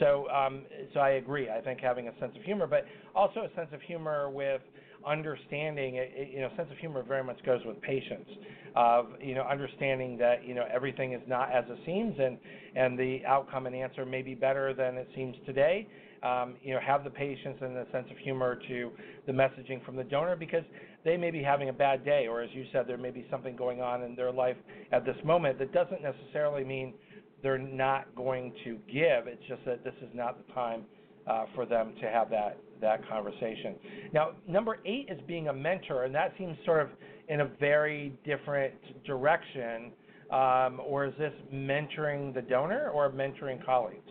So 0.00 0.28
um, 0.30 0.62
so 0.92 1.00
I 1.00 1.10
agree. 1.10 1.48
I 1.48 1.60
think 1.60 1.78
having 1.78 2.08
a 2.08 2.18
sense 2.18 2.32
of 2.36 2.42
humor, 2.42 2.66
but 2.66 2.86
also 3.14 3.40
a 3.40 3.54
sense 3.54 3.68
of 3.72 3.80
humor 3.82 4.28
with 4.30 4.60
understanding, 5.06 5.94
you 6.32 6.40
know, 6.40 6.50
sense 6.56 6.68
of 6.70 6.78
humor 6.78 7.02
very 7.02 7.24
much 7.24 7.42
goes 7.44 7.60
with 7.64 7.80
patience. 7.80 8.28
Of 8.76 9.06
you 9.20 9.36
know, 9.36 9.42
understanding 9.42 10.18
that 10.18 10.44
you 10.44 10.54
know 10.54 10.64
everything 10.72 11.12
is 11.12 11.20
not 11.28 11.52
as 11.52 11.64
it 11.68 11.78
seems, 11.86 12.14
and 12.18 12.38
and 12.74 12.98
the 12.98 13.20
outcome 13.26 13.66
and 13.66 13.76
answer 13.76 14.04
may 14.04 14.22
be 14.22 14.34
better 14.34 14.74
than 14.74 14.96
it 14.96 15.08
seems 15.14 15.36
today. 15.46 15.86
Um, 16.24 16.54
you 16.62 16.74
know, 16.74 16.80
have 16.80 17.04
the 17.04 17.10
patience 17.10 17.58
and 17.60 17.76
the 17.76 17.86
sense 17.92 18.06
of 18.10 18.16
humor 18.18 18.58
to 18.68 18.90
the 19.26 19.32
messaging 19.32 19.84
from 19.84 19.94
the 19.94 20.04
donor 20.04 20.36
because 20.36 20.64
they 21.04 21.16
may 21.18 21.30
be 21.30 21.42
having 21.42 21.68
a 21.68 21.72
bad 21.72 22.04
day, 22.04 22.26
or 22.26 22.40
as 22.42 22.48
you 22.52 22.64
said, 22.72 22.86
there 22.88 22.96
may 22.96 23.10
be 23.10 23.26
something 23.30 23.54
going 23.54 23.82
on 23.82 24.02
in 24.02 24.16
their 24.16 24.32
life 24.32 24.56
at 24.90 25.04
this 25.04 25.16
moment 25.22 25.58
that 25.58 25.72
doesn't 25.72 26.02
necessarily 26.02 26.64
mean 26.64 26.94
they're 27.42 27.58
not 27.58 28.12
going 28.16 28.54
to 28.64 28.78
give. 28.90 29.26
It's 29.26 29.42
just 29.46 29.64
that 29.66 29.84
this 29.84 29.94
is 30.00 30.08
not 30.14 30.44
the 30.44 30.52
time 30.54 30.84
uh, 31.26 31.44
for 31.54 31.66
them 31.66 31.92
to 32.00 32.08
have 32.08 32.30
that 32.30 32.58
that 32.80 33.08
conversation. 33.08 33.74
Now, 34.12 34.32
number 34.46 34.78
eight 34.84 35.08
is 35.10 35.20
being 35.26 35.48
a 35.48 35.52
mentor, 35.52 36.04
and 36.04 36.14
that 36.14 36.34
seems 36.38 36.56
sort 36.64 36.82
of 36.82 36.88
in 37.28 37.40
a 37.40 37.46
very 37.60 38.12
different 38.24 38.74
direction. 39.04 39.92
Um, 40.30 40.80
or 40.84 41.06
is 41.06 41.12
this 41.18 41.32
mentoring 41.52 42.34
the 42.34 42.42
donor 42.42 42.88
or 42.88 43.10
mentoring 43.10 43.64
colleagues? 43.64 44.10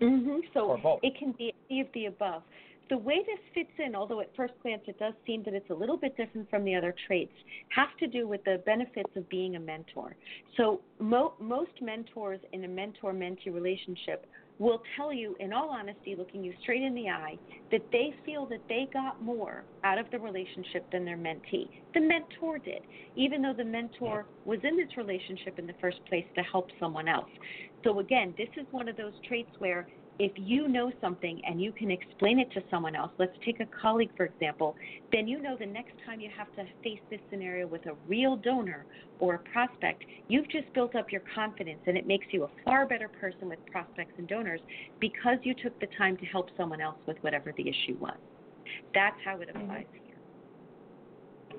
Mm-hmm. 0.00 0.36
So 0.52 0.78
it 1.02 1.14
can 1.18 1.32
be 1.32 1.52
any 1.70 1.80
of 1.80 1.86
the 1.94 2.06
above. 2.06 2.42
The 2.90 2.98
way 2.98 3.16
this 3.26 3.38
fits 3.54 3.70
in, 3.78 3.94
although 3.94 4.20
at 4.20 4.28
first 4.36 4.52
glance 4.62 4.82
it 4.86 4.98
does 4.98 5.14
seem 5.26 5.42
that 5.44 5.54
it's 5.54 5.70
a 5.70 5.74
little 5.74 5.96
bit 5.96 6.16
different 6.16 6.48
from 6.50 6.64
the 6.64 6.74
other 6.74 6.94
traits, 7.06 7.32
has 7.70 7.88
to 8.00 8.06
do 8.06 8.28
with 8.28 8.44
the 8.44 8.62
benefits 8.66 9.10
of 9.16 9.26
being 9.30 9.56
a 9.56 9.60
mentor. 9.60 10.14
So 10.58 10.82
mo- 10.98 11.32
most 11.40 11.72
mentors 11.80 12.40
in 12.52 12.64
a 12.64 12.68
mentor-mentee 12.68 13.52
relationship 13.52 14.26
will 14.58 14.82
tell 14.96 15.12
you, 15.12 15.36
in 15.40 15.52
all 15.52 15.70
honesty, 15.70 16.14
looking 16.16 16.44
you 16.44 16.52
straight 16.62 16.82
in 16.82 16.94
the 16.94 17.08
eye, 17.08 17.36
that 17.72 17.82
they 17.90 18.14
feel 18.24 18.46
that 18.46 18.60
they 18.68 18.88
got 18.92 19.20
more 19.22 19.64
out 19.82 19.98
of 19.98 20.06
the 20.10 20.18
relationship 20.18 20.90
than 20.92 21.04
their 21.04 21.16
mentee. 21.16 21.68
The 21.92 22.00
mentor 22.00 22.58
did, 22.58 22.82
even 23.16 23.42
though 23.42 23.54
the 23.56 23.64
mentor 23.64 24.26
was 24.44 24.60
in 24.62 24.76
this 24.76 24.96
relationship 24.96 25.58
in 25.58 25.66
the 25.66 25.74
first 25.80 25.98
place 26.08 26.26
to 26.36 26.42
help 26.42 26.68
someone 26.78 27.08
else. 27.08 27.30
So, 27.82 27.98
again, 27.98 28.34
this 28.38 28.48
is 28.56 28.66
one 28.70 28.88
of 28.88 28.96
those 28.96 29.12
traits 29.26 29.50
where 29.58 29.88
if 30.18 30.32
you 30.36 30.68
know 30.68 30.92
something 31.00 31.40
and 31.44 31.60
you 31.60 31.72
can 31.72 31.90
explain 31.90 32.38
it 32.38 32.50
to 32.52 32.62
someone 32.70 32.94
else, 32.94 33.10
let's 33.18 33.36
take 33.44 33.60
a 33.60 33.66
colleague 33.80 34.10
for 34.16 34.24
example, 34.24 34.76
then 35.12 35.26
you 35.26 35.42
know 35.42 35.56
the 35.58 35.66
next 35.66 35.92
time 36.06 36.20
you 36.20 36.30
have 36.36 36.46
to 36.54 36.64
face 36.82 37.00
this 37.10 37.20
scenario 37.30 37.66
with 37.66 37.84
a 37.86 37.94
real 38.06 38.36
donor 38.36 38.84
or 39.18 39.34
a 39.34 39.38
prospect, 39.38 40.04
you've 40.28 40.48
just 40.50 40.72
built 40.74 40.94
up 40.94 41.10
your 41.10 41.22
confidence 41.34 41.80
and 41.86 41.96
it 41.96 42.06
makes 42.06 42.26
you 42.30 42.44
a 42.44 42.48
far 42.64 42.86
better 42.86 43.08
person 43.08 43.48
with 43.48 43.58
prospects 43.70 44.12
and 44.18 44.28
donors 44.28 44.60
because 45.00 45.38
you 45.42 45.54
took 45.62 45.78
the 45.80 45.88
time 45.98 46.16
to 46.16 46.24
help 46.26 46.48
someone 46.56 46.80
else 46.80 46.98
with 47.06 47.16
whatever 47.22 47.52
the 47.56 47.68
issue 47.68 47.96
was. 47.98 48.16
That's 48.94 49.16
how 49.24 49.40
it 49.40 49.48
mm-hmm. 49.48 49.62
applies 49.62 49.86
here. 49.92 50.00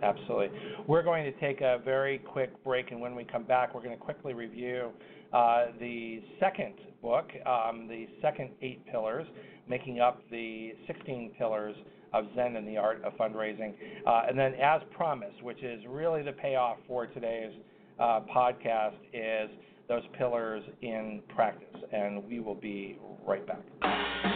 Absolutely. 0.02 0.50
We're 0.88 1.04
going 1.04 1.24
to 1.24 1.32
take 1.40 1.62
a 1.62 1.80
very 1.84 2.20
quick 2.20 2.52
break, 2.64 2.92
and 2.92 3.00
when 3.00 3.16
we 3.16 3.24
come 3.24 3.44
back, 3.44 3.74
we're 3.74 3.82
going 3.82 3.98
to 3.98 4.04
quickly 4.04 4.34
review 4.34 4.92
uh, 5.36 5.66
the 5.82 6.22
second 6.40 6.76
book, 7.02 7.30
um, 7.46 7.88
the 7.90 8.08
second 8.22 8.52
eight 8.62 8.86
pillars, 8.88 9.28
making 9.68 10.00
up 10.00 10.22
the 10.32 10.72
16 10.88 11.34
pillars 11.38 11.76
of 12.14 12.26
Zen 12.36 12.56
and 12.56 12.66
the 12.66 12.78
art 12.78 13.04
of 13.04 13.14
fundraising. 13.18 13.74
Uh, 14.08 14.24
and 14.30 14.40
then, 14.40 14.54
as 14.56 14.82
promised, 14.96 15.44
which 15.44 15.62
is 15.62 15.82
really 15.90 16.24
the 16.24 16.32
payoff 16.32 16.78
for 16.88 17.06
today's 17.08 17.52
uh, 18.00 18.22
podcast, 18.34 18.96
is 19.14 19.50
those 19.90 20.04
pillars 20.18 20.64
in 20.82 21.22
practice. 21.28 21.82
And 21.92 22.26
we 22.26 22.40
will 22.40 22.56
be 22.56 22.98
right 23.28 23.46
back. 23.46 24.35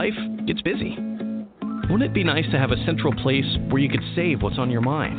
Life 0.00 0.46
gets 0.46 0.62
busy. 0.62 0.96
Wouldn't 1.90 2.02
it 2.04 2.14
be 2.14 2.24
nice 2.24 2.46
to 2.52 2.58
have 2.58 2.70
a 2.70 2.84
central 2.86 3.14
place 3.16 3.44
where 3.68 3.82
you 3.82 3.90
could 3.90 4.00
save 4.16 4.40
what's 4.40 4.56
on 4.56 4.70
your 4.70 4.80
mind? 4.80 5.18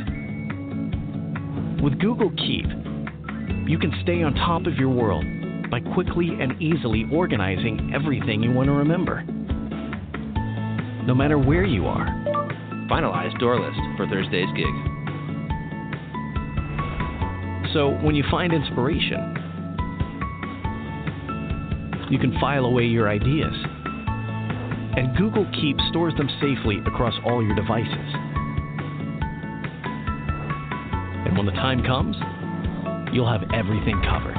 With 1.84 2.00
Google 2.00 2.32
Keep, 2.32 2.66
you 3.68 3.78
can 3.78 3.94
stay 4.02 4.24
on 4.24 4.34
top 4.34 4.66
of 4.66 4.74
your 4.78 4.90
world 4.90 5.24
by 5.70 5.82
quickly 5.94 6.30
and 6.30 6.60
easily 6.60 7.06
organizing 7.14 7.92
everything 7.94 8.42
you 8.42 8.52
want 8.54 8.70
to 8.70 8.72
remember. 8.72 9.22
No 11.06 11.14
matter 11.14 11.38
where 11.38 11.64
you 11.64 11.86
are. 11.86 12.08
Finalize 12.90 13.40
door 13.40 13.60
list 13.60 13.78
for 13.98 14.08
Thursday's 14.08 14.50
gig. 14.56 14.66
So 17.72 18.00
when 18.02 18.16
you 18.16 18.24
find 18.32 18.52
inspiration, 18.52 19.38
you 22.10 22.18
can 22.18 22.36
file 22.42 22.66
away 22.66 22.86
your 22.86 23.08
ideas 23.10 23.54
and 24.98 25.16
Google 25.18 25.46
Keep 25.60 25.78
stores 25.90 26.14
them 26.18 26.30
safely 26.42 26.80
across 26.86 27.14
all 27.26 27.44
your 27.44 27.56
devices. 27.56 28.16
And 31.26 31.38
when 31.38 31.46
the 31.46 31.54
time 31.54 31.84
comes, 31.84 32.16
you'll 33.14 33.32
have 33.32 33.44
everything 33.54 34.02
covered. 34.10 34.36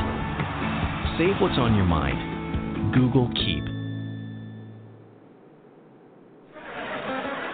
Save 1.19 1.41
what's 1.41 1.59
on 1.59 1.75
your 1.75 1.87
mind. 1.87 2.95
Google 2.95 3.31
Keep. 3.35 3.65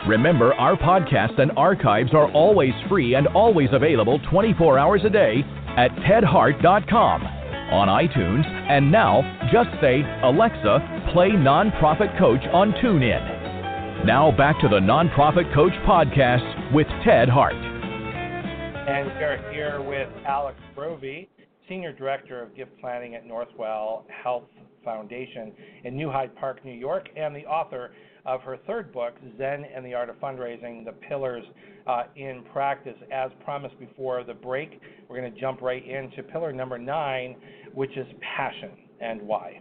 Remember, 0.08 0.54
our 0.54 0.76
podcasts 0.76 1.38
and 1.38 1.52
archives 1.56 2.14
are 2.14 2.30
always 2.32 2.72
free 2.88 3.14
and 3.14 3.26
always 3.28 3.68
available 3.72 4.18
24 4.30 4.78
hours 4.78 5.02
a 5.04 5.10
day 5.10 5.44
at 5.76 5.90
tedhart.com, 5.96 7.22
on 7.22 7.88
iTunes, 7.88 8.57
and 8.68 8.92
now 8.92 9.22
just 9.50 9.70
say, 9.80 10.02
Alexa, 10.22 11.10
play 11.12 11.30
Nonprofit 11.30 12.18
Coach 12.18 12.42
on 12.52 12.72
TuneIn. 12.72 14.04
Now 14.04 14.30
back 14.30 14.60
to 14.60 14.68
the 14.68 14.78
Nonprofit 14.78 15.52
Coach 15.54 15.72
podcast 15.86 16.72
with 16.72 16.86
Ted 17.04 17.28
Hart. 17.28 17.54
And 17.54 19.06
we 19.06 19.24
are 19.24 19.52
here 19.52 19.82
with 19.82 20.08
Alex 20.26 20.58
Brovey, 20.76 21.28
Senior 21.68 21.92
Director 21.92 22.42
of 22.42 22.54
Gift 22.54 22.70
Planning 22.80 23.14
at 23.14 23.26
Northwell 23.26 24.04
Health 24.08 24.44
Foundation 24.84 25.52
in 25.84 25.96
New 25.96 26.10
Hyde 26.10 26.34
Park, 26.36 26.64
New 26.64 26.72
York, 26.72 27.08
and 27.16 27.34
the 27.34 27.44
author 27.46 27.92
of 28.28 28.42
her 28.42 28.58
third 28.66 28.92
book, 28.92 29.14
Zen 29.38 29.64
and 29.74 29.84
the 29.84 29.94
Art 29.94 30.10
of 30.10 30.16
Fundraising 30.16 30.84
The 30.84 30.92
Pillars 30.92 31.44
uh, 31.86 32.04
in 32.14 32.44
Practice. 32.52 32.96
As 33.10 33.30
promised 33.42 33.78
before 33.80 34.22
the 34.22 34.34
break, 34.34 34.82
we're 35.08 35.18
going 35.18 35.32
to 35.32 35.40
jump 35.40 35.62
right 35.62 35.82
into 35.82 36.22
pillar 36.22 36.52
number 36.52 36.78
nine, 36.78 37.36
which 37.72 37.96
is 37.96 38.06
passion 38.36 38.72
and 39.00 39.22
why. 39.22 39.60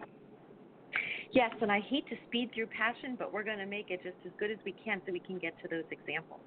Yes, 1.31 1.51
and 1.61 1.71
I 1.71 1.79
hate 1.79 2.07
to 2.09 2.15
speed 2.27 2.51
through 2.53 2.67
passion, 2.67 3.15
but 3.17 3.31
we're 3.31 3.43
going 3.43 3.59
to 3.59 3.65
make 3.65 3.89
it 3.89 4.01
just 4.03 4.17
as 4.25 4.31
good 4.37 4.51
as 4.51 4.57
we 4.65 4.75
can 4.83 5.01
so 5.05 5.13
we 5.13 5.19
can 5.19 5.39
get 5.39 5.53
to 5.61 5.69
those 5.69 5.85
examples. 5.89 6.41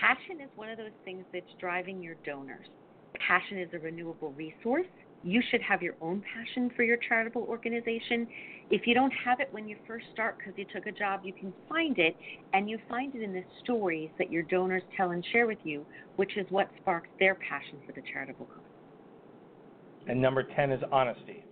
Passion 0.00 0.40
is 0.40 0.50
one 0.54 0.68
of 0.68 0.78
those 0.78 0.94
things 1.04 1.24
that's 1.32 1.44
driving 1.58 2.00
your 2.00 2.14
donors. 2.24 2.68
Passion 3.26 3.58
is 3.58 3.68
a 3.74 3.80
renewable 3.80 4.30
resource. 4.32 4.86
You 5.22 5.40
should 5.50 5.62
have 5.62 5.82
your 5.82 5.94
own 6.00 6.22
passion 6.34 6.70
for 6.74 6.82
your 6.82 6.96
charitable 6.96 7.42
organization. 7.42 8.26
If 8.70 8.86
you 8.86 8.94
don't 8.94 9.12
have 9.24 9.40
it 9.40 9.48
when 9.52 9.68
you 9.68 9.76
first 9.86 10.06
start 10.12 10.38
because 10.38 10.54
you 10.56 10.64
took 10.74 10.86
a 10.86 10.92
job, 10.92 11.20
you 11.24 11.32
can 11.32 11.52
find 11.68 11.98
it, 11.98 12.16
and 12.52 12.68
you 12.68 12.78
find 12.88 13.14
it 13.14 13.22
in 13.22 13.32
the 13.32 13.44
stories 13.62 14.10
that 14.18 14.30
your 14.30 14.42
donors 14.42 14.82
tell 14.96 15.12
and 15.12 15.24
share 15.32 15.46
with 15.46 15.58
you, 15.62 15.86
which 16.16 16.36
is 16.36 16.46
what 16.50 16.70
sparks 16.80 17.08
their 17.18 17.36
passion 17.36 17.78
for 17.86 17.92
the 17.92 18.02
charitable 18.12 18.46
cause. 18.46 18.64
And 20.08 20.20
number 20.20 20.42
10 20.42 20.72
is 20.72 20.82
honesty. 20.90 21.44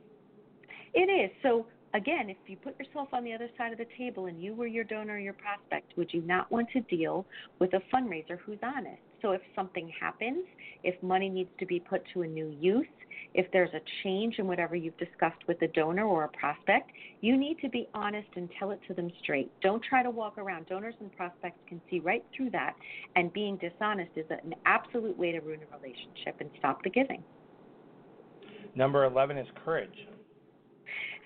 It 0.93 1.09
is. 1.09 1.31
So 1.43 1.67
again, 1.95 2.31
if 2.31 2.37
you 2.47 2.57
put 2.57 2.79
yourself 2.79 3.09
on 3.13 3.25
the 3.25 3.33
other 3.33 3.49
side 3.59 3.73
of 3.73 3.79
the 3.79 3.87
table 3.99 4.27
and 4.27 4.43
you 4.43 4.55
were 4.55 4.67
your 4.67 4.85
donor 4.85 5.15
or 5.15 5.19
your 5.19 5.33
prospect, 5.35 5.93
would 5.97 6.13
you 6.13 6.23
not 6.23 6.51
want 6.51 6.69
to 6.71 6.81
deal 6.83 7.27
with 7.59 7.73
a 7.75 7.81
fundraiser 7.93 8.39
who's 8.39 8.59
honest? 8.63 9.01
So 9.23 9.33
if 9.33 9.43
something 9.55 9.93
happens, 10.01 10.45
if 10.83 11.01
money 11.03 11.29
needs 11.29 11.51
to 11.59 11.67
be 11.67 11.81
put 11.81 12.03
to 12.15 12.23
a 12.23 12.27
new 12.27 12.55
use, 12.59 12.87
if 13.35 13.47
there's 13.53 13.73
a 13.75 13.81
change 14.03 14.39
in 14.39 14.47
whatever 14.47 14.75
you've 14.75 14.97
discussed 14.97 15.47
with 15.47 15.61
a 15.63 15.69
donor 15.69 16.05
or 16.05 16.25
a 16.25 16.29
prospect, 16.29 16.91
you 17.21 17.37
need 17.37 17.59
to 17.61 17.69
be 17.69 17.89
honest 17.95 18.29
and 18.37 18.49
tell 18.59 18.71
it 18.71 18.81
to 18.89 18.95
them 18.95 19.11
straight. 19.23 19.51
Don't 19.61 19.83
try 19.83 20.03
to 20.03 20.11
walk 20.11 20.39
around. 20.39 20.67
Donors 20.67 20.95
and 21.01 21.15
prospects 21.17 21.59
can 21.69 21.81
see 21.91 22.01
right 22.01 22.25
through 22.35 22.51
that, 22.51 22.75
and 23.17 23.33
being 23.33 23.57
dishonest 23.59 24.11
is 24.17 24.27
an 24.31 24.55
absolute 24.65 25.17
way 25.19 25.33
to 25.33 25.41
ruin 25.41 25.61
a 25.71 25.77
relationship 25.77 26.37
and 26.41 26.51
stop 26.59 26.83
the 26.83 26.91
giving. 26.91 27.23
Number 28.75 29.05
11 29.05 29.37
is 29.37 29.49
courage. 29.65 30.09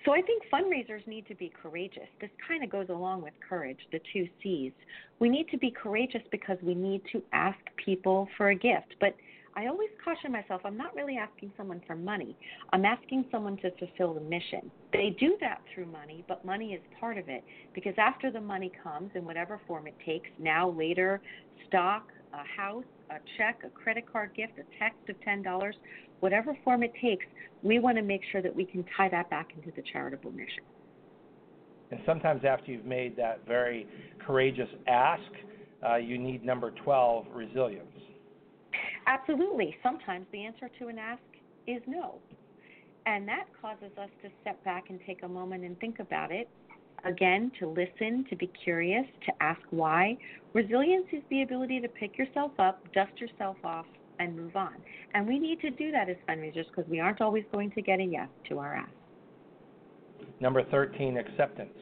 So 0.05 0.13
I 0.13 0.21
think 0.21 0.43
fundraisers 0.53 1.05
need 1.07 1.27
to 1.27 1.35
be 1.35 1.51
courageous. 1.61 2.07
This 2.21 2.29
kind 2.47 2.63
of 2.63 2.69
goes 2.69 2.89
along 2.89 3.23
with 3.23 3.33
courage, 3.47 3.79
the 3.91 3.99
two 4.13 4.27
C's. 4.41 4.71
We 5.19 5.29
need 5.29 5.49
to 5.49 5.57
be 5.57 5.71
courageous 5.71 6.21
because 6.31 6.57
we 6.61 6.75
need 6.75 7.01
to 7.11 7.23
ask 7.33 7.57
people 7.83 8.27
for 8.37 8.49
a 8.49 8.55
gift. 8.55 8.93
But 8.99 9.15
I 9.57 9.67
always 9.67 9.89
caution 10.03 10.31
myself 10.31 10.61
I'm 10.63 10.77
not 10.77 10.93
really 10.95 11.17
asking 11.17 11.53
someone 11.57 11.81
for 11.87 11.95
money. 11.95 12.37
I'm 12.71 12.85
asking 12.85 13.25
someone 13.31 13.57
to 13.57 13.71
fulfill 13.79 14.13
the 14.13 14.21
mission. 14.21 14.69
They 14.93 15.15
do 15.19 15.37
that 15.41 15.61
through 15.73 15.87
money, 15.87 16.23
but 16.27 16.45
money 16.45 16.73
is 16.73 16.81
part 16.99 17.17
of 17.17 17.27
it 17.29 17.43
because 17.73 17.93
after 17.97 18.29
the 18.31 18.41
money 18.41 18.71
comes 18.83 19.11
in 19.15 19.25
whatever 19.25 19.59
form 19.65 19.87
it 19.87 19.95
takes, 20.05 20.29
now, 20.37 20.69
later, 20.69 21.21
stock, 21.67 22.09
a 22.33 22.43
house, 22.43 22.83
a 23.09 23.15
check, 23.37 23.61
a 23.65 23.69
credit 23.69 24.11
card 24.11 24.35
gift, 24.35 24.53
a 24.59 24.79
text 24.79 24.99
of 25.09 25.15
$10, 25.21 25.71
whatever 26.25 26.57
form 26.63 26.81
it 26.81 26.91
takes, 26.99 27.23
we 27.61 27.77
want 27.77 27.97
to 27.97 28.01
make 28.01 28.21
sure 28.31 28.41
that 28.41 28.55
we 28.55 28.65
can 28.65 28.83
tie 28.97 29.07
that 29.07 29.29
back 29.29 29.49
into 29.55 29.69
the 29.75 29.83
charitable 29.93 30.31
mission. 30.31 30.63
And 31.91 31.99
sometimes 32.03 32.41
after 32.43 32.71
you've 32.71 32.83
made 32.83 33.15
that 33.17 33.45
very 33.47 33.85
courageous 34.25 34.67
ask, 34.87 35.21
uh, 35.87 35.97
you 35.97 36.17
need 36.17 36.43
number 36.43 36.71
12, 36.83 37.27
resilience. 37.31 37.85
Absolutely. 39.05 39.75
Sometimes 39.83 40.25
the 40.31 40.43
answer 40.43 40.67
to 40.79 40.87
an 40.87 40.97
ask 40.97 41.21
is 41.67 41.79
no. 41.85 42.15
And 43.05 43.27
that 43.27 43.45
causes 43.61 43.95
us 44.01 44.09
to 44.23 44.29
step 44.41 44.63
back 44.63 44.85
and 44.89 44.99
take 45.05 45.21
a 45.21 45.27
moment 45.27 45.63
and 45.63 45.79
think 45.79 45.99
about 45.99 46.31
it. 46.31 46.49
Again, 47.03 47.51
to 47.59 47.67
listen, 47.67 48.25
to 48.31 48.35
be 48.35 48.49
curious, 48.63 49.05
to 49.27 49.31
ask 49.43 49.61
why. 49.69 50.17
Resilience 50.53 51.05
is 51.11 51.21
the 51.29 51.43
ability 51.43 51.81
to 51.81 51.87
pick 51.87 52.17
yourself 52.17 52.51
up, 52.57 52.81
dust 52.95 53.11
yourself 53.21 53.57
off, 53.63 53.85
and 54.19 54.35
move 54.35 54.55
on. 54.55 54.75
And 55.13 55.27
we 55.27 55.39
need 55.39 55.59
to 55.61 55.69
do 55.69 55.91
that 55.91 56.09
as 56.09 56.17
fundraisers 56.27 56.65
because 56.67 56.89
we 56.89 56.99
aren't 56.99 57.21
always 57.21 57.43
going 57.51 57.71
to 57.71 57.81
get 57.81 57.99
a 57.99 58.03
yes 58.03 58.29
to 58.49 58.59
our 58.59 58.75
ask. 58.75 58.91
Number 60.39 60.63
13, 60.63 61.17
acceptance. 61.17 61.77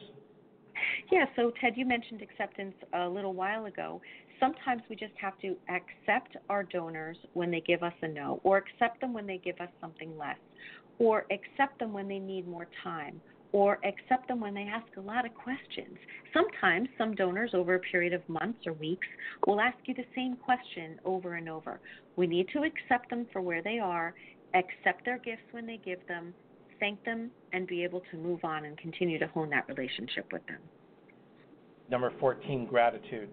Yeah, 1.10 1.24
so 1.36 1.52
Ted, 1.60 1.74
you 1.76 1.86
mentioned 1.86 2.22
acceptance 2.22 2.74
a 2.92 3.08
little 3.08 3.32
while 3.32 3.66
ago. 3.66 4.00
Sometimes 4.40 4.82
we 4.90 4.96
just 4.96 5.12
have 5.20 5.38
to 5.40 5.56
accept 5.68 6.36
our 6.48 6.64
donors 6.64 7.16
when 7.34 7.50
they 7.50 7.60
give 7.60 7.82
us 7.82 7.92
a 8.02 8.08
no, 8.08 8.40
or 8.42 8.58
accept 8.58 9.00
them 9.00 9.12
when 9.12 9.26
they 9.26 9.38
give 9.38 9.60
us 9.60 9.68
something 9.80 10.16
less, 10.18 10.36
or 10.98 11.26
accept 11.30 11.78
them 11.78 11.92
when 11.92 12.08
they 12.08 12.18
need 12.18 12.46
more 12.48 12.66
time, 12.82 13.20
or 13.54 13.78
accept 13.84 14.26
them 14.26 14.40
when 14.40 14.52
they 14.52 14.64
ask 14.64 14.84
a 14.96 15.00
lot 15.00 15.24
of 15.24 15.32
questions. 15.32 15.96
Sometimes 16.32 16.88
some 16.98 17.14
donors 17.14 17.52
over 17.54 17.76
a 17.76 17.78
period 17.78 18.12
of 18.12 18.28
months 18.28 18.58
or 18.66 18.72
weeks 18.72 19.06
will 19.46 19.60
ask 19.60 19.76
you 19.84 19.94
the 19.94 20.04
same 20.12 20.34
question 20.34 20.98
over 21.04 21.34
and 21.34 21.48
over. 21.48 21.78
We 22.16 22.26
need 22.26 22.48
to 22.52 22.64
accept 22.64 23.10
them 23.10 23.28
for 23.32 23.40
where 23.40 23.62
they 23.62 23.78
are, 23.78 24.12
accept 24.54 25.04
their 25.04 25.18
gifts 25.18 25.44
when 25.52 25.66
they 25.66 25.76
give 25.76 26.04
them, 26.08 26.34
thank 26.80 27.04
them, 27.04 27.30
and 27.52 27.64
be 27.68 27.84
able 27.84 28.02
to 28.10 28.16
move 28.16 28.40
on 28.42 28.64
and 28.64 28.76
continue 28.76 29.20
to 29.20 29.28
hone 29.28 29.50
that 29.50 29.68
relationship 29.68 30.32
with 30.32 30.44
them. 30.48 30.58
Number 31.88 32.12
14, 32.18 32.66
gratitude. 32.66 33.28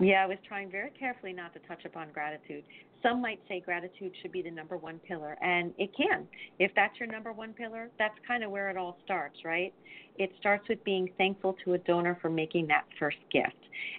Yeah, 0.00 0.24
I 0.24 0.26
was 0.26 0.38
trying 0.48 0.70
very 0.70 0.92
carefully 0.98 1.34
not 1.34 1.52
to 1.52 1.60
touch 1.68 1.84
upon 1.84 2.10
gratitude. 2.10 2.64
Some 3.02 3.20
might 3.20 3.40
say 3.48 3.60
gratitude 3.60 4.12
should 4.20 4.32
be 4.32 4.42
the 4.42 4.50
number 4.50 4.76
one 4.76 5.00
pillar, 5.00 5.36
and 5.42 5.72
it 5.78 5.90
can. 5.96 6.26
If 6.58 6.70
that's 6.76 6.98
your 7.00 7.08
number 7.08 7.32
one 7.32 7.52
pillar, 7.52 7.90
that's 7.98 8.14
kind 8.26 8.44
of 8.44 8.50
where 8.50 8.70
it 8.70 8.76
all 8.76 8.96
starts, 9.04 9.38
right? 9.44 9.74
It 10.18 10.30
starts 10.38 10.68
with 10.68 10.82
being 10.84 11.08
thankful 11.18 11.56
to 11.64 11.72
a 11.72 11.78
donor 11.78 12.18
for 12.22 12.30
making 12.30 12.68
that 12.68 12.84
first 12.98 13.16
gift. 13.32 13.56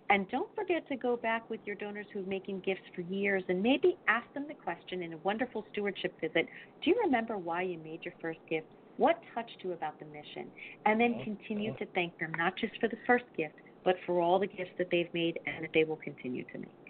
And 0.09 0.29
don't 0.29 0.53
forget 0.55 0.87
to 0.87 0.95
go 0.95 1.17
back 1.17 1.49
with 1.49 1.59
your 1.65 1.75
donors 1.75 2.05
who've 2.13 2.27
making 2.27 2.61
gifts 2.61 2.81
for 2.95 3.01
years 3.01 3.43
and 3.49 3.61
maybe 3.61 3.97
ask 4.07 4.31
them 4.33 4.45
the 4.47 4.53
question 4.53 5.01
in 5.01 5.13
a 5.13 5.17
wonderful 5.17 5.65
stewardship 5.71 6.13
visit 6.21 6.47
Do 6.83 6.89
you 6.89 6.95
remember 7.03 7.37
why 7.37 7.63
you 7.63 7.79
made 7.79 8.05
your 8.05 8.13
first 8.21 8.39
gift? 8.49 8.67
What 8.97 9.19
touched 9.33 9.57
you 9.63 9.73
about 9.73 9.99
the 9.99 10.05
mission? 10.05 10.47
And 10.85 10.99
then 10.99 11.19
continue 11.23 11.75
to 11.77 11.85
thank 11.95 12.17
them, 12.19 12.31
not 12.37 12.55
just 12.57 12.73
for 12.79 12.87
the 12.87 12.97
first 13.07 13.25
gift, 13.35 13.55
but 13.83 13.95
for 14.05 14.21
all 14.21 14.39
the 14.39 14.47
gifts 14.47 14.71
that 14.77 14.87
they've 14.91 15.13
made 15.13 15.39
and 15.45 15.63
that 15.63 15.71
they 15.73 15.83
will 15.83 15.97
continue 15.97 16.43
to 16.53 16.59
make. 16.59 16.82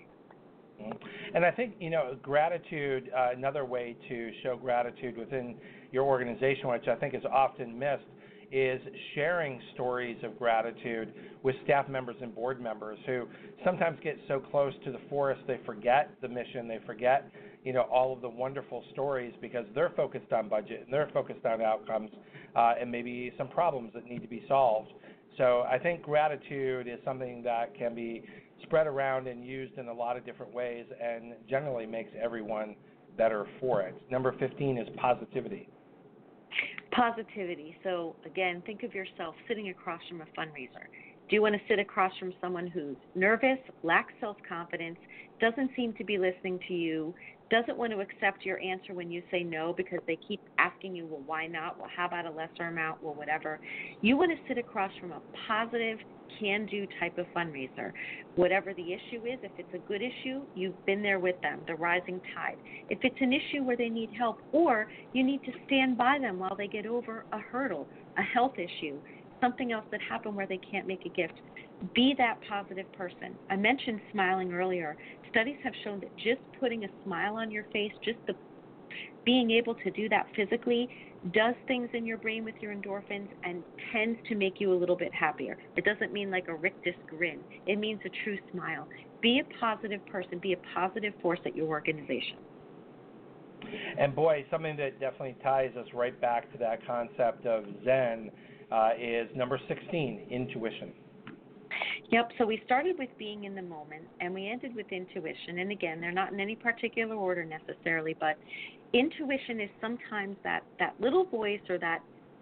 And 1.33 1.45
I 1.45 1.51
think, 1.51 1.75
you 1.79 1.89
know, 1.89 2.15
gratitude, 2.21 3.09
uh, 3.15 3.29
another 3.35 3.65
way 3.65 3.95
to 4.09 4.31
show 4.43 4.55
gratitude 4.57 5.17
within 5.17 5.55
your 5.91 6.03
organization, 6.03 6.69
which 6.69 6.87
I 6.87 6.95
think 6.95 7.13
is 7.13 7.23
often 7.31 7.77
missed, 7.77 8.03
is 8.51 8.79
sharing 9.15 9.59
stories 9.73 10.17
of 10.23 10.37
gratitude 10.37 11.11
with 11.41 11.55
staff 11.63 11.89
members 11.89 12.15
and 12.21 12.35
board 12.35 12.61
members 12.61 12.99
who 13.07 13.25
sometimes 13.65 13.97
get 14.03 14.15
so 14.27 14.39
close 14.39 14.73
to 14.85 14.91
the 14.91 14.99
forest 15.09 15.41
they 15.47 15.59
forget 15.65 16.11
the 16.21 16.27
mission, 16.27 16.67
they 16.67 16.79
forget, 16.85 17.31
you 17.63 17.73
know, 17.73 17.81
all 17.81 18.13
of 18.13 18.21
the 18.21 18.29
wonderful 18.29 18.83
stories 18.91 19.33
because 19.41 19.65
they're 19.73 19.91
focused 19.95 20.31
on 20.31 20.47
budget 20.47 20.83
and 20.85 20.93
they're 20.93 21.09
focused 21.13 21.43
on 21.45 21.63
outcomes 21.63 22.11
uh, 22.55 22.73
and 22.79 22.91
maybe 22.91 23.33
some 23.39 23.47
problems 23.47 23.91
that 23.95 24.05
need 24.05 24.21
to 24.21 24.27
be 24.27 24.43
solved. 24.47 24.91
So 25.37 25.63
I 25.67 25.79
think 25.79 26.03
gratitude 26.03 26.87
is 26.87 26.99
something 27.03 27.41
that 27.43 27.75
can 27.75 27.95
be 27.95 28.23
spread 28.63 28.87
around 28.87 29.27
and 29.27 29.45
used 29.45 29.77
in 29.77 29.87
a 29.87 29.93
lot 29.93 30.17
of 30.17 30.25
different 30.25 30.53
ways 30.53 30.85
and 31.01 31.33
generally 31.49 31.85
makes 31.85 32.11
everyone 32.21 32.75
better 33.17 33.45
for 33.59 33.81
it. 33.81 33.95
Number 34.09 34.35
15 34.39 34.77
is 34.77 34.87
positivity. 34.97 35.69
Positivity. 36.91 37.75
So, 37.83 38.15
again, 38.25 38.61
think 38.65 38.83
of 38.83 38.93
yourself 38.93 39.35
sitting 39.47 39.69
across 39.69 40.01
from 40.07 40.21
a 40.21 40.25
fundraiser. 40.39 40.85
Do 41.29 41.35
you 41.35 41.41
want 41.41 41.55
to 41.55 41.61
sit 41.67 41.79
across 41.79 42.11
from 42.19 42.33
someone 42.41 42.67
who's 42.67 42.97
nervous, 43.15 43.57
lacks 43.81 44.13
self 44.19 44.37
confidence, 44.47 44.97
doesn't 45.39 45.71
seem 45.75 45.93
to 45.93 46.03
be 46.03 46.17
listening 46.17 46.59
to 46.67 46.73
you, 46.73 47.13
doesn't 47.53 47.77
want 47.77 47.93
to 47.93 47.99
accept 47.99 48.45
your 48.45 48.59
answer 48.61 48.95
when 48.95 49.11
you 49.11 49.21
say 49.29 49.43
no 49.43 49.73
because 49.77 49.99
they 50.07 50.17
keep 50.27 50.41
asking 50.57 50.95
you, 50.95 51.05
well, 51.05 51.21
why 51.27 51.45
not? 51.45 51.77
Well, 51.77 51.89
how 51.95 52.07
about 52.07 52.25
a 52.25 52.31
lesser 52.31 52.63
amount? 52.63 53.01
Well, 53.03 53.13
whatever. 53.13 53.59
You 54.01 54.17
want 54.17 54.31
to 54.31 54.37
sit 54.47 54.57
across 54.57 54.91
from 54.99 55.11
a 55.11 55.21
positive, 55.47 55.99
can 56.39 56.65
do 56.65 56.87
type 56.99 57.19
of 57.19 57.27
fundraiser. 57.35 57.91
Whatever 58.35 58.73
the 58.73 58.91
issue 58.91 59.27
is, 59.27 59.37
if 59.43 59.51
it's 59.57 59.73
a 59.75 59.77
good 59.87 60.01
issue, 60.01 60.47
you've 60.55 60.83
been 60.87 61.03
there 61.03 61.19
with 61.19 61.39
them, 61.43 61.61
the 61.67 61.75
rising 61.75 62.19
tide. 62.33 62.57
If 62.89 62.97
it's 63.03 63.21
an 63.21 63.31
issue 63.31 63.63
where 63.63 63.77
they 63.77 63.89
need 63.89 64.09
help, 64.17 64.37
or 64.51 64.87
you 65.11 65.23
need 65.23 65.43
to 65.43 65.51
stand 65.65 65.95
by 65.95 66.17
them 66.19 66.39
while 66.39 66.55
they 66.57 66.67
get 66.67 66.87
over 66.87 67.25
a 67.33 67.37
hurdle, 67.37 67.87
a 68.17 68.23
health 68.23 68.53
issue, 68.57 68.99
something 69.43 69.71
else 69.71 69.85
that 69.91 70.01
happened 70.01 70.35
where 70.35 70.47
they 70.47 70.59
can't 70.71 70.87
make 70.87 71.05
a 71.05 71.09
gift, 71.09 71.33
be 71.93 72.15
that 72.17 72.39
positive 72.47 72.91
person. 72.93 73.37
I 73.49 73.57
mentioned 73.57 73.99
smiling 74.11 74.53
earlier. 74.53 74.97
Studies 75.33 75.57
have 75.63 75.73
shown 75.83 75.99
that 76.01 76.15
just 76.17 76.41
putting 76.59 76.83
a 76.83 76.87
smile 77.03 77.37
on 77.37 77.49
your 77.49 77.65
face, 77.73 77.91
just 78.05 78.19
the 78.27 78.35
being 79.25 79.49
able 79.49 79.73
to 79.73 79.89
do 79.89 80.07
that 80.09 80.27
physically 80.35 80.87
does 81.31 81.55
things 81.67 81.89
in 81.93 82.05
your 82.05 82.17
brain 82.17 82.43
with 82.43 82.53
your 82.61 82.75
endorphins 82.75 83.29
and 83.43 83.63
tends 83.91 84.19
to 84.27 84.35
make 84.35 84.59
you 84.59 84.71
a 84.71 84.77
little 84.77 84.95
bit 84.95 85.11
happier. 85.11 85.57
It 85.75 85.85
doesn't 85.85 86.13
mean 86.13 86.29
like 86.29 86.45
a 86.49 86.55
rictus 86.55 86.95
grin. 87.07 87.43
It 87.65 87.79
means 87.79 88.01
a 88.05 88.11
true 88.23 88.37
smile. 88.51 88.87
Be 89.21 89.39
a 89.39 89.59
positive 89.59 90.05
person, 90.05 90.39
be 90.39 90.53
a 90.53 90.57
positive 90.71 91.13
force 91.21 91.39
at 91.45 91.55
your 91.55 91.67
organization. 91.67 92.37
And 93.97 94.13
boy, 94.13 94.45
something 94.51 94.75
that 94.77 94.99
definitely 94.99 95.37
ties 95.41 95.71
us 95.77 95.87
right 95.93 96.19
back 96.19 96.51
to 96.51 96.57
that 96.59 96.85
concept 96.85 97.45
of 97.45 97.63
Zen 97.85 98.29
uh, 98.71 98.89
is 98.99 99.29
number 99.35 99.59
16, 99.67 100.27
intuition. 100.29 100.93
Yep. 102.11 102.31
So 102.37 102.45
we 102.45 102.61
started 102.65 102.97
with 102.99 103.09
being 103.17 103.45
in 103.45 103.55
the 103.55 103.61
moment 103.61 104.03
and 104.19 104.33
we 104.33 104.49
ended 104.49 104.75
with 104.75 104.91
intuition. 104.91 105.59
And 105.59 105.71
again, 105.71 105.99
they're 105.99 106.11
not 106.11 106.31
in 106.31 106.39
any 106.39 106.55
particular 106.55 107.15
order 107.15 107.45
necessarily, 107.45 108.15
but 108.19 108.37
intuition 108.93 109.59
is 109.59 109.69
sometimes 109.81 110.37
that, 110.43 110.61
that 110.79 110.93
little 110.99 111.25
voice 111.25 111.61
or 111.69 111.77
that 111.79 111.99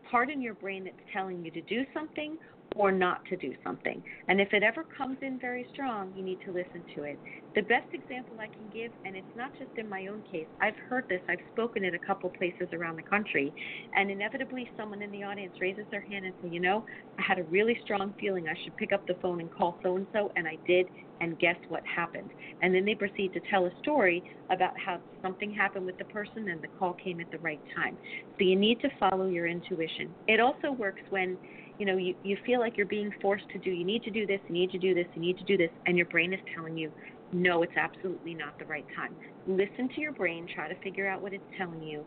part 0.10 0.30
in 0.30 0.42
your 0.42 0.56
brain 0.56 0.84
that's 0.84 0.96
telling 1.14 1.46
you 1.46 1.52
to 1.52 1.62
do 1.62 1.84
something 1.94 2.38
or 2.76 2.92
not 2.92 3.20
to 3.30 3.38
do 3.38 3.54
something. 3.64 4.04
And 4.28 4.40
if 4.40 4.54
it 4.54 4.64
ever 4.64 4.86
comes 4.98 5.18
in 5.22 5.40
very 5.40 5.68
strong, 5.72 6.12
you 6.14 6.24
need 6.24 6.40
to 6.46 6.52
listen 6.52 6.86
to 6.96 7.04
it. 7.04 7.20
The 7.54 7.64
best 7.64 7.94
example 7.94 8.38
I 8.40 8.48
can 8.56 8.70
give, 8.70 8.92
and 9.04 9.16
it's 9.16 9.28
not 9.36 9.52
just 9.58 9.72
in 9.76 9.90
my 9.90 10.08
own 10.08 10.24
case, 10.30 10.48
I've 10.62 10.76
heard 10.88 11.04
this, 11.10 11.22
I've 11.28 11.40
spoken 11.52 11.84
at 11.84 11.94
a 11.94 12.00
couple 12.00 12.30
places 12.30 12.70
around 12.72 12.96
the 12.96 13.04
country, 13.04 13.54
and 13.94 14.10
inevitably 14.10 14.70
someone 14.78 15.02
in 15.02 15.12
the 15.12 15.24
audience 15.24 15.56
raises 15.60 15.86
their 15.92 16.02
hand 16.02 16.26
and 16.26 16.34
say, 16.42 16.48
You 16.48 16.62
know, 16.62 16.86
I 17.20 17.24
had 17.24 17.40
a 17.40 17.44
really 17.44 17.78
strong 17.82 18.14
feeling 18.20 18.48
I 18.48 18.56
should 18.64 18.78
pick 18.78 18.94
up 18.94 19.06
the 19.06 19.18
phone 19.22 19.42
and 19.42 19.52
call 19.52 19.80
so 19.84 19.98
and 19.98 20.08
so, 20.14 20.32
and 20.38 20.48
I 20.48 20.60
did, 20.66 20.88
and 21.20 21.38
guess 21.40 21.58
what 21.68 21.84
happened? 21.86 22.32
And 22.62 22.74
then 22.74 22.86
they 22.86 22.96
proceed 22.96 23.34
to 23.34 23.42
tell 23.50 23.66
a 23.66 23.72
story 23.80 24.24
about 24.50 24.74
how 24.84 25.02
something 25.22 25.52
happened 25.52 25.86
with 25.86 25.98
the 25.98 26.06
person 26.06 26.50
and 26.50 26.62
the 26.62 26.68
call 26.68 26.94
came 26.94 27.20
at 27.20 27.30
the 27.32 27.38
right 27.40 27.62
time. 27.76 27.98
So 28.38 28.46
you 28.46 28.56
need 28.56 28.80
to 28.82 28.90
follow 29.00 29.28
your 29.28 29.48
intuition. 29.48 30.16
It 30.28 30.40
also 30.40 30.72
works 30.72 31.02
when 31.10 31.38
you 31.82 31.88
know 31.88 31.98
you, 31.98 32.14
you 32.22 32.38
feel 32.46 32.60
like 32.60 32.78
you're 32.78 32.86
being 32.86 33.10
forced 33.20 33.50
to 33.50 33.58
do 33.58 33.72
you 33.72 33.84
need 33.84 34.04
to 34.04 34.12
do 34.12 34.28
this 34.28 34.40
you 34.48 34.54
need 34.54 34.70
to 34.70 34.78
do 34.78 34.94
this 34.94 35.08
you 35.16 35.22
need 35.22 35.36
to 35.40 35.44
do 35.46 35.58
this 35.58 35.72
and 35.88 35.98
your 35.98 36.06
brain 36.06 36.32
is 36.32 36.40
telling 36.54 36.78
you 36.78 36.92
no 37.32 37.64
it's 37.64 37.76
absolutely 37.76 38.36
not 38.36 38.54
the 38.60 38.66
right 38.66 38.86
time. 38.96 39.18
Listen 39.48 39.90
to 39.96 40.00
your 40.00 40.12
brain 40.12 40.46
try 40.54 40.68
to 40.68 40.76
figure 40.84 41.08
out 41.08 41.24
what 41.24 41.34
it's 41.34 41.44
telling 41.58 41.82
you 41.82 42.06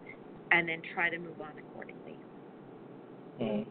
and 0.52 0.68
then 0.68 0.80
try 0.94 1.10
to 1.10 1.18
move 1.18 1.40
on 1.40 1.54
accordingly. 1.58 2.20
Mm. 3.42 3.66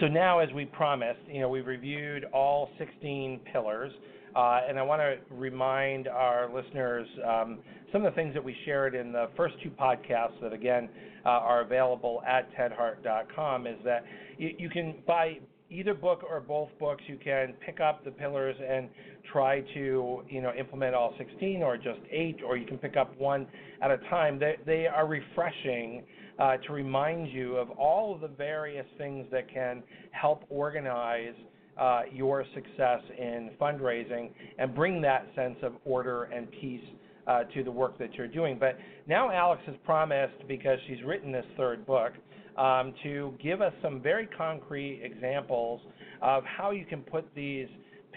so 0.00 0.08
now 0.08 0.38
as 0.38 0.50
we 0.54 0.64
promised 0.64 1.20
you 1.26 1.42
know 1.42 1.50
we've 1.50 1.66
reviewed 1.66 2.24
all 2.32 2.70
16 2.78 3.38
pillars 3.52 3.92
uh, 4.34 4.60
and 4.68 4.78
I 4.78 4.82
want 4.82 5.02
to 5.02 5.16
remind 5.34 6.08
our 6.08 6.52
listeners 6.52 7.06
um, 7.26 7.58
some 7.92 8.04
of 8.04 8.12
the 8.12 8.16
things 8.16 8.32
that 8.34 8.42
we 8.42 8.56
shared 8.64 8.94
in 8.94 9.12
the 9.12 9.28
first 9.36 9.54
two 9.62 9.70
podcasts 9.70 10.40
that, 10.40 10.52
again, 10.52 10.88
uh, 11.26 11.28
are 11.28 11.60
available 11.60 12.22
at 12.26 12.50
tedhart.com 12.54 13.66
is 13.66 13.76
that 13.84 14.04
you, 14.38 14.50
you 14.58 14.70
can 14.70 14.94
buy 15.06 15.38
either 15.70 15.92
book 15.92 16.22
or 16.28 16.40
both 16.40 16.70
books. 16.80 17.02
You 17.06 17.18
can 17.22 17.54
pick 17.64 17.80
up 17.80 18.04
the 18.04 18.10
pillars 18.10 18.56
and 18.66 18.88
try 19.30 19.60
to, 19.74 20.22
you 20.28 20.40
know, 20.40 20.52
implement 20.58 20.94
all 20.94 21.14
16 21.18 21.62
or 21.62 21.76
just 21.76 22.00
eight, 22.10 22.40
or 22.44 22.56
you 22.56 22.66
can 22.66 22.78
pick 22.78 22.96
up 22.96 23.16
one 23.18 23.46
at 23.82 23.90
a 23.90 23.98
time. 24.08 24.38
They, 24.38 24.56
they 24.64 24.86
are 24.86 25.06
refreshing 25.06 26.04
uh, 26.38 26.56
to 26.56 26.72
remind 26.72 27.28
you 27.28 27.56
of 27.56 27.70
all 27.70 28.14
of 28.14 28.22
the 28.22 28.28
various 28.28 28.86
things 28.96 29.26
that 29.30 29.52
can 29.52 29.82
help 30.12 30.44
organize– 30.48 31.34
uh, 31.78 32.02
your 32.12 32.44
success 32.54 33.00
in 33.18 33.50
fundraising 33.60 34.30
and 34.58 34.74
bring 34.74 35.00
that 35.02 35.26
sense 35.34 35.56
of 35.62 35.72
order 35.84 36.24
and 36.24 36.50
peace 36.60 36.84
uh, 37.26 37.44
to 37.54 37.62
the 37.62 37.70
work 37.70 37.98
that 37.98 38.14
you're 38.14 38.28
doing. 38.28 38.58
But 38.58 38.78
now 39.06 39.30
Alex 39.30 39.62
has 39.66 39.76
promised, 39.84 40.46
because 40.48 40.78
she's 40.86 41.02
written 41.04 41.32
this 41.32 41.46
third 41.56 41.86
book, 41.86 42.12
um, 42.56 42.92
to 43.02 43.34
give 43.42 43.62
us 43.62 43.72
some 43.82 44.00
very 44.00 44.26
concrete 44.26 45.00
examples 45.02 45.80
of 46.20 46.44
how 46.44 46.70
you 46.70 46.84
can 46.84 47.00
put 47.00 47.24
these 47.34 47.68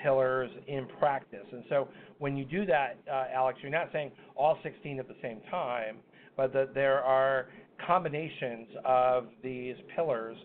pillars 0.02 0.50
in 0.68 0.88
practice. 1.00 1.46
And 1.52 1.64
so 1.70 1.88
when 2.20 2.36
you 2.36 2.46
do 2.46 2.66
that, 2.66 2.98
uh, 3.10 3.26
Alex, 3.34 3.60
you're 3.62 3.72
not 3.72 3.90
saying 3.94 4.12
all 4.36 4.58
16 4.64 5.00
at 5.00 5.08
the 5.08 5.16
same 5.22 5.40
time, 5.50 5.98
but 6.36 6.52
that 6.54 6.74
there 6.74 7.02
are 7.02 7.48
combinations 7.86 8.68
of 8.84 9.28
these 9.44 9.76
pillars 9.96 10.38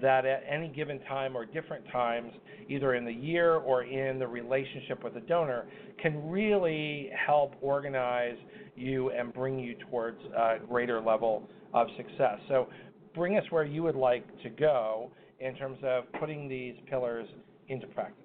that 0.00 0.24
at 0.24 0.42
any 0.48 0.68
given 0.68 1.00
time 1.00 1.36
or 1.36 1.44
different 1.44 1.84
times, 1.90 2.32
either 2.68 2.94
in 2.94 3.04
the 3.04 3.12
year 3.12 3.56
or 3.56 3.84
in 3.84 4.18
the 4.18 4.26
relationship 4.26 5.02
with 5.02 5.14
the 5.14 5.20
donor, 5.20 5.66
can 6.00 6.28
really 6.28 7.10
help 7.26 7.54
organize 7.60 8.36
you 8.76 9.10
and 9.10 9.32
bring 9.32 9.58
you 9.58 9.74
towards 9.90 10.18
a 10.36 10.56
greater 10.68 11.00
level 11.00 11.48
of 11.74 11.88
success. 11.96 12.38
So, 12.48 12.68
bring 13.14 13.36
us 13.36 13.44
where 13.50 13.64
you 13.64 13.82
would 13.82 13.96
like 13.96 14.24
to 14.42 14.50
go 14.50 15.10
in 15.40 15.56
terms 15.56 15.78
of 15.82 16.04
putting 16.20 16.48
these 16.48 16.74
pillars 16.88 17.26
into 17.68 17.86
practice. 17.88 18.24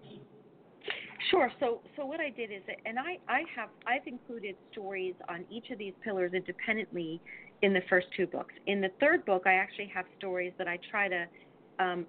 Sure. 1.32 1.52
So, 1.60 1.80
so 1.96 2.06
what 2.06 2.20
I 2.20 2.30
did 2.30 2.52
is, 2.52 2.62
and 2.86 3.00
I, 3.00 3.18
I 3.28 3.44
have, 3.56 3.70
I've 3.88 4.06
included 4.08 4.56
stories 4.72 5.16
on 5.30 5.46
each 5.50 5.70
of 5.72 5.78
these 5.78 5.94
pillars 6.04 6.34
independently 6.34 7.22
in 7.62 7.74
the 7.74 7.82
first 7.90 8.08
two 8.16 8.28
books. 8.28 8.54
In 8.68 8.82
the 8.82 8.90
third 9.00 9.26
book, 9.26 9.44
I 9.46 9.54
actually 9.54 9.90
have 9.94 10.06
stories 10.18 10.54
that 10.58 10.68
I 10.68 10.78
try 10.92 11.08
to 11.08 11.26
um, 11.80 12.06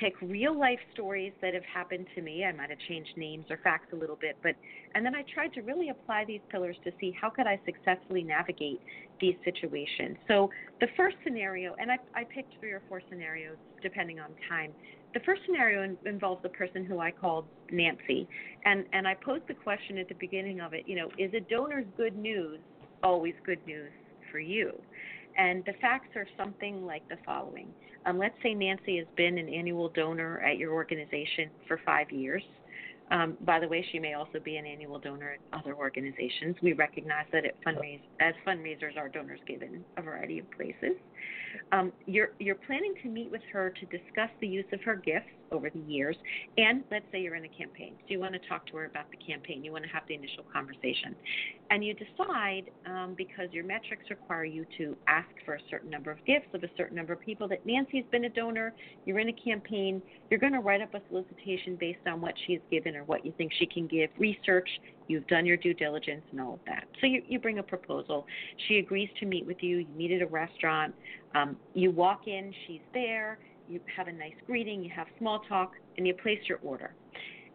take 0.00 0.14
real 0.20 0.58
life 0.58 0.78
stories 0.92 1.32
that 1.40 1.54
have 1.54 1.64
happened 1.64 2.06
to 2.14 2.22
me. 2.22 2.44
I 2.44 2.52
might 2.52 2.70
have 2.70 2.78
changed 2.88 3.10
names 3.16 3.46
or 3.50 3.58
facts 3.62 3.86
a 3.92 3.96
little 3.96 4.16
bit, 4.16 4.36
but 4.42 4.54
and 4.94 5.04
then 5.04 5.14
I 5.14 5.22
tried 5.34 5.52
to 5.54 5.62
really 5.62 5.88
apply 5.88 6.24
these 6.26 6.40
pillars 6.50 6.76
to 6.84 6.92
see 7.00 7.14
how 7.18 7.30
could 7.30 7.46
I 7.46 7.60
successfully 7.64 8.22
navigate 8.22 8.80
these 9.20 9.34
situations. 9.44 10.16
So 10.28 10.50
the 10.80 10.88
first 10.96 11.16
scenario, 11.24 11.74
and 11.78 11.90
I, 11.90 11.98
I 12.14 12.24
picked 12.24 12.58
three 12.60 12.72
or 12.72 12.82
four 12.88 13.00
scenarios 13.08 13.56
depending 13.82 14.20
on 14.20 14.30
time. 14.48 14.72
The 15.14 15.20
first 15.20 15.42
scenario 15.46 15.82
in, 15.82 15.96
involves 16.06 16.42
the 16.42 16.48
person 16.48 16.84
who 16.84 16.98
I 16.98 17.10
called 17.10 17.46
Nancy, 17.70 18.28
and 18.64 18.84
and 18.92 19.06
I 19.06 19.14
posed 19.14 19.46
the 19.48 19.54
question 19.54 19.98
at 19.98 20.08
the 20.08 20.14
beginning 20.14 20.60
of 20.60 20.74
it. 20.74 20.84
You 20.86 20.96
know, 20.96 21.08
is 21.18 21.32
a 21.34 21.40
donor's 21.40 21.86
good 21.96 22.16
news 22.16 22.58
always 23.02 23.34
good 23.44 23.64
news 23.66 23.90
for 24.30 24.38
you? 24.38 24.72
And 25.36 25.64
the 25.64 25.72
facts 25.80 26.14
are 26.16 26.26
something 26.36 26.84
like 26.84 27.08
the 27.08 27.16
following. 27.24 27.68
Um, 28.04 28.18
let's 28.18 28.34
say 28.42 28.54
Nancy 28.54 28.98
has 28.98 29.06
been 29.16 29.38
an 29.38 29.48
annual 29.48 29.88
donor 29.88 30.40
at 30.40 30.58
your 30.58 30.72
organization 30.72 31.50
for 31.68 31.80
five 31.84 32.10
years. 32.10 32.42
Um, 33.10 33.36
by 33.44 33.60
the 33.60 33.68
way, 33.68 33.84
she 33.92 33.98
may 33.98 34.14
also 34.14 34.38
be 34.42 34.56
an 34.56 34.66
annual 34.66 34.98
donor 34.98 35.32
at 35.32 35.58
other 35.58 35.74
organizations. 35.74 36.56
We 36.62 36.72
recognize 36.72 37.26
that 37.32 37.44
at 37.44 37.62
fundraise, 37.62 38.00
as 38.20 38.34
fundraisers, 38.46 38.96
our 38.96 39.08
donors 39.08 39.40
give 39.46 39.62
in 39.62 39.84
a 39.98 40.02
variety 40.02 40.38
of 40.38 40.50
places. 40.52 40.96
Um, 41.72 41.92
you're, 42.06 42.30
you're 42.38 42.54
planning 42.54 42.94
to 43.02 43.08
meet 43.08 43.30
with 43.30 43.42
her 43.52 43.70
to 43.70 43.86
discuss 43.86 44.30
the 44.40 44.46
use 44.46 44.64
of 44.72 44.80
her 44.82 44.96
gifts 44.96 45.30
over 45.50 45.68
the 45.68 45.80
years, 45.80 46.16
and 46.56 46.82
let's 46.90 47.04
say 47.12 47.20
you're 47.20 47.34
in 47.34 47.44
a 47.44 47.48
campaign. 47.48 47.94
So 47.98 48.06
you 48.08 48.20
want 48.20 48.32
to 48.32 48.40
talk 48.48 48.66
to 48.68 48.76
her 48.78 48.86
about 48.86 49.10
the 49.10 49.18
campaign. 49.18 49.62
You 49.62 49.72
want 49.72 49.84
to 49.84 49.90
have 49.90 50.02
the 50.08 50.14
initial 50.14 50.44
conversation. 50.50 51.14
And 51.70 51.84
you 51.84 51.94
decide, 51.94 52.70
um, 52.86 53.14
because 53.16 53.48
your 53.52 53.64
metrics 53.64 54.08
require 54.08 54.44
you 54.44 54.64
to 54.78 54.96
ask 55.06 55.28
for 55.44 55.54
a 55.54 55.60
certain 55.70 55.90
number 55.90 56.10
of 56.10 56.24
gifts 56.24 56.48
of 56.54 56.62
a 56.64 56.70
certain 56.76 56.96
number 56.96 57.12
of 57.12 57.20
people, 57.20 57.48
that 57.48 57.64
Nancy's 57.66 58.04
been 58.10 58.24
a 58.24 58.30
donor, 58.30 58.72
you're 59.04 59.18
in 59.18 59.28
a 59.28 59.32
campaign, 59.32 60.00
you're 60.30 60.40
going 60.40 60.54
to 60.54 60.60
write 60.60 60.80
up 60.80 60.94
a 60.94 61.02
solicitation 61.08 61.76
based 61.78 62.06
on 62.06 62.20
what 62.20 62.34
she's 62.46 62.60
given 62.70 62.96
or 62.96 63.04
what 63.04 63.24
you 63.26 63.32
think 63.36 63.52
she 63.58 63.66
can 63.66 63.86
give, 63.86 64.08
research, 64.18 64.68
you've 65.08 65.26
done 65.26 65.46
your 65.46 65.56
due 65.56 65.74
diligence 65.74 66.22
and 66.30 66.40
all 66.40 66.54
of 66.54 66.60
that. 66.66 66.84
So 67.00 67.06
you, 67.06 67.22
you 67.26 67.38
bring 67.38 67.58
a 67.58 67.62
proposal. 67.62 68.26
She 68.68 68.78
agrees 68.78 69.08
to 69.20 69.26
meet 69.26 69.46
with 69.46 69.62
you. 69.62 69.78
You 69.78 69.86
meet 69.96 70.12
at 70.12 70.22
a 70.22 70.26
restaurant. 70.26 70.94
Um, 71.34 71.56
you 71.74 71.90
walk 71.90 72.26
in, 72.26 72.52
she's 72.66 72.80
there. 72.92 73.38
You 73.68 73.80
have 73.96 74.08
a 74.08 74.12
nice 74.12 74.34
greeting, 74.46 74.82
you 74.82 74.90
have 74.94 75.06
small 75.18 75.40
talk, 75.48 75.72
and 75.96 76.06
you 76.06 76.14
place 76.14 76.40
your 76.48 76.58
order. 76.62 76.94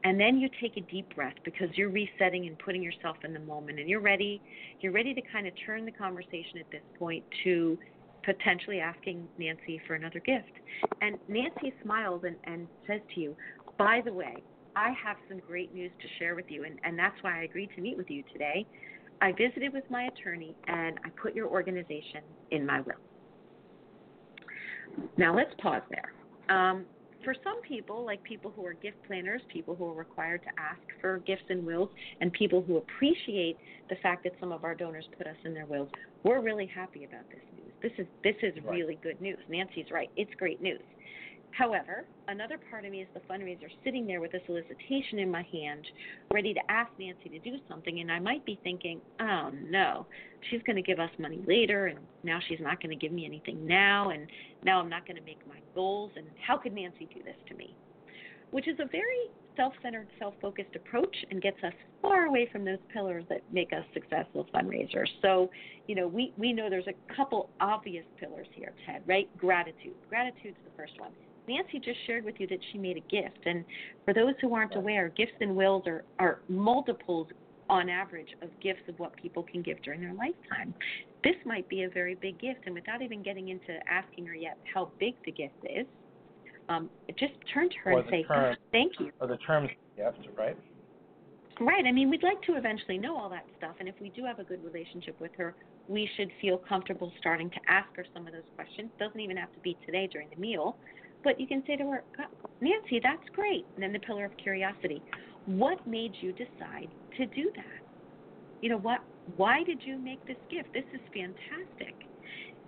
And 0.03 0.19
then 0.19 0.37
you 0.37 0.49
take 0.61 0.77
a 0.77 0.81
deep 0.81 1.13
breath 1.15 1.33
because 1.43 1.69
you're 1.73 1.89
resetting 1.89 2.47
and 2.47 2.57
putting 2.59 2.81
yourself 2.81 3.17
in 3.23 3.33
the 3.33 3.39
moment, 3.39 3.79
and 3.79 3.89
you're 3.89 3.99
ready. 3.99 4.41
You're 4.79 4.93
ready 4.93 5.13
to 5.13 5.21
kind 5.21 5.47
of 5.47 5.53
turn 5.65 5.85
the 5.85 5.91
conversation 5.91 6.59
at 6.59 6.69
this 6.71 6.81
point 6.97 7.23
to 7.43 7.77
potentially 8.23 8.79
asking 8.79 9.27
Nancy 9.37 9.81
for 9.87 9.95
another 9.95 10.19
gift. 10.19 10.51
And 11.01 11.17
Nancy 11.27 11.73
smiles 11.83 12.23
and, 12.25 12.35
and 12.43 12.67
says 12.85 13.01
to 13.15 13.21
you, 13.21 13.35
By 13.77 14.01
the 14.03 14.13
way, 14.13 14.43
I 14.78 14.93
have 15.03 15.17
some 15.28 15.39
great 15.39 15.73
news 15.73 15.91
to 15.99 16.07
share 16.19 16.36
with 16.36 16.45
you, 16.49 16.63
and, 16.63 16.80
and 16.84 16.97
that's 16.97 17.15
why 17.21 17.39
I 17.39 17.43
agreed 17.45 17.71
to 17.75 17.82
meet 17.82 17.97
with 17.97 18.11
you 18.11 18.23
today. 18.32 18.65
I 19.19 19.32
visited 19.32 19.73
with 19.73 19.84
my 19.89 20.03
attorney 20.03 20.55
and 20.67 20.99
I 21.03 21.09
put 21.19 21.34
your 21.34 21.47
organization 21.47 22.21
in 22.51 22.63
my 22.63 22.82
will. 22.82 22.93
Now 25.17 25.36
let's 25.36 25.49
pause 25.59 25.82
there. 25.89 26.13
Um, 26.55 26.86
for 27.23 27.34
some 27.43 27.59
people, 27.63 28.05
like 28.05 28.21
people 28.21 28.53
who 28.55 28.63
are 28.67 28.73
gift 28.73 28.97
planners, 29.07 29.41
people 29.51 29.75
who 29.75 29.86
are 29.86 29.95
required 29.95 30.43
to 30.43 30.49
ask 30.61 30.80
for 31.01 31.17
gifts 31.25 31.45
and 31.49 31.65
wills, 31.65 31.89
and 32.21 32.32
people 32.32 32.61
who 32.61 32.78
appreciate 32.78 33.57
the 33.89 33.95
fact 34.03 34.23
that 34.25 34.34
some 34.39 34.51
of 34.51 34.63
our 34.63 34.75
donors 34.75 35.05
put 35.17 35.25
us 35.25 35.36
in 35.43 35.55
their 35.55 35.65
wills, 35.65 35.89
we're 36.23 36.39
really 36.41 36.67
happy 36.67 37.03
about 37.03 37.28
this 37.30 37.41
news. 37.55 37.73
This 37.82 37.91
is 37.97 38.05
this 38.23 38.36
is 38.43 38.53
right. 38.63 38.75
really 38.75 38.99
good 39.01 39.19
news. 39.19 39.39
Nancy's 39.49 39.88
right. 39.91 40.11
It's 40.15 40.34
great 40.38 40.61
news. 40.61 40.82
However, 41.58 42.05
another 42.28 42.60
part 42.70 42.86
of 42.86 42.91
me 42.91 43.01
is 43.01 43.08
the 43.16 43.20
fundraiser 43.22 43.68
sitting 43.84 44.05
there 44.05 44.22
with 44.22 44.32
a 44.36 44.39
solicitation 44.45 45.18
in 45.18 45.32
my 45.32 45.41
hand, 45.51 45.88
ready 46.32 46.53
to 46.53 46.60
ask 46.70 46.91
Nancy 46.99 47.30
to 47.30 47.39
do 47.39 47.58
something, 47.68 47.99
and 47.99 48.12
I 48.12 48.20
might 48.20 48.45
be 48.45 48.60
thinking, 48.64 49.01
oh 49.20 49.49
no, 49.68 50.05
she's 50.49 50.62
going 50.68 50.76
to 50.76 50.84
give 50.84 50.99
us 50.99 51.10
money 51.18 51.41
later, 51.47 51.88
and 51.88 51.97
now 52.24 52.39
she's 52.47 52.60
not 52.60 52.80
going 52.80 52.91
to 52.91 52.95
give 52.95 53.12
me 53.12 53.26
anything 53.26 53.66
now, 53.66 54.12
and 54.12 54.28
now 54.64 54.80
I'm 54.80 54.89
not 54.89 55.08
going 55.08 55.18
to 55.18 55.24
make 55.24 55.39
my 55.47 55.60
goals, 55.74 56.12
and 56.16 56.28
how 56.45 56.58
could 56.58 56.74
Nancy 56.74 57.10
do 57.12 57.24
this 57.24 57.38
to 57.47 57.55
me? 57.55 57.76
Which 58.51 58.68
is 58.68 58.78
a 58.80 58.86
very 58.86 59.32
self 59.55 59.74
centered, 59.82 60.08
self 60.20 60.36
focused 60.39 60.76
approach 60.76 61.16
and 61.32 61.41
gets 61.41 61.58
us 61.64 61.74
far 62.03 62.26
away 62.28 62.47
from 62.51 62.66
those 62.66 62.78
pillars 62.93 63.24
that 63.30 63.41
make 63.51 63.74
us 63.74 63.84
successful 63.95 64.45
fundraisers. 64.53 65.08
So, 65.24 65.49
you 65.88 65.95
know, 65.95 66.08
we, 66.08 66.34
we 66.38 66.53
know 66.53 66.70
there's 66.70 66.86
a 66.86 67.16
couple 67.16 67.49
obvious 67.60 68.05
pillars 68.20 68.47
here, 68.53 68.74
Ted, 68.86 69.01
right? 69.08 69.28
Gratitude. 69.39 69.95
Gratitude's 70.08 70.58
the 70.64 70.72
first 70.78 70.93
one 70.99 71.10
Nancy 71.47 71.79
just 71.79 71.97
shared 72.05 72.25
with 72.25 72.35
you 72.39 72.47
that 72.47 72.59
she 72.71 72.77
made 72.77 72.97
a 72.97 73.11
gift. 73.11 73.39
And 73.45 73.63
for 74.05 74.13
those 74.13 74.33
who 74.41 74.53
aren't 74.53 74.75
aware, 74.75 75.09
gifts 75.09 75.33
and 75.39 75.55
wills 75.55 75.83
are, 75.87 76.03
are 76.19 76.39
multiples 76.49 77.27
on 77.69 77.89
average 77.89 78.29
of 78.41 78.49
gifts 78.61 78.81
of 78.87 78.97
what 78.99 79.15
people 79.17 79.43
can 79.43 79.61
give 79.61 79.81
during 79.81 80.01
their 80.01 80.13
lifetime. 80.13 80.73
This 81.23 81.35
might 81.45 81.67
be 81.67 81.83
a 81.83 81.89
very 81.89 82.15
big 82.15 82.39
gift, 82.39 82.61
and 82.65 82.73
without 82.73 83.01
even 83.01 83.21
getting 83.21 83.49
into 83.49 83.77
asking 83.89 84.25
her 84.25 84.35
yet 84.35 84.57
how 84.73 84.91
big 84.99 85.15
the 85.25 85.31
gift 85.31 85.55
is, 85.63 85.85
um, 86.69 86.89
just 87.17 87.33
turn 87.53 87.69
to 87.69 87.75
her 87.83 87.91
Or 87.91 87.99
and 87.99 88.09
say, 88.09 88.23
term. 88.23 88.55
"Thank 88.71 88.99
you." 88.99 89.11
Or 89.19 89.27
the 89.27 89.37
terms 89.37 89.69
gift, 89.95 90.17
right? 90.37 90.55
Right. 91.59 91.85
I 91.85 91.91
mean, 91.91 92.09
we'd 92.09 92.23
like 92.23 92.41
to 92.43 92.55
eventually 92.55 92.97
know 92.97 93.17
all 93.17 93.29
that 93.29 93.45
stuff, 93.57 93.75
and 93.79 93.89
if 93.89 93.99
we 93.99 94.09
do 94.09 94.23
have 94.23 94.39
a 94.39 94.43
good 94.43 94.63
relationship 94.63 95.19
with 95.19 95.33
her, 95.35 95.55
we 95.87 96.07
should 96.15 96.31
feel 96.39 96.57
comfortable 96.57 97.11
starting 97.19 97.49
to 97.49 97.59
ask 97.67 97.93
her 97.95 98.05
some 98.13 98.27
of 98.27 98.33
those 98.33 98.47
questions. 98.55 98.91
Doesn't 98.99 99.19
even 99.19 99.37
have 99.37 99.51
to 99.53 99.59
be 99.59 99.75
today 99.85 100.07
during 100.07 100.29
the 100.29 100.35
meal, 100.35 100.77
but 101.24 101.39
you 101.39 101.47
can 101.47 101.63
say 101.65 101.76
to 101.76 101.84
her, 101.89 102.03
"God, 102.15 102.28
"Nancy, 102.61 102.99
that's 102.99 103.28
great." 103.30 103.65
And 103.76 103.84
then 103.84 103.93
the 103.93 103.99
pillar 103.99 104.26
of 104.26 104.36
curiosity. 104.38 105.01
What 105.45 105.86
made 105.88 106.13
you 106.22 106.34
decide 106.34 106.89
to 107.18 107.26
do 107.26 107.51
that? 107.55 107.82
You 108.61 108.70
know 108.70 108.78
what? 108.78 109.01
Why 109.36 109.63
did 109.63 109.86
you 109.86 109.97
make 109.97 110.26
this 110.26 110.38
gift? 110.49 110.74
This 110.74 110.86
is 110.93 111.01
fantastic. 111.13 111.95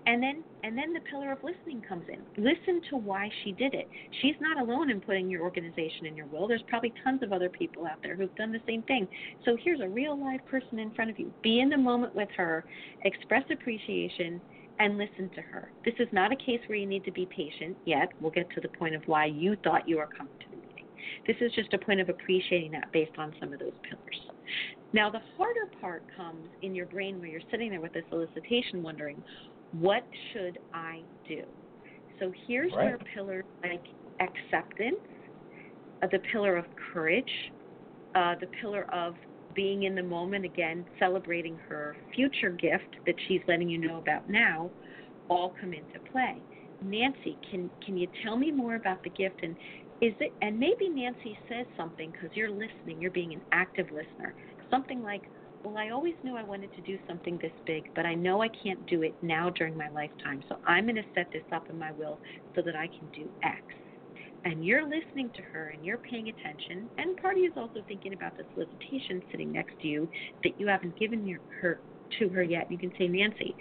And 0.05 0.23
then 0.23 0.43
and 0.63 0.77
then 0.77 0.93
the 0.93 1.01
pillar 1.01 1.31
of 1.31 1.43
listening 1.43 1.81
comes 1.81 2.05
in. 2.09 2.21
Listen 2.43 2.81
to 2.89 2.97
why 2.97 3.29
she 3.43 3.51
did 3.51 3.73
it. 3.73 3.87
She's 4.21 4.35
not 4.39 4.59
alone 4.59 4.89
in 4.89 5.01
putting 5.01 5.29
your 5.29 5.41
organization 5.41 6.05
in 6.05 6.15
your 6.15 6.25
will. 6.27 6.47
There's 6.47 6.63
probably 6.63 6.93
tons 7.03 7.21
of 7.21 7.31
other 7.31 7.49
people 7.49 7.85
out 7.85 8.01
there 8.01 8.15
who've 8.15 8.33
done 8.35 8.51
the 8.51 8.61
same 8.65 8.81
thing. 8.83 9.07
So 9.45 9.55
here's 9.61 9.81
a 9.81 9.87
real 9.87 10.19
live 10.19 10.45
person 10.45 10.79
in 10.79 10.91
front 10.91 11.11
of 11.11 11.19
you. 11.19 11.31
Be 11.43 11.59
in 11.59 11.69
the 11.69 11.77
moment 11.77 12.15
with 12.15 12.29
her, 12.37 12.65
express 13.03 13.43
appreciation 13.51 14.41
and 14.79 14.97
listen 14.97 15.29
to 15.35 15.41
her. 15.41 15.71
This 15.83 15.93
is 15.99 16.07
not 16.11 16.31
a 16.31 16.35
case 16.35 16.61
where 16.67 16.77
you 16.77 16.85
need 16.85 17.03
to 17.05 17.11
be 17.11 17.27
patient 17.35 17.77
yet. 17.85 18.09
We'll 18.19 18.31
get 18.31 18.49
to 18.51 18.61
the 18.61 18.69
point 18.69 18.95
of 18.95 19.03
why 19.05 19.25
you 19.25 19.57
thought 19.63 19.87
you 19.87 19.97
were 19.97 20.09
coming 20.17 20.33
to 20.39 20.45
the 20.51 20.57
meeting. 20.57 20.85
This 21.27 21.35
is 21.41 21.51
just 21.53 21.73
a 21.73 21.77
point 21.77 21.99
of 21.99 22.09
appreciating 22.09 22.71
that 22.71 22.91
based 22.93 23.17
on 23.17 23.33
some 23.39 23.51
of 23.53 23.59
those 23.59 23.73
pillars. 23.87 24.19
Now, 24.93 25.09
the 25.09 25.21
harder 25.37 25.69
part 25.79 26.03
comes 26.15 26.47
in 26.61 26.73
your 26.73 26.85
brain 26.87 27.19
where 27.19 27.27
you're 27.29 27.41
sitting 27.51 27.69
there 27.69 27.81
with 27.81 27.93
this 27.93 28.05
solicitation 28.09 28.81
wondering, 28.81 29.23
what 29.71 30.07
should 30.31 30.57
I 30.73 31.03
do? 31.27 31.43
So 32.17 32.31
here's 32.47 32.71
Right. 32.73 32.85
where 32.85 32.97
pillars 33.13 33.45
like 33.63 33.83
acceptance, 34.19 34.95
uh, 36.01 36.07
the 36.07 36.19
pillar 36.31 36.57
of 36.57 36.65
courage, 36.75 37.31
uh, 38.15 38.35
the 38.41 38.47
pillar 38.59 38.83
of 38.93 39.15
being 39.53 39.83
in 39.83 39.95
the 39.95 40.03
moment 40.03 40.45
again, 40.45 40.85
celebrating 40.99 41.57
her 41.67 41.95
future 42.13 42.51
gift 42.51 42.95
that 43.05 43.15
she's 43.27 43.41
letting 43.47 43.69
you 43.69 43.77
know 43.77 43.97
about 43.97 44.29
now, 44.29 44.71
all 45.29 45.53
come 45.59 45.73
into 45.73 45.99
play. 46.11 46.43
Nancy, 46.81 47.39
can 47.49 47.69
can 47.85 47.97
you 47.97 48.07
tell 48.23 48.37
me 48.37 48.51
more 48.51 48.75
about 48.75 49.03
the 49.03 49.09
gift 49.09 49.41
and 49.43 49.55
is 50.01 50.13
it 50.19 50.33
and 50.41 50.57
maybe 50.59 50.87
Nancy 50.89 51.37
says 51.49 51.65
something 51.75 52.11
because 52.11 52.29
you're 52.35 52.51
listening, 52.51 53.01
you're 53.01 53.11
being 53.11 53.33
an 53.33 53.41
active 53.51 53.87
listener. 53.91 54.33
Something 54.69 55.01
like, 55.01 55.23
"Well, 55.63 55.77
I 55.77 55.89
always 55.89 56.15
knew 56.23 56.37
I 56.37 56.43
wanted 56.43 56.71
to 56.73 56.81
do 56.81 56.97
something 57.05 57.37
this 57.37 57.51
big, 57.65 57.89
but 57.95 58.05
I 58.05 58.15
know 58.15 58.41
I 58.41 58.49
can't 58.63 58.85
do 58.85 59.01
it 59.03 59.17
now 59.21 59.49
during 59.49 59.75
my 59.75 59.89
lifetime. 59.89 60.41
So 60.47 60.57
I'm 60.65 60.85
going 60.85 60.95
to 60.95 61.03
set 61.13 61.27
this 61.33 61.43
up 61.51 61.69
in 61.69 61.77
my 61.77 61.91
will 61.91 62.21
so 62.55 62.61
that 62.61 62.75
I 62.75 62.87
can 62.97 63.09
do 63.13 63.29
X." 63.43 63.61
and 64.45 64.65
you're 64.65 64.83
listening 64.83 65.29
to 65.35 65.41
her 65.41 65.73
and 65.75 65.85
you're 65.85 65.97
paying 65.97 66.29
attention, 66.29 66.89
and 66.97 67.17
party 67.17 67.41
is 67.41 67.53
also 67.57 67.81
thinking 67.87 68.13
about 68.13 68.37
the 68.37 68.43
solicitation 68.53 69.21
sitting 69.31 69.51
next 69.51 69.73
to 69.81 69.87
you 69.87 70.09
that 70.43 70.59
you 70.59 70.67
haven't 70.67 70.97
given 70.97 71.27
your, 71.27 71.39
her 71.61 71.79
to 72.19 72.29
her 72.29 72.43
yet, 72.43 72.71
you 72.71 72.77
can 72.77 72.91
say, 72.97 73.07
Nancy, 73.07 73.55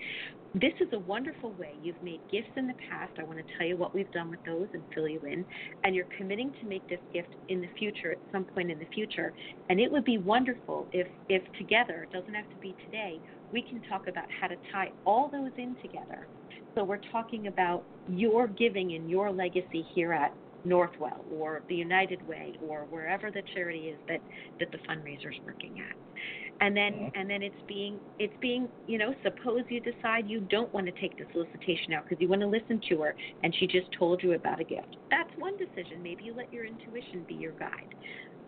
this 0.55 0.73
is 0.81 0.89
a 0.93 0.99
wonderful 0.99 1.53
way. 1.53 1.75
You've 1.83 2.03
made 2.03 2.21
gifts 2.33 2.51
in 2.57 2.67
the 2.67 2.75
past. 2.89 3.13
I 3.19 3.25
want 3.25 3.39
to 3.39 3.45
tell 3.59 3.67
you 3.67 3.77
what 3.77 3.95
we've 3.95 4.11
done 4.13 4.31
with 4.31 4.43
those 4.47 4.67
and 4.73 4.83
fill 4.95 5.07
you 5.07 5.21
in. 5.21 5.45
And 5.85 5.95
you're 5.95 6.07
committing 6.17 6.53
to 6.61 6.67
make 6.67 6.89
this 6.89 7.01
gift 7.13 7.29
in 7.49 7.61
the 7.61 7.69
future, 7.79 8.13
at 8.13 8.19
some 8.33 8.45
point 8.45 8.71
in 8.71 8.79
the 8.79 8.89
future. 8.95 9.35
And 9.69 9.79
it 9.79 9.93
would 9.93 10.05
be 10.05 10.17
wonderful 10.17 10.89
if, 10.93 11.07
if 11.29 11.43
together, 11.59 12.05
it 12.05 12.13
doesn't 12.13 12.35
have 12.35 12.49
to 12.49 12.57
be 12.57 12.75
today, 12.87 13.21
we 13.53 13.63
can 13.63 13.83
talk 13.89 14.09
about 14.09 14.25
how 14.41 14.47
to 14.47 14.57
tie 14.73 14.91
all 15.05 15.29
those 15.31 15.53
in 15.59 15.77
together. 15.83 16.27
So 16.75 16.85
we're 16.85 17.01
talking 17.13 17.47
about 17.47 17.85
your 18.09 18.47
giving 18.47 18.95
and 18.95 19.11
your 19.11 19.31
legacy 19.31 19.85
here 19.95 20.13
at 20.13 20.33
Northwell 20.67 21.21
or 21.33 21.63
the 21.69 21.75
United 21.75 22.27
Way 22.27 22.55
or 22.67 22.87
wherever 22.91 23.31
the 23.31 23.43
charity 23.55 23.89
is 23.89 23.99
that 24.09 24.21
that 24.59 24.71
the 24.73 24.79
fundraiser's 24.79 25.37
working 25.45 25.81
at. 25.81 25.97
And 26.61 26.77
then 26.77 26.93
mm-hmm. 26.93 27.21
and 27.21 27.31
then 27.31 27.43
it's 27.43 27.63
being 27.67 27.99
it's 28.19 28.35
being 28.41 28.69
you 28.87 28.99
know 28.99 29.15
suppose 29.23 29.63
you 29.69 29.81
decide 29.81 30.29
you 30.29 30.41
don't 30.41 30.73
want 30.75 30.87
to 30.87 30.93
take 31.01 31.17
the 31.17 31.25
solicitation 31.33 31.93
out 31.95 32.05
because 32.05 32.21
you 32.21 32.29
want 32.29 32.41
to 32.41 32.49
listen 32.49 32.81
to 32.89 33.03
her 33.03 33.15
and 33.43 33.55
she 33.59 33.67
just 33.67 33.87
told 33.99 34.23
you 34.23 34.33
about 34.33 34.61
a 34.61 34.65
gift. 34.65 34.97
That's 35.11 35.31
one 35.39 35.57
decision. 35.57 36.03
Maybe 36.03 36.25
you 36.25 36.35
let 36.35 36.53
your 36.53 36.65
intuition 36.65 37.25
be 37.29 37.35
your 37.35 37.53
guide. 37.53 37.95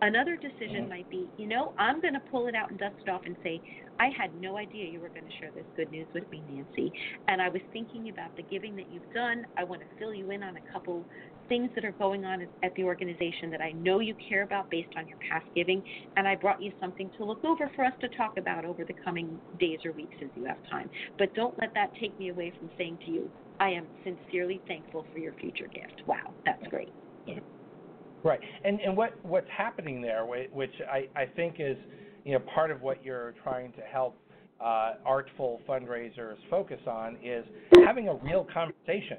Another 0.03 0.35
decision 0.35 0.81
mm-hmm. 0.81 0.89
might 0.89 1.09
be, 1.11 1.29
you 1.37 1.45
know, 1.45 1.73
I'm 1.77 2.01
going 2.01 2.15
to 2.15 2.19
pull 2.31 2.47
it 2.47 2.55
out 2.55 2.71
and 2.71 2.79
dust 2.79 2.95
it 3.05 3.09
off 3.09 3.21
and 3.25 3.35
say, 3.43 3.61
I 3.99 4.09
had 4.17 4.33
no 4.41 4.57
idea 4.57 4.89
you 4.89 4.99
were 4.99 5.09
going 5.09 5.25
to 5.25 5.37
share 5.39 5.51
this 5.53 5.65
good 5.75 5.91
news 5.91 6.07
with 6.11 6.27
me, 6.31 6.41
Nancy. 6.49 6.91
And 7.27 7.39
I 7.39 7.49
was 7.49 7.61
thinking 7.71 8.09
about 8.09 8.35
the 8.35 8.41
giving 8.41 8.75
that 8.77 8.91
you've 8.91 9.13
done. 9.13 9.45
I 9.57 9.63
want 9.63 9.81
to 9.81 9.87
fill 9.99 10.11
you 10.11 10.31
in 10.31 10.41
on 10.41 10.57
a 10.57 10.73
couple 10.73 11.05
things 11.51 11.69
that 11.75 11.83
are 11.83 11.91
going 11.99 12.23
on 12.23 12.47
at 12.63 12.73
the 12.77 12.83
organization 12.83 13.51
that 13.51 13.59
I 13.59 13.73
know 13.73 13.99
you 13.99 14.15
care 14.29 14.43
about 14.43 14.69
based 14.69 14.87
on 14.95 15.05
your 15.05 15.17
past 15.29 15.45
giving. 15.53 15.83
And 16.15 16.25
I 16.25 16.33
brought 16.35 16.61
you 16.61 16.71
something 16.79 17.11
to 17.17 17.25
look 17.25 17.43
over 17.43 17.69
for 17.75 17.83
us 17.83 17.91
to 17.99 18.07
talk 18.15 18.37
about 18.37 18.63
over 18.63 18.85
the 18.85 18.93
coming 19.03 19.37
days 19.59 19.79
or 19.83 19.91
weeks 19.91 20.15
as 20.21 20.29
you 20.33 20.45
have 20.45 20.59
time. 20.69 20.89
But 21.17 21.33
don't 21.35 21.53
let 21.59 21.73
that 21.75 21.89
take 21.99 22.17
me 22.17 22.29
away 22.29 22.53
from 22.57 22.69
saying 22.77 22.99
to 23.05 23.11
you, 23.11 23.29
I 23.59 23.67
am 23.71 23.85
sincerely 24.05 24.61
thankful 24.65 25.05
for 25.11 25.19
your 25.19 25.33
future 25.33 25.67
gift. 25.67 26.03
Wow, 26.07 26.33
that's 26.45 26.65
great. 26.69 26.93
Right, 28.23 28.39
and 28.63 28.79
and 28.81 28.95
what 28.95 29.13
what's 29.23 29.49
happening 29.55 29.99
there, 29.99 30.25
which 30.25 30.71
I 30.89 31.07
I 31.19 31.25
think 31.25 31.55
is 31.57 31.75
you 32.23 32.33
know 32.33 32.39
part 32.53 32.69
of 32.69 32.81
what 32.81 33.03
you're 33.03 33.33
trying 33.43 33.71
to 33.73 33.81
help 33.81 34.15
uh, 34.63 34.93
artful 35.05 35.59
fundraisers 35.67 36.35
focus 36.49 36.79
on 36.85 37.17
is 37.23 37.43
having 37.83 38.09
a 38.09 38.13
real 38.13 38.47
conversation. 38.53 39.17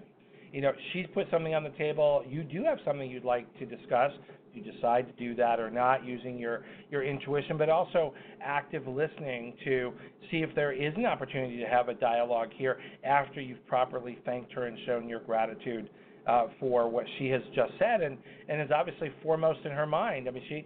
You 0.53 0.61
know, 0.61 0.73
she's 0.93 1.07
put 1.15 1.27
something 1.31 1.55
on 1.55 1.65
the 1.65 1.71
table. 1.71 2.25
You 2.29 2.43
do 2.43 2.63
have 2.65 2.79
something 2.85 3.11
you'd 3.11 3.25
like 3.25 3.47
to 3.59 3.67
discuss. 3.67 4.13
You 4.55 4.63
decide 4.63 5.07
to 5.07 5.13
do 5.13 5.35
that 5.37 5.59
or 5.59 5.71
not 5.71 6.05
using 6.05 6.39
your 6.39 6.63
your 6.91 7.03
intuition, 7.03 7.57
but 7.57 7.71
also 7.71 8.13
active 8.43 8.87
listening 8.87 9.55
to 9.65 9.93
see 10.31 10.39
if 10.39 10.55
there 10.55 10.73
is 10.73 10.93
an 10.97 11.07
opportunity 11.07 11.59
to 11.59 11.67
have 11.67 11.89
a 11.89 11.95
dialogue 11.95 12.51
here 12.55 12.79
after 13.03 13.41
you've 13.41 13.67
properly 13.67 14.19
thanked 14.27 14.53
her 14.53 14.67
and 14.67 14.77
shown 14.85 15.09
your 15.09 15.21
gratitude 15.21 15.89
uh, 16.27 16.47
for 16.61 16.89
what 16.89 17.07
she 17.19 17.29
has 17.29 17.43
just 17.55 17.73
said 17.79 18.03
and, 18.03 18.19
and 18.49 18.61
is 18.61 18.71
obviously 18.75 19.11
foremost 19.23 19.61
in 19.65 19.73
her 19.73 19.87
mind. 19.87 20.29
I 20.29 20.33
mean, 20.33 20.45
she 20.49 20.65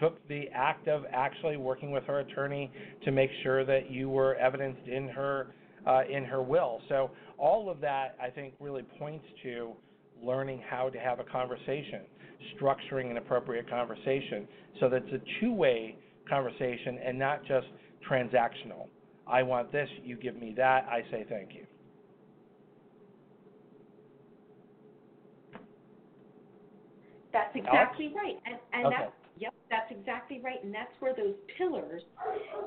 took 0.00 0.26
the 0.28 0.48
act 0.52 0.88
of 0.88 1.04
actually 1.12 1.56
working 1.56 1.92
with 1.92 2.04
her 2.04 2.20
attorney 2.20 2.70
to 3.04 3.12
make 3.12 3.30
sure 3.42 3.64
that 3.64 3.90
you 3.90 4.10
were 4.10 4.34
evidenced 4.36 4.86
in 4.86 5.08
her 5.08 5.54
uh, 5.86 6.02
in 6.10 6.24
her 6.24 6.42
will. 6.42 6.80
So 6.88 7.10
all 7.38 7.70
of 7.70 7.80
that, 7.80 8.16
I 8.20 8.30
think, 8.30 8.54
really 8.60 8.82
points 8.98 9.24
to 9.44 9.72
learning 10.22 10.62
how 10.68 10.88
to 10.88 10.98
have 10.98 11.20
a 11.20 11.24
conversation, 11.24 12.02
structuring 12.60 13.10
an 13.10 13.16
appropriate 13.16 13.68
conversation, 13.70 14.48
so 14.80 14.88
that 14.88 15.04
it's 15.06 15.22
a 15.22 15.40
two-way 15.40 15.96
conversation 16.28 16.98
and 17.04 17.18
not 17.18 17.44
just 17.44 17.66
transactional. 18.10 18.88
I 19.26 19.42
want 19.42 19.70
this, 19.72 19.88
you 20.02 20.16
give 20.16 20.36
me 20.36 20.54
that, 20.56 20.86
I 20.90 21.02
say 21.10 21.24
thank 21.28 21.54
you. 21.54 21.66
That's 27.32 27.54
exactly 27.54 28.12
right. 28.16 28.36
And 28.46 28.58
and 28.72 28.86
Okay. 28.86 28.96
that's 28.98 29.12
yep, 29.36 29.54
that's 29.70 29.90
exactly 29.90 30.40
right. 30.40 30.62
And 30.64 30.74
that's 30.74 30.90
where 30.98 31.14
those 31.14 31.34
pillars 31.56 32.02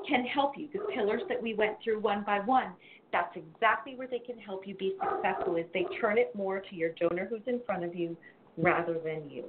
can 0.08 0.24
help 0.24 0.56
you. 0.56 0.68
The 0.72 0.86
pillars 0.94 1.22
that 1.28 1.42
we 1.42 1.54
went 1.54 1.76
through 1.82 2.00
one 2.00 2.22
by 2.24 2.40
one, 2.40 2.72
that's 3.12 3.36
exactly 3.36 3.94
where 3.94 4.08
they 4.08 4.18
can 4.18 4.38
help 4.38 4.66
you 4.66 4.74
be 4.74 4.96
successful 5.00 5.56
is 5.56 5.66
they 5.74 5.86
turn 6.00 6.18
it 6.18 6.34
more 6.34 6.60
to 6.60 6.74
your 6.74 6.90
donor 7.00 7.26
who's 7.28 7.42
in 7.46 7.60
front 7.66 7.84
of 7.84 7.94
you 7.94 8.16
rather 8.56 8.94
than 9.04 9.30
you. 9.30 9.44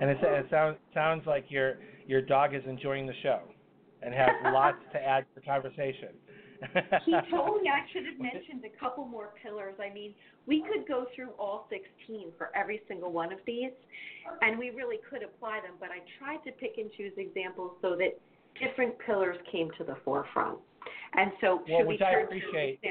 And 0.00 0.10
it, 0.10 0.18
it 0.22 0.46
sounds 0.50 0.76
sounds 0.94 1.26
like 1.26 1.46
your 1.48 1.78
your 2.06 2.22
dog 2.22 2.54
is 2.54 2.62
enjoying 2.66 3.06
the 3.06 3.14
show 3.22 3.40
and 4.02 4.14
has 4.14 4.30
lots 4.52 4.78
to 4.92 4.98
add 4.98 5.20
to 5.20 5.40
the 5.40 5.40
conversation. 5.40 6.08
He 7.04 7.12
told 7.30 7.62
me 7.62 7.70
I 7.70 7.86
should 7.92 8.04
have 8.06 8.18
mentioned 8.18 8.64
a 8.64 8.80
couple 8.80 9.04
more 9.04 9.30
pillars. 9.42 9.74
I 9.80 9.92
mean, 9.92 10.14
we 10.46 10.62
could 10.62 10.88
go 10.88 11.06
through 11.14 11.30
all 11.38 11.68
16 11.70 12.32
for 12.36 12.50
every 12.56 12.82
single 12.88 13.12
one 13.12 13.32
of 13.32 13.38
these, 13.46 13.70
and 14.42 14.58
we 14.58 14.70
really 14.70 14.98
could 15.08 15.22
apply 15.22 15.60
them, 15.60 15.74
but 15.78 15.90
I 15.90 16.00
tried 16.18 16.42
to 16.44 16.52
pick 16.52 16.74
and 16.78 16.90
choose 16.96 17.12
examples 17.16 17.72
so 17.80 17.96
that 17.96 18.18
different 18.60 18.94
pillars 19.06 19.36
came 19.52 19.70
to 19.78 19.84
the 19.84 19.96
forefront. 20.04 20.58
And 21.14 21.32
so, 21.40 21.62
Well, 21.68 21.80
should 21.80 21.86
we 21.86 21.94
which 21.94 22.02
I 22.02 22.20
appreciate. 22.20 22.82
to 22.82 22.88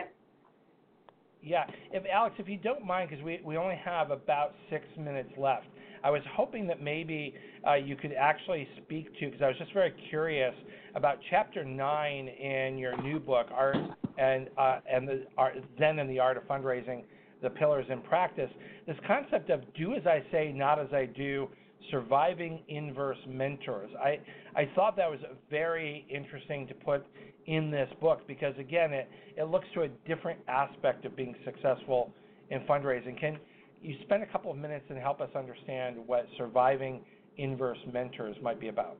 Yeah, 1.41 1.65
if 1.91 2.03
Alex, 2.11 2.35
if 2.39 2.49
you 2.49 2.57
don't 2.57 2.85
mind, 2.85 3.09
because 3.09 3.23
we 3.23 3.39
we 3.43 3.57
only 3.57 3.79
have 3.83 4.11
about 4.11 4.53
six 4.69 4.85
minutes 4.97 5.29
left, 5.37 5.67
I 6.03 6.09
was 6.09 6.21
hoping 6.33 6.67
that 6.67 6.81
maybe 6.81 7.33
uh, 7.67 7.75
you 7.75 7.95
could 7.95 8.13
actually 8.13 8.67
speak 8.83 9.13
to, 9.19 9.25
because 9.27 9.41
I 9.41 9.47
was 9.47 9.57
just 9.57 9.73
very 9.73 9.93
curious 10.09 10.53
about 10.95 11.19
chapter 11.29 11.63
nine 11.63 12.27
in 12.27 12.77
your 12.77 12.99
new 13.01 13.19
book, 13.19 13.47
Art 13.53 13.77
and 14.17 14.49
uh, 14.57 14.79
and 14.91 15.07
the 15.07 15.25
Art, 15.37 15.55
Zen 15.79 15.99
and 15.99 16.09
the 16.09 16.19
Art 16.19 16.37
of 16.37 16.43
Fundraising, 16.43 17.03
the 17.41 17.49
pillars 17.49 17.85
in 17.89 18.01
practice. 18.01 18.49
This 18.85 18.97
concept 19.05 19.49
of 19.49 19.61
do 19.75 19.93
as 19.93 20.05
I 20.07 20.23
say, 20.31 20.51
not 20.51 20.79
as 20.79 20.91
I 20.91 21.05
do, 21.05 21.49
surviving 21.91 22.61
inverse 22.67 23.17
mentors. 23.27 23.89
I, 23.99 24.19
I 24.55 24.69
thought 24.75 24.95
that 24.97 25.09
was 25.09 25.19
very 25.49 26.05
interesting 26.09 26.67
to 26.67 26.73
put 26.73 27.05
in 27.45 27.71
this 27.71 27.89
book 28.01 28.27
because, 28.27 28.53
again, 28.59 28.93
it, 28.93 29.09
it 29.37 29.43
looks 29.43 29.67
to 29.73 29.83
a 29.83 29.87
different 30.07 30.39
aspect 30.47 31.05
of 31.05 31.15
being 31.15 31.35
successful 31.45 32.11
in 32.49 32.61
fundraising. 32.61 33.19
Can 33.19 33.37
you 33.81 33.95
spend 34.03 34.23
a 34.23 34.25
couple 34.25 34.51
of 34.51 34.57
minutes 34.57 34.85
and 34.89 34.97
help 34.97 35.21
us 35.21 35.29
understand 35.35 35.97
what 36.05 36.27
surviving 36.37 37.01
inverse 37.37 37.77
mentors 37.91 38.35
might 38.41 38.59
be 38.59 38.67
about? 38.67 38.97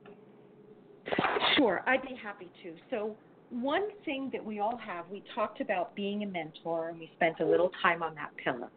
Sure, 1.56 1.82
I'd 1.86 2.02
be 2.02 2.14
happy 2.22 2.48
to. 2.62 2.74
So, 2.90 3.16
one 3.50 3.88
thing 4.04 4.28
that 4.34 4.44
we 4.44 4.60
all 4.60 4.76
have, 4.76 5.06
we 5.10 5.22
talked 5.34 5.62
about 5.62 5.94
being 5.94 6.22
a 6.22 6.26
mentor, 6.26 6.90
and 6.90 6.98
we 6.98 7.10
spent 7.16 7.40
a 7.40 7.46
little 7.46 7.70
time 7.82 8.02
on 8.02 8.14
that 8.14 8.30
pillar. 8.44 8.68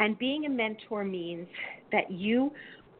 And 0.00 0.18
being 0.18 0.46
a 0.46 0.48
mentor 0.48 1.04
means 1.04 1.46
that 1.92 2.10
you 2.10 2.50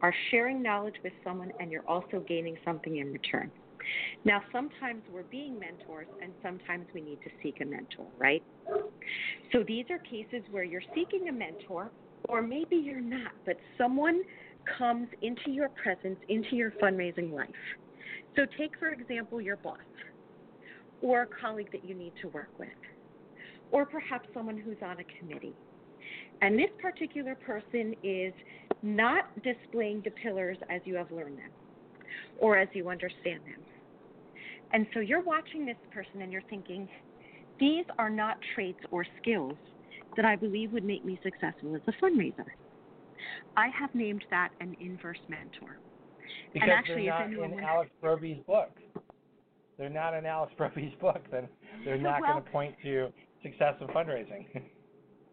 are 0.01 0.13
sharing 0.31 0.61
knowledge 0.61 0.95
with 1.03 1.13
someone 1.23 1.51
and 1.59 1.71
you're 1.71 1.87
also 1.87 2.23
gaining 2.27 2.57
something 2.63 2.97
in 2.97 3.11
return. 3.11 3.51
Now, 4.25 4.41
sometimes 4.51 5.03
we're 5.11 5.23
being 5.23 5.59
mentors 5.59 6.07
and 6.21 6.33
sometimes 6.43 6.87
we 6.93 7.01
need 7.01 7.19
to 7.23 7.29
seek 7.41 7.61
a 7.61 7.65
mentor, 7.65 8.07
right? 8.17 8.43
So 9.51 9.63
these 9.65 9.85
are 9.89 9.99
cases 9.99 10.43
where 10.51 10.63
you're 10.63 10.81
seeking 10.93 11.29
a 11.29 11.31
mentor, 11.31 11.89
or 12.27 12.41
maybe 12.41 12.75
you're 12.75 12.99
not, 12.99 13.31
but 13.45 13.55
someone 13.77 14.21
comes 14.77 15.07
into 15.21 15.51
your 15.51 15.69
presence, 15.81 16.19
into 16.27 16.55
your 16.55 16.71
fundraising 16.71 17.31
life. 17.31 17.49
So 18.35 18.45
take, 18.57 18.71
for 18.77 18.89
example, 18.89 19.39
your 19.39 19.57
boss 19.57 19.77
or 21.01 21.21
a 21.23 21.27
colleague 21.39 21.69
that 21.71 21.85
you 21.85 21.95
need 21.95 22.13
to 22.21 22.27
work 22.29 22.49
with, 22.59 22.67
or 23.71 23.85
perhaps 23.85 24.27
someone 24.33 24.57
who's 24.57 24.77
on 24.81 24.97
a 24.99 25.03
committee. 25.19 25.53
And 26.41 26.57
this 26.57 26.69
particular 26.81 27.35
person 27.35 27.95
is 28.03 28.33
not 28.81 29.25
displaying 29.43 30.01
the 30.03 30.11
pillars 30.11 30.57
as 30.69 30.81
you 30.85 30.95
have 30.95 31.11
learned 31.11 31.37
them 31.37 31.49
or 32.39 32.57
as 32.57 32.67
you 32.73 32.89
understand 32.89 33.41
them. 33.41 33.61
And 34.73 34.85
so 34.93 34.99
you're 34.99 35.23
watching 35.23 35.65
this 35.65 35.77
person 35.93 36.21
and 36.21 36.31
you're 36.31 36.43
thinking, 36.49 36.87
these 37.59 37.85
are 37.97 38.09
not 38.09 38.37
traits 38.53 38.79
or 38.91 39.05
skills 39.21 39.55
that 40.15 40.25
I 40.25 40.35
believe 40.35 40.71
would 40.73 40.83
make 40.83 41.05
me 41.05 41.19
successful 41.23 41.75
as 41.75 41.81
a 41.87 42.03
fundraiser. 42.03 42.45
I 43.55 43.67
have 43.79 43.93
named 43.93 44.23
that 44.29 44.49
an 44.59 44.75
inverse 44.79 45.17
mentor. 45.29 45.77
Because 46.53 46.69
and 46.69 46.71
actually, 46.71 47.05
they're 47.05 47.27
not 47.29 47.51
in 47.51 47.59
Alex 47.59 47.91
Brovey's 48.01 48.43
book. 48.45 48.71
They're 49.77 49.89
not 49.89 50.13
in 50.13 50.25
Alex 50.25 50.53
Brovey's 50.57 50.93
book, 50.99 51.21
then 51.31 51.47
they're 51.85 51.97
not 52.01 52.21
well, 52.21 52.33
going 52.33 52.43
to 52.43 52.49
point 52.49 52.75
to 52.83 53.09
success 53.43 53.75
in 53.79 53.87
fundraising. 53.87 54.45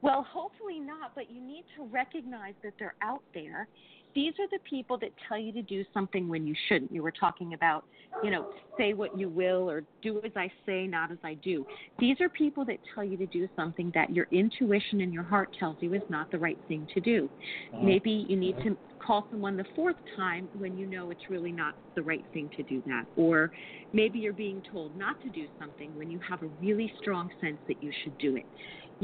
Well, 0.05 0.26
hopefully 0.30 0.80
not, 0.80 1.12
but 1.14 1.30
you 1.30 1.40
need 1.40 1.64
to 1.78 1.86
recognize 1.86 2.52
that 2.62 2.74
they're 2.78 2.94
out 3.00 3.22
there. 3.32 3.66
These 4.14 4.34
are 4.38 4.46
the 4.52 4.59
people 4.68 4.98
that 4.98 5.09
tell 5.26 5.38
you 5.38 5.50
to 5.52 5.62
do 5.62 5.82
something 5.94 6.28
when 6.28 6.46
you 6.46 6.55
shouldn't. 6.68 6.92
You 6.92 7.02
were 7.02 7.11
talking 7.11 7.55
about, 7.55 7.86
you 8.22 8.30
know, 8.30 8.50
say 8.76 8.92
what 8.92 9.18
you 9.18 9.30
will 9.30 9.68
or 9.68 9.82
do 10.02 10.20
as 10.22 10.32
I 10.36 10.52
say, 10.66 10.86
not 10.86 11.11
as 11.11 11.16
I 11.24 11.34
do. 11.34 11.66
These 11.98 12.20
are 12.20 12.28
people 12.28 12.66
that 12.66 12.76
tell 12.94 13.02
you 13.02 13.16
to 13.16 13.26
do 13.26 13.48
something 13.57 13.90
that 13.94 14.11
your 14.11 14.28
intuition 14.30 15.00
and 15.00 15.12
your 15.12 15.22
heart 15.22 15.57
tells 15.59 15.76
you 15.80 15.94
is 15.94 16.02
not 16.11 16.30
the 16.30 16.38
right 16.38 16.59
thing 16.68 16.86
to 16.92 17.00
do. 17.00 17.30
Mm-hmm. 17.74 17.86
Maybe 17.86 18.26
you 18.28 18.36
need 18.36 18.59
to 18.59 18.76
call 19.05 19.26
someone 19.30 19.57
the 19.57 19.64
fourth 19.74 19.96
time 20.16 20.48
when 20.59 20.76
you 20.78 20.86
know 20.86 21.11
it's 21.11 21.28
really 21.28 21.52
not 21.52 21.74
the 21.94 22.02
right 22.02 22.24
thing 22.32 22.50
to 22.57 22.62
do 22.62 22.82
that. 22.86 23.05
Or 23.16 23.50
maybe 23.92 24.18
you're 24.18 24.32
being 24.32 24.62
told 24.72 24.96
not 24.96 25.20
to 25.22 25.30
do 25.30 25.46
something 25.59 25.96
when 25.96 26.11
you 26.11 26.20
have 26.28 26.42
a 26.42 26.48
really 26.61 26.92
strong 27.00 27.30
sense 27.40 27.59
that 27.68 27.82
you 27.82 27.90
should 28.02 28.16
do 28.18 28.36
it. 28.36 28.46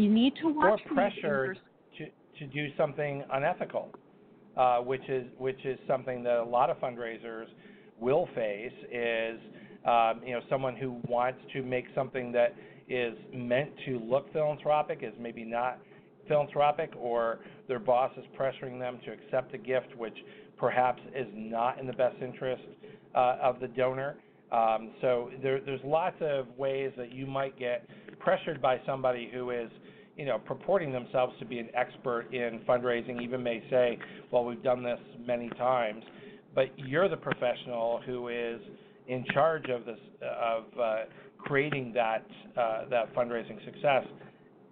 You 0.00 0.08
need 0.08 0.34
to 0.40 0.48
watch 0.48 0.80
or 0.86 0.94
pressure 0.94 1.56
to 1.98 2.06
to 2.38 2.46
do 2.46 2.68
something 2.78 3.22
unethical, 3.30 3.90
uh, 4.56 4.78
which 4.78 5.06
is 5.10 5.26
which 5.36 5.62
is 5.66 5.78
something 5.86 6.22
that 6.22 6.38
a 6.38 6.44
lot 6.44 6.70
of 6.70 6.78
fundraisers 6.78 7.44
will 8.00 8.26
face. 8.34 8.72
Is 8.90 9.38
um, 9.84 10.22
you 10.24 10.32
know 10.32 10.40
someone 10.48 10.74
who 10.74 10.96
wants 11.06 11.40
to 11.52 11.62
make 11.62 11.84
something 11.94 12.32
that 12.32 12.54
is 12.88 13.12
meant 13.34 13.70
to 13.84 13.98
look 13.98 14.32
philanthropic 14.32 15.00
is 15.02 15.12
maybe 15.20 15.44
not 15.44 15.78
philanthropic, 16.28 16.94
or 16.98 17.40
their 17.68 17.78
boss 17.78 18.10
is 18.16 18.24
pressuring 18.38 18.78
them 18.78 19.00
to 19.04 19.12
accept 19.12 19.54
a 19.54 19.58
gift 19.58 19.94
which 19.98 20.16
perhaps 20.56 21.02
is 21.14 21.26
not 21.34 21.78
in 21.78 21.86
the 21.86 21.92
best 21.92 22.16
interest 22.22 22.62
uh, 23.14 23.36
of 23.42 23.60
the 23.60 23.68
donor. 23.68 24.16
Um, 24.52 24.90
so 25.00 25.30
there, 25.42 25.60
there's 25.60 25.80
lots 25.84 26.16
of 26.20 26.46
ways 26.56 26.90
that 26.96 27.12
you 27.12 27.26
might 27.26 27.56
get 27.58 27.86
pressured 28.18 28.60
by 28.60 28.80
somebody 28.84 29.30
who 29.32 29.50
is, 29.50 29.70
you 30.20 30.26
know, 30.26 30.38
purporting 30.38 30.92
themselves 30.92 31.32
to 31.38 31.46
be 31.46 31.58
an 31.60 31.70
expert 31.72 32.26
in 32.30 32.60
fundraising, 32.68 33.22
even 33.22 33.42
may 33.42 33.62
say, 33.70 33.98
well, 34.30 34.44
we've 34.44 34.62
done 34.62 34.82
this 34.82 34.98
many 35.26 35.48
times, 35.56 36.04
but 36.54 36.66
you're 36.76 37.08
the 37.08 37.16
professional 37.16 38.02
who 38.04 38.28
is 38.28 38.60
in 39.08 39.24
charge 39.32 39.70
of 39.70 39.86
this, 39.86 39.98
of 40.20 40.64
uh, 40.78 40.96
creating 41.38 41.94
that 41.94 42.26
uh, 42.54 42.82
that 42.90 43.14
fundraising 43.14 43.64
success, 43.64 44.04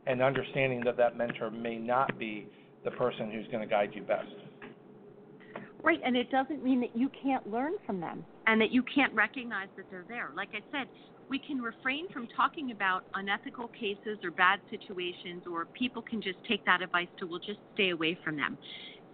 and 0.06 0.20
understanding 0.20 0.82
that 0.84 0.98
that 0.98 1.16
mentor 1.16 1.50
may 1.50 1.76
not 1.76 2.18
be 2.18 2.46
the 2.84 2.90
person 2.90 3.30
who's 3.30 3.46
going 3.46 3.66
to 3.66 3.66
guide 3.66 3.92
you 3.94 4.02
best. 4.02 4.28
Right, 5.82 6.00
and 6.04 6.14
it 6.14 6.30
doesn't 6.30 6.62
mean 6.62 6.78
that 6.80 6.94
you 6.94 7.10
can't 7.22 7.50
learn 7.50 7.72
from 7.86 8.00
them 8.00 8.22
and 8.46 8.60
that 8.60 8.70
you 8.70 8.82
can't 8.94 9.14
recognize 9.14 9.68
that 9.78 9.86
they're 9.90 10.04
there. 10.08 10.30
Like 10.36 10.50
I 10.52 10.60
said, 10.70 10.88
we 11.28 11.38
can 11.38 11.60
refrain 11.60 12.08
from 12.12 12.26
talking 12.34 12.70
about 12.70 13.04
unethical 13.14 13.68
cases 13.68 14.18
or 14.24 14.30
bad 14.30 14.60
situations, 14.70 15.44
or 15.50 15.66
people 15.66 16.02
can 16.02 16.22
just 16.22 16.38
take 16.46 16.64
that 16.64 16.82
advice 16.82 17.08
to, 17.18 17.26
we'll 17.26 17.38
just 17.38 17.60
stay 17.74 17.90
away 17.90 18.16
from 18.24 18.36
them. 18.36 18.58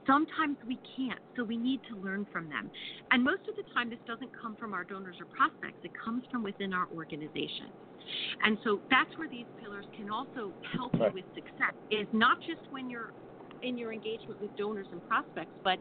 Sometimes 0.07 0.59
we 0.67 0.79
can't, 0.97 1.19
so 1.35 1.45
we 1.45 1.57
need 1.57 1.81
to 1.89 1.97
learn 1.97 2.27
from 2.31 2.49
them. 2.49 2.71
And 3.11 3.25
most 3.25 3.49
of 3.49 3.57
the 3.57 3.65
time, 3.73 3.89
this 3.89 3.99
doesn't 4.07 4.31
come 4.39 4.55
from 4.57 4.75
our 4.75 4.85
donors 4.85 5.17
or 5.19 5.27
prospects, 5.27 5.79
it 5.83 5.93
comes 6.03 6.23
from 6.31 6.43
within 6.43 6.73
our 6.73 6.87
organization. 6.95 7.73
And 8.45 8.59
so 8.63 8.81
that's 8.91 9.11
where 9.17 9.29
these 9.29 9.47
pillars 9.59 9.87
can 9.97 10.11
also 10.11 10.53
help 10.77 10.93
you 10.95 11.09
with 11.15 11.25
success, 11.35 11.73
is 11.91 12.07
not 12.13 12.37
just 12.47 12.61
when 12.71 12.91
you're 12.91 13.13
in 13.63 13.79
your 13.79 13.93
engagement 13.93 14.41
with 14.41 14.55
donors 14.57 14.87
and 14.93 15.01
prospects, 15.09 15.55
but 15.65 15.79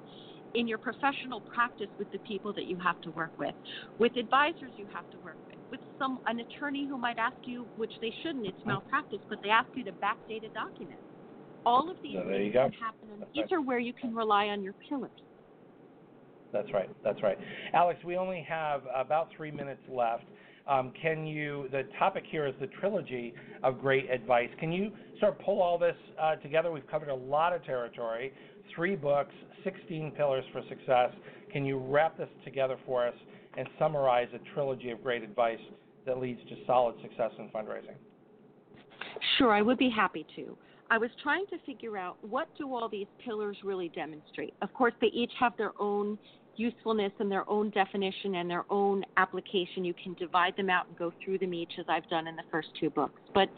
in 0.56 0.68
your 0.68 0.78
professional 0.78 1.42
practice 1.42 1.88
with 1.98 2.12
the 2.12 2.20
people 2.20 2.54
that 2.54 2.66
you 2.66 2.78
have 2.78 3.00
to 3.02 3.12
work 3.12 3.32
with, 3.38 3.56
with 4.00 4.16
advisors 4.18 4.72
you 4.78 4.88
have 4.94 5.10
to 5.12 5.18
work 5.20 5.38
with, 5.48 5.58
with 5.72 5.80
some 5.98 6.20
an 6.28 6.40
attorney 6.40 6.88
who 6.88 6.98
might 6.98 7.18
ask 7.18 7.36
you, 7.46 7.66
which 7.76 7.92
they 8.02 8.14
shouldn't, 8.22 8.46
it's 8.46 8.66
malpractice, 8.66 9.20
but 9.30 9.40
they 9.44 9.50
ask 9.50 9.68
you 9.76 9.84
to 9.84 9.92
backdate 9.92 10.46
a 10.46 10.54
document. 10.54 11.00
All 11.66 11.90
of 11.90 11.98
these 12.04 12.16
so 12.16 12.28
things 12.30 12.54
can 12.54 12.72
happen, 12.74 13.10
and 13.14 13.24
these 13.34 13.52
are 13.52 13.62
where 13.62 13.80
you 13.80 13.94
can 13.94 14.14
rely 14.14 14.48
on 14.48 14.62
your 14.62 14.74
pillars. 14.88 15.12
That's 16.52 16.72
right. 16.72 16.90
That's 17.04 17.22
right. 17.24 17.38
Alex, 17.74 18.00
we 18.06 18.16
only 18.16 18.46
have 18.48 18.84
about 18.96 19.30
three 19.36 19.50
minutes 19.50 19.82
left. 19.90 20.26
Um, 20.68 20.94
can 21.02 21.26
you, 21.26 21.68
the 21.72 21.84
topic 22.00 22.24
here 22.30 22.48
is 22.48 22.54
the 22.62 22.68
trilogy 22.68 23.34
of 23.64 23.82
great 23.82 24.10
advice. 24.10 24.50
Can 24.60 24.72
you 24.72 24.92
sort 25.20 25.34
of 25.34 25.40
pull 25.40 25.62
all 25.62 25.78
this 25.78 25.96
uh, 26.22 26.36
together? 26.38 26.72
We've 26.72 26.88
covered 26.88 27.10
a 27.10 27.16
lot 27.16 27.54
of 27.54 27.66
territory, 27.66 28.34
three 28.76 28.96
books, 28.96 29.34
16 29.64 30.12
pillars 30.12 30.46
for 30.52 30.62
success. 30.70 31.12
Can 31.52 31.66
you 31.66 31.78
wrap 31.78 32.18
this 32.18 32.30
together 32.44 32.78
for 32.86 33.08
us 33.08 33.16
and 33.58 33.68
summarize 33.78 34.28
a 34.34 34.54
trilogy 34.54 34.90
of 34.90 35.04
great 35.04 35.24
advice 35.24 35.60
that 36.06 36.20
leads 36.20 36.42
to 36.50 36.56
solid 36.66 36.96
success 37.02 37.32
in 37.38 37.50
fundraising? 37.50 37.96
Sure, 39.38 39.52
I 39.52 39.62
would 39.62 39.78
be 39.78 39.90
happy 39.90 40.26
to. 40.36 40.58
I 40.90 40.98
was 40.98 41.10
trying 41.22 41.46
to 41.48 41.58
figure 41.66 41.98
out 41.98 42.18
what 42.22 42.48
do 42.58 42.74
all 42.74 42.90
these 42.90 43.08
pillars 43.24 43.58
really 43.64 43.90
demonstrate. 43.90 44.54
Of 44.62 44.74
course, 44.74 44.94
they 45.02 45.08
each 45.08 45.32
have 45.40 45.56
their 45.58 45.72
own 45.80 46.18
usefulness 46.56 47.12
and 47.20 47.32
their 47.32 47.50
own 47.50 47.70
definition 47.72 48.36
and 48.36 48.50
their 48.50 48.66
own 48.70 49.04
application. 49.18 49.84
You 49.84 49.94
can 49.94 50.14
divide 50.16 50.56
them 50.56 50.70
out 50.70 50.88
and 50.88 50.98
go 50.98 51.12
through 51.24 51.40
them 51.40 51.54
each 51.54 51.72
as 51.80 51.86
I've 51.90 52.08
done 52.10 52.28
in 52.28 52.36
the 52.36 52.44
first 52.52 52.68
two 52.80 52.90
books. 52.90 53.20
But 53.34 53.50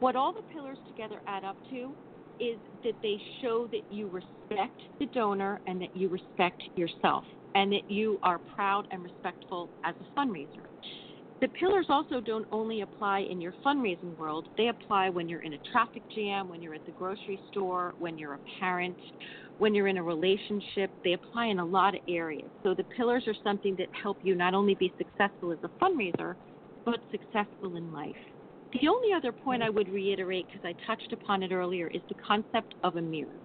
what 0.00 0.16
all 0.16 0.32
the 0.32 0.42
pillars 0.52 0.78
together 0.88 1.20
add 1.26 1.44
up 1.44 1.56
to 1.70 1.92
is 2.38 2.58
that 2.84 2.96
they 3.02 3.20
show 3.40 3.68
that 3.72 3.82
you 3.88 4.08
respect 4.08 4.80
the 4.98 5.06
donor 5.06 5.60
and 5.66 5.80
that 5.80 5.94
you 5.94 6.08
respect 6.08 6.62
yourself 6.76 7.24
and 7.54 7.72
that 7.72 7.88
you 7.88 8.18
are 8.22 8.40
proud 8.54 8.86
and 8.90 9.02
respectful 9.02 9.70
as 9.84 9.94
a 10.00 10.18
fundraiser. 10.20 10.66
The 11.40 11.48
pillars 11.48 11.86
also 11.88 12.20
don't 12.20 12.46
only 12.52 12.82
apply 12.82 13.20
in 13.28 13.40
your 13.40 13.54
fundraising 13.66 14.16
world, 14.16 14.46
they 14.56 14.68
apply 14.68 15.10
when 15.10 15.28
you're 15.28 15.42
in 15.42 15.54
a 15.54 15.58
traffic 15.72 16.04
jam, 16.14 16.48
when 16.48 16.62
you're 16.62 16.74
at 16.74 16.84
the 16.86 16.92
grocery 16.92 17.42
store, 17.50 17.94
when 17.98 18.16
you're 18.16 18.34
a 18.34 18.40
parent, 18.60 18.96
when 19.58 19.74
you're 19.74 19.88
in 19.88 19.98
a 19.98 20.02
relationship. 20.02 20.92
They 21.02 21.14
apply 21.14 21.46
in 21.46 21.58
a 21.58 21.64
lot 21.64 21.94
of 21.94 22.00
areas. 22.08 22.50
So 22.62 22.74
the 22.74 22.86
pillars 22.96 23.24
are 23.26 23.34
something 23.42 23.74
that 23.76 23.88
help 23.92 24.18
you 24.22 24.36
not 24.36 24.54
only 24.54 24.74
be 24.76 24.94
successful 24.96 25.50
as 25.50 25.58
a 25.64 25.70
fundraiser, 25.82 26.36
but 26.84 27.00
successful 27.10 27.76
in 27.76 27.92
life. 27.92 28.14
The 28.80 28.88
only 28.88 29.12
other 29.14 29.32
point 29.32 29.62
I 29.62 29.70
would 29.70 29.88
reiterate, 29.88 30.46
because 30.48 30.66
I 30.66 30.74
touched 30.86 31.12
upon 31.12 31.42
it 31.42 31.52
earlier, 31.52 31.88
is 31.88 32.02
the 32.08 32.14
concept 32.14 32.74
of 32.82 32.96
a 32.96 33.02
mirror. 33.02 33.40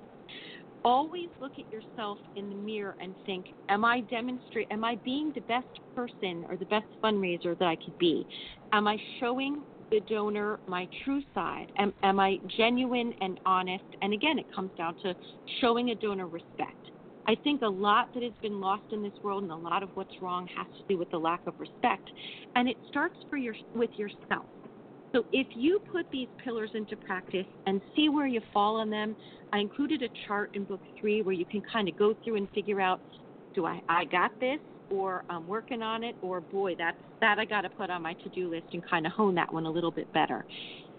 Always 0.85 1.29
look 1.41 1.53
at 1.59 1.69
yourself 1.69 2.17
in 2.35 2.47
the 2.47 2.55
mirror 2.55 2.95
and 3.01 3.13
think, 3.25 3.47
am 3.67 3.83
I 3.83 4.01
demonstrate 4.01 4.67
am 4.71 4.85
I 4.85 4.95
being 5.03 5.33
the 5.35 5.41
best 5.41 5.67
person 5.95 6.45
or 6.47 6.55
the 6.55 6.65
best 6.67 6.87
fundraiser 7.03 7.57
that 7.57 7.67
I 7.67 7.75
could 7.83 7.97
be? 7.97 8.25
Am 8.71 8.87
I 8.87 8.97
showing 9.19 9.65
the 9.91 9.99
donor 10.01 10.59
my 10.65 10.87
true 11.03 11.21
side? 11.33 11.71
Am, 11.77 11.93
am 12.03 12.21
I 12.21 12.39
genuine 12.57 13.13
and 13.19 13.37
honest? 13.45 13.83
And 14.01 14.13
again, 14.13 14.39
it 14.39 14.47
comes 14.53 14.71
down 14.77 14.95
to 15.01 15.13
showing 15.59 15.89
a 15.89 15.95
donor 15.95 16.27
respect. 16.27 16.77
I 17.27 17.35
think 17.43 17.61
a 17.63 17.67
lot 17.67 18.07
that 18.13 18.23
has 18.23 18.33
been 18.41 18.61
lost 18.61 18.85
in 18.91 19.03
this 19.03 19.13
world 19.21 19.43
and 19.43 19.51
a 19.51 19.55
lot 19.55 19.83
of 19.83 19.89
what's 19.95 20.21
wrong 20.21 20.47
has 20.55 20.67
to 20.77 20.83
do 20.87 20.97
with 20.97 21.09
the 21.09 21.17
lack 21.17 21.41
of 21.45 21.53
respect. 21.59 22.09
And 22.55 22.69
it 22.69 22.77
starts 22.87 23.17
for 23.29 23.37
your, 23.37 23.55
with 23.73 23.91
yourself. 23.97 24.47
So 25.15 25.23
if 25.31 25.47
you 25.53 25.79
put 25.91 26.05
these 26.11 26.27
pillars 26.43 26.71
into 26.73 26.95
practice 26.97 27.45
and 27.65 27.81
see 27.95 28.09
where 28.09 28.27
you 28.27 28.41
fall 28.53 28.75
on 28.77 28.89
them, 28.89 29.15
I 29.53 29.59
included 29.59 30.01
a 30.03 30.09
chart 30.27 30.49
in 30.53 30.65
book 30.65 30.81
three 30.99 31.21
where 31.21 31.33
you 31.33 31.45
can 31.45 31.61
kind 31.71 31.87
of 31.87 31.95
go 31.95 32.13
through 32.23 32.35
and 32.35 32.49
figure 32.51 32.81
out, 32.81 33.01
do 33.55 33.65
I 33.65 33.81
I 33.87 34.05
got 34.05 34.31
this, 34.39 34.59
or 34.89 35.23
I'm 35.29 35.47
working 35.47 35.81
on 35.81 36.03
it, 36.03 36.15
or 36.21 36.41
boy, 36.41 36.75
that's 36.77 36.97
that 37.21 37.39
I 37.39 37.45
got 37.45 37.61
to 37.61 37.69
put 37.69 37.89
on 37.89 38.01
my 38.01 38.13
to-do 38.23 38.49
list 38.49 38.67
and 38.73 38.83
kind 38.85 39.05
of 39.05 39.13
hone 39.13 39.35
that 39.35 39.51
one 39.51 39.65
a 39.65 39.71
little 39.71 39.91
bit 39.91 40.11
better. 40.13 40.45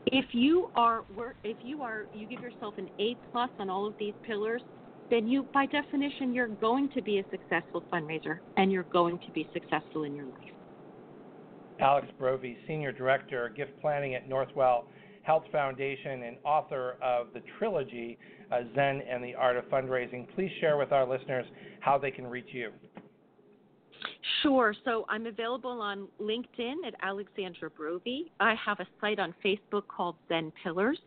If 0.07 0.27
you 0.33 0.71
are 0.75 1.05
if 1.45 1.59
you 1.61 1.83
are 1.83 2.07
you 2.13 2.27
give 2.27 2.41
yourself 2.41 2.75
an 2.79 2.89
A 2.99 3.17
plus 3.31 3.51
on 3.59 3.69
all 3.71 3.87
of 3.87 3.95
these 3.99 4.15
pillars, 4.25 4.63
then 5.11 5.29
you 5.29 5.47
by 5.53 5.67
definition 5.67 6.33
you're 6.33 6.49
going 6.49 6.89
to 6.95 7.03
be 7.03 7.19
a 7.19 7.25
successful 7.31 7.85
fundraiser 7.93 8.39
and 8.57 8.73
you're 8.73 8.87
going 8.91 9.19
to 9.27 9.31
be 9.33 9.49
successful 9.53 10.05
in 10.05 10.15
your 10.15 10.27
life. 10.27 10.58
Alex 11.81 12.07
Brovey, 12.20 12.57
Senior 12.66 12.93
Director, 12.93 13.49
Gift 13.57 13.72
Planning 13.81 14.14
at 14.14 14.29
Northwell 14.29 14.85
Health 15.22 15.45
Foundation 15.53 16.22
and 16.22 16.37
author 16.45 16.97
of 17.03 17.29
the 17.35 17.43
trilogy 17.59 18.18
uh, 18.51 18.61
Zen 18.74 19.03
and 19.09 19.22
the 19.22 19.35
Art 19.35 19.57
of 19.57 19.64
Fundraising. 19.66 20.26
Please 20.35 20.51
share 20.61 20.76
with 20.76 20.93
our 20.93 21.07
listeners 21.07 21.45
how 21.81 21.99
they 21.99 22.11
can 22.11 22.26
reach 22.26 22.49
you. 22.51 22.70
Sure. 24.43 24.74
So 24.85 25.05
I'm 25.09 25.26
available 25.26 25.81
on 25.83 26.09
LinkedIn 26.20 26.74
at 26.87 26.95
Alexandra 27.03 27.70
Brovey. 27.70 28.31
I 28.41 28.55
have 28.55 28.81
a 28.81 28.87
site 29.01 29.18
on 29.18 29.35
Facebook 29.45 29.87
called 29.89 30.16
Zen 30.29 30.53
Pillars. 30.62 30.99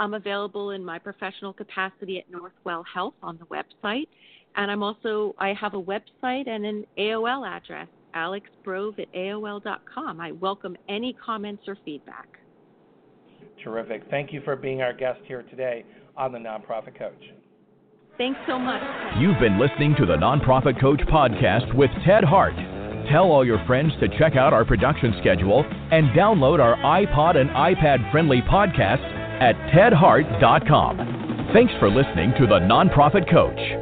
I'm 0.00 0.14
available 0.14 0.70
in 0.70 0.84
my 0.84 0.98
professional 0.98 1.52
capacity 1.52 2.18
at 2.18 2.24
Northwell 2.32 2.82
Health 2.92 3.14
on 3.22 3.38
the 3.38 3.46
website. 3.46 4.08
And 4.56 4.70
I'm 4.70 4.82
also, 4.82 5.34
I 5.38 5.54
have 5.54 5.74
a 5.74 5.82
website 5.82 6.48
and 6.48 6.64
an 6.66 6.84
AOL 6.98 7.46
address, 7.46 7.88
alexbrove 8.14 8.98
at 8.98 9.12
AOL.com. 9.14 10.20
I 10.20 10.32
welcome 10.32 10.76
any 10.88 11.12
comments 11.14 11.64
or 11.66 11.76
feedback. 11.84 12.38
Terrific. 13.62 14.02
Thank 14.10 14.32
you 14.32 14.40
for 14.44 14.56
being 14.56 14.82
our 14.82 14.92
guest 14.92 15.20
here 15.26 15.42
today 15.42 15.84
on 16.16 16.32
the 16.32 16.38
Nonprofit 16.38 16.98
Coach. 16.98 17.32
Thanks 18.18 18.38
so 18.46 18.58
much. 18.58 18.82
You've 19.18 19.38
been 19.40 19.58
listening 19.58 19.94
to 19.98 20.06
the 20.06 20.16
Nonprofit 20.16 20.80
Coach 20.80 21.00
podcast 21.02 21.74
with 21.74 21.90
Ted 22.04 22.24
Hart. 22.24 22.54
Tell 23.10 23.30
all 23.30 23.44
your 23.44 23.64
friends 23.66 23.92
to 24.00 24.08
check 24.18 24.36
out 24.36 24.52
our 24.52 24.64
production 24.64 25.14
schedule 25.20 25.64
and 25.90 26.10
download 26.10 26.60
our 26.60 26.76
iPod 26.76 27.36
and 27.36 27.50
iPad 27.50 28.10
friendly 28.12 28.42
podcast 28.42 29.02
at 29.40 29.56
tedhart.com. 29.72 31.50
Thanks 31.52 31.72
for 31.80 31.90
listening 31.90 32.32
to 32.38 32.46
the 32.46 32.60
Nonprofit 32.60 33.30
Coach. 33.30 33.81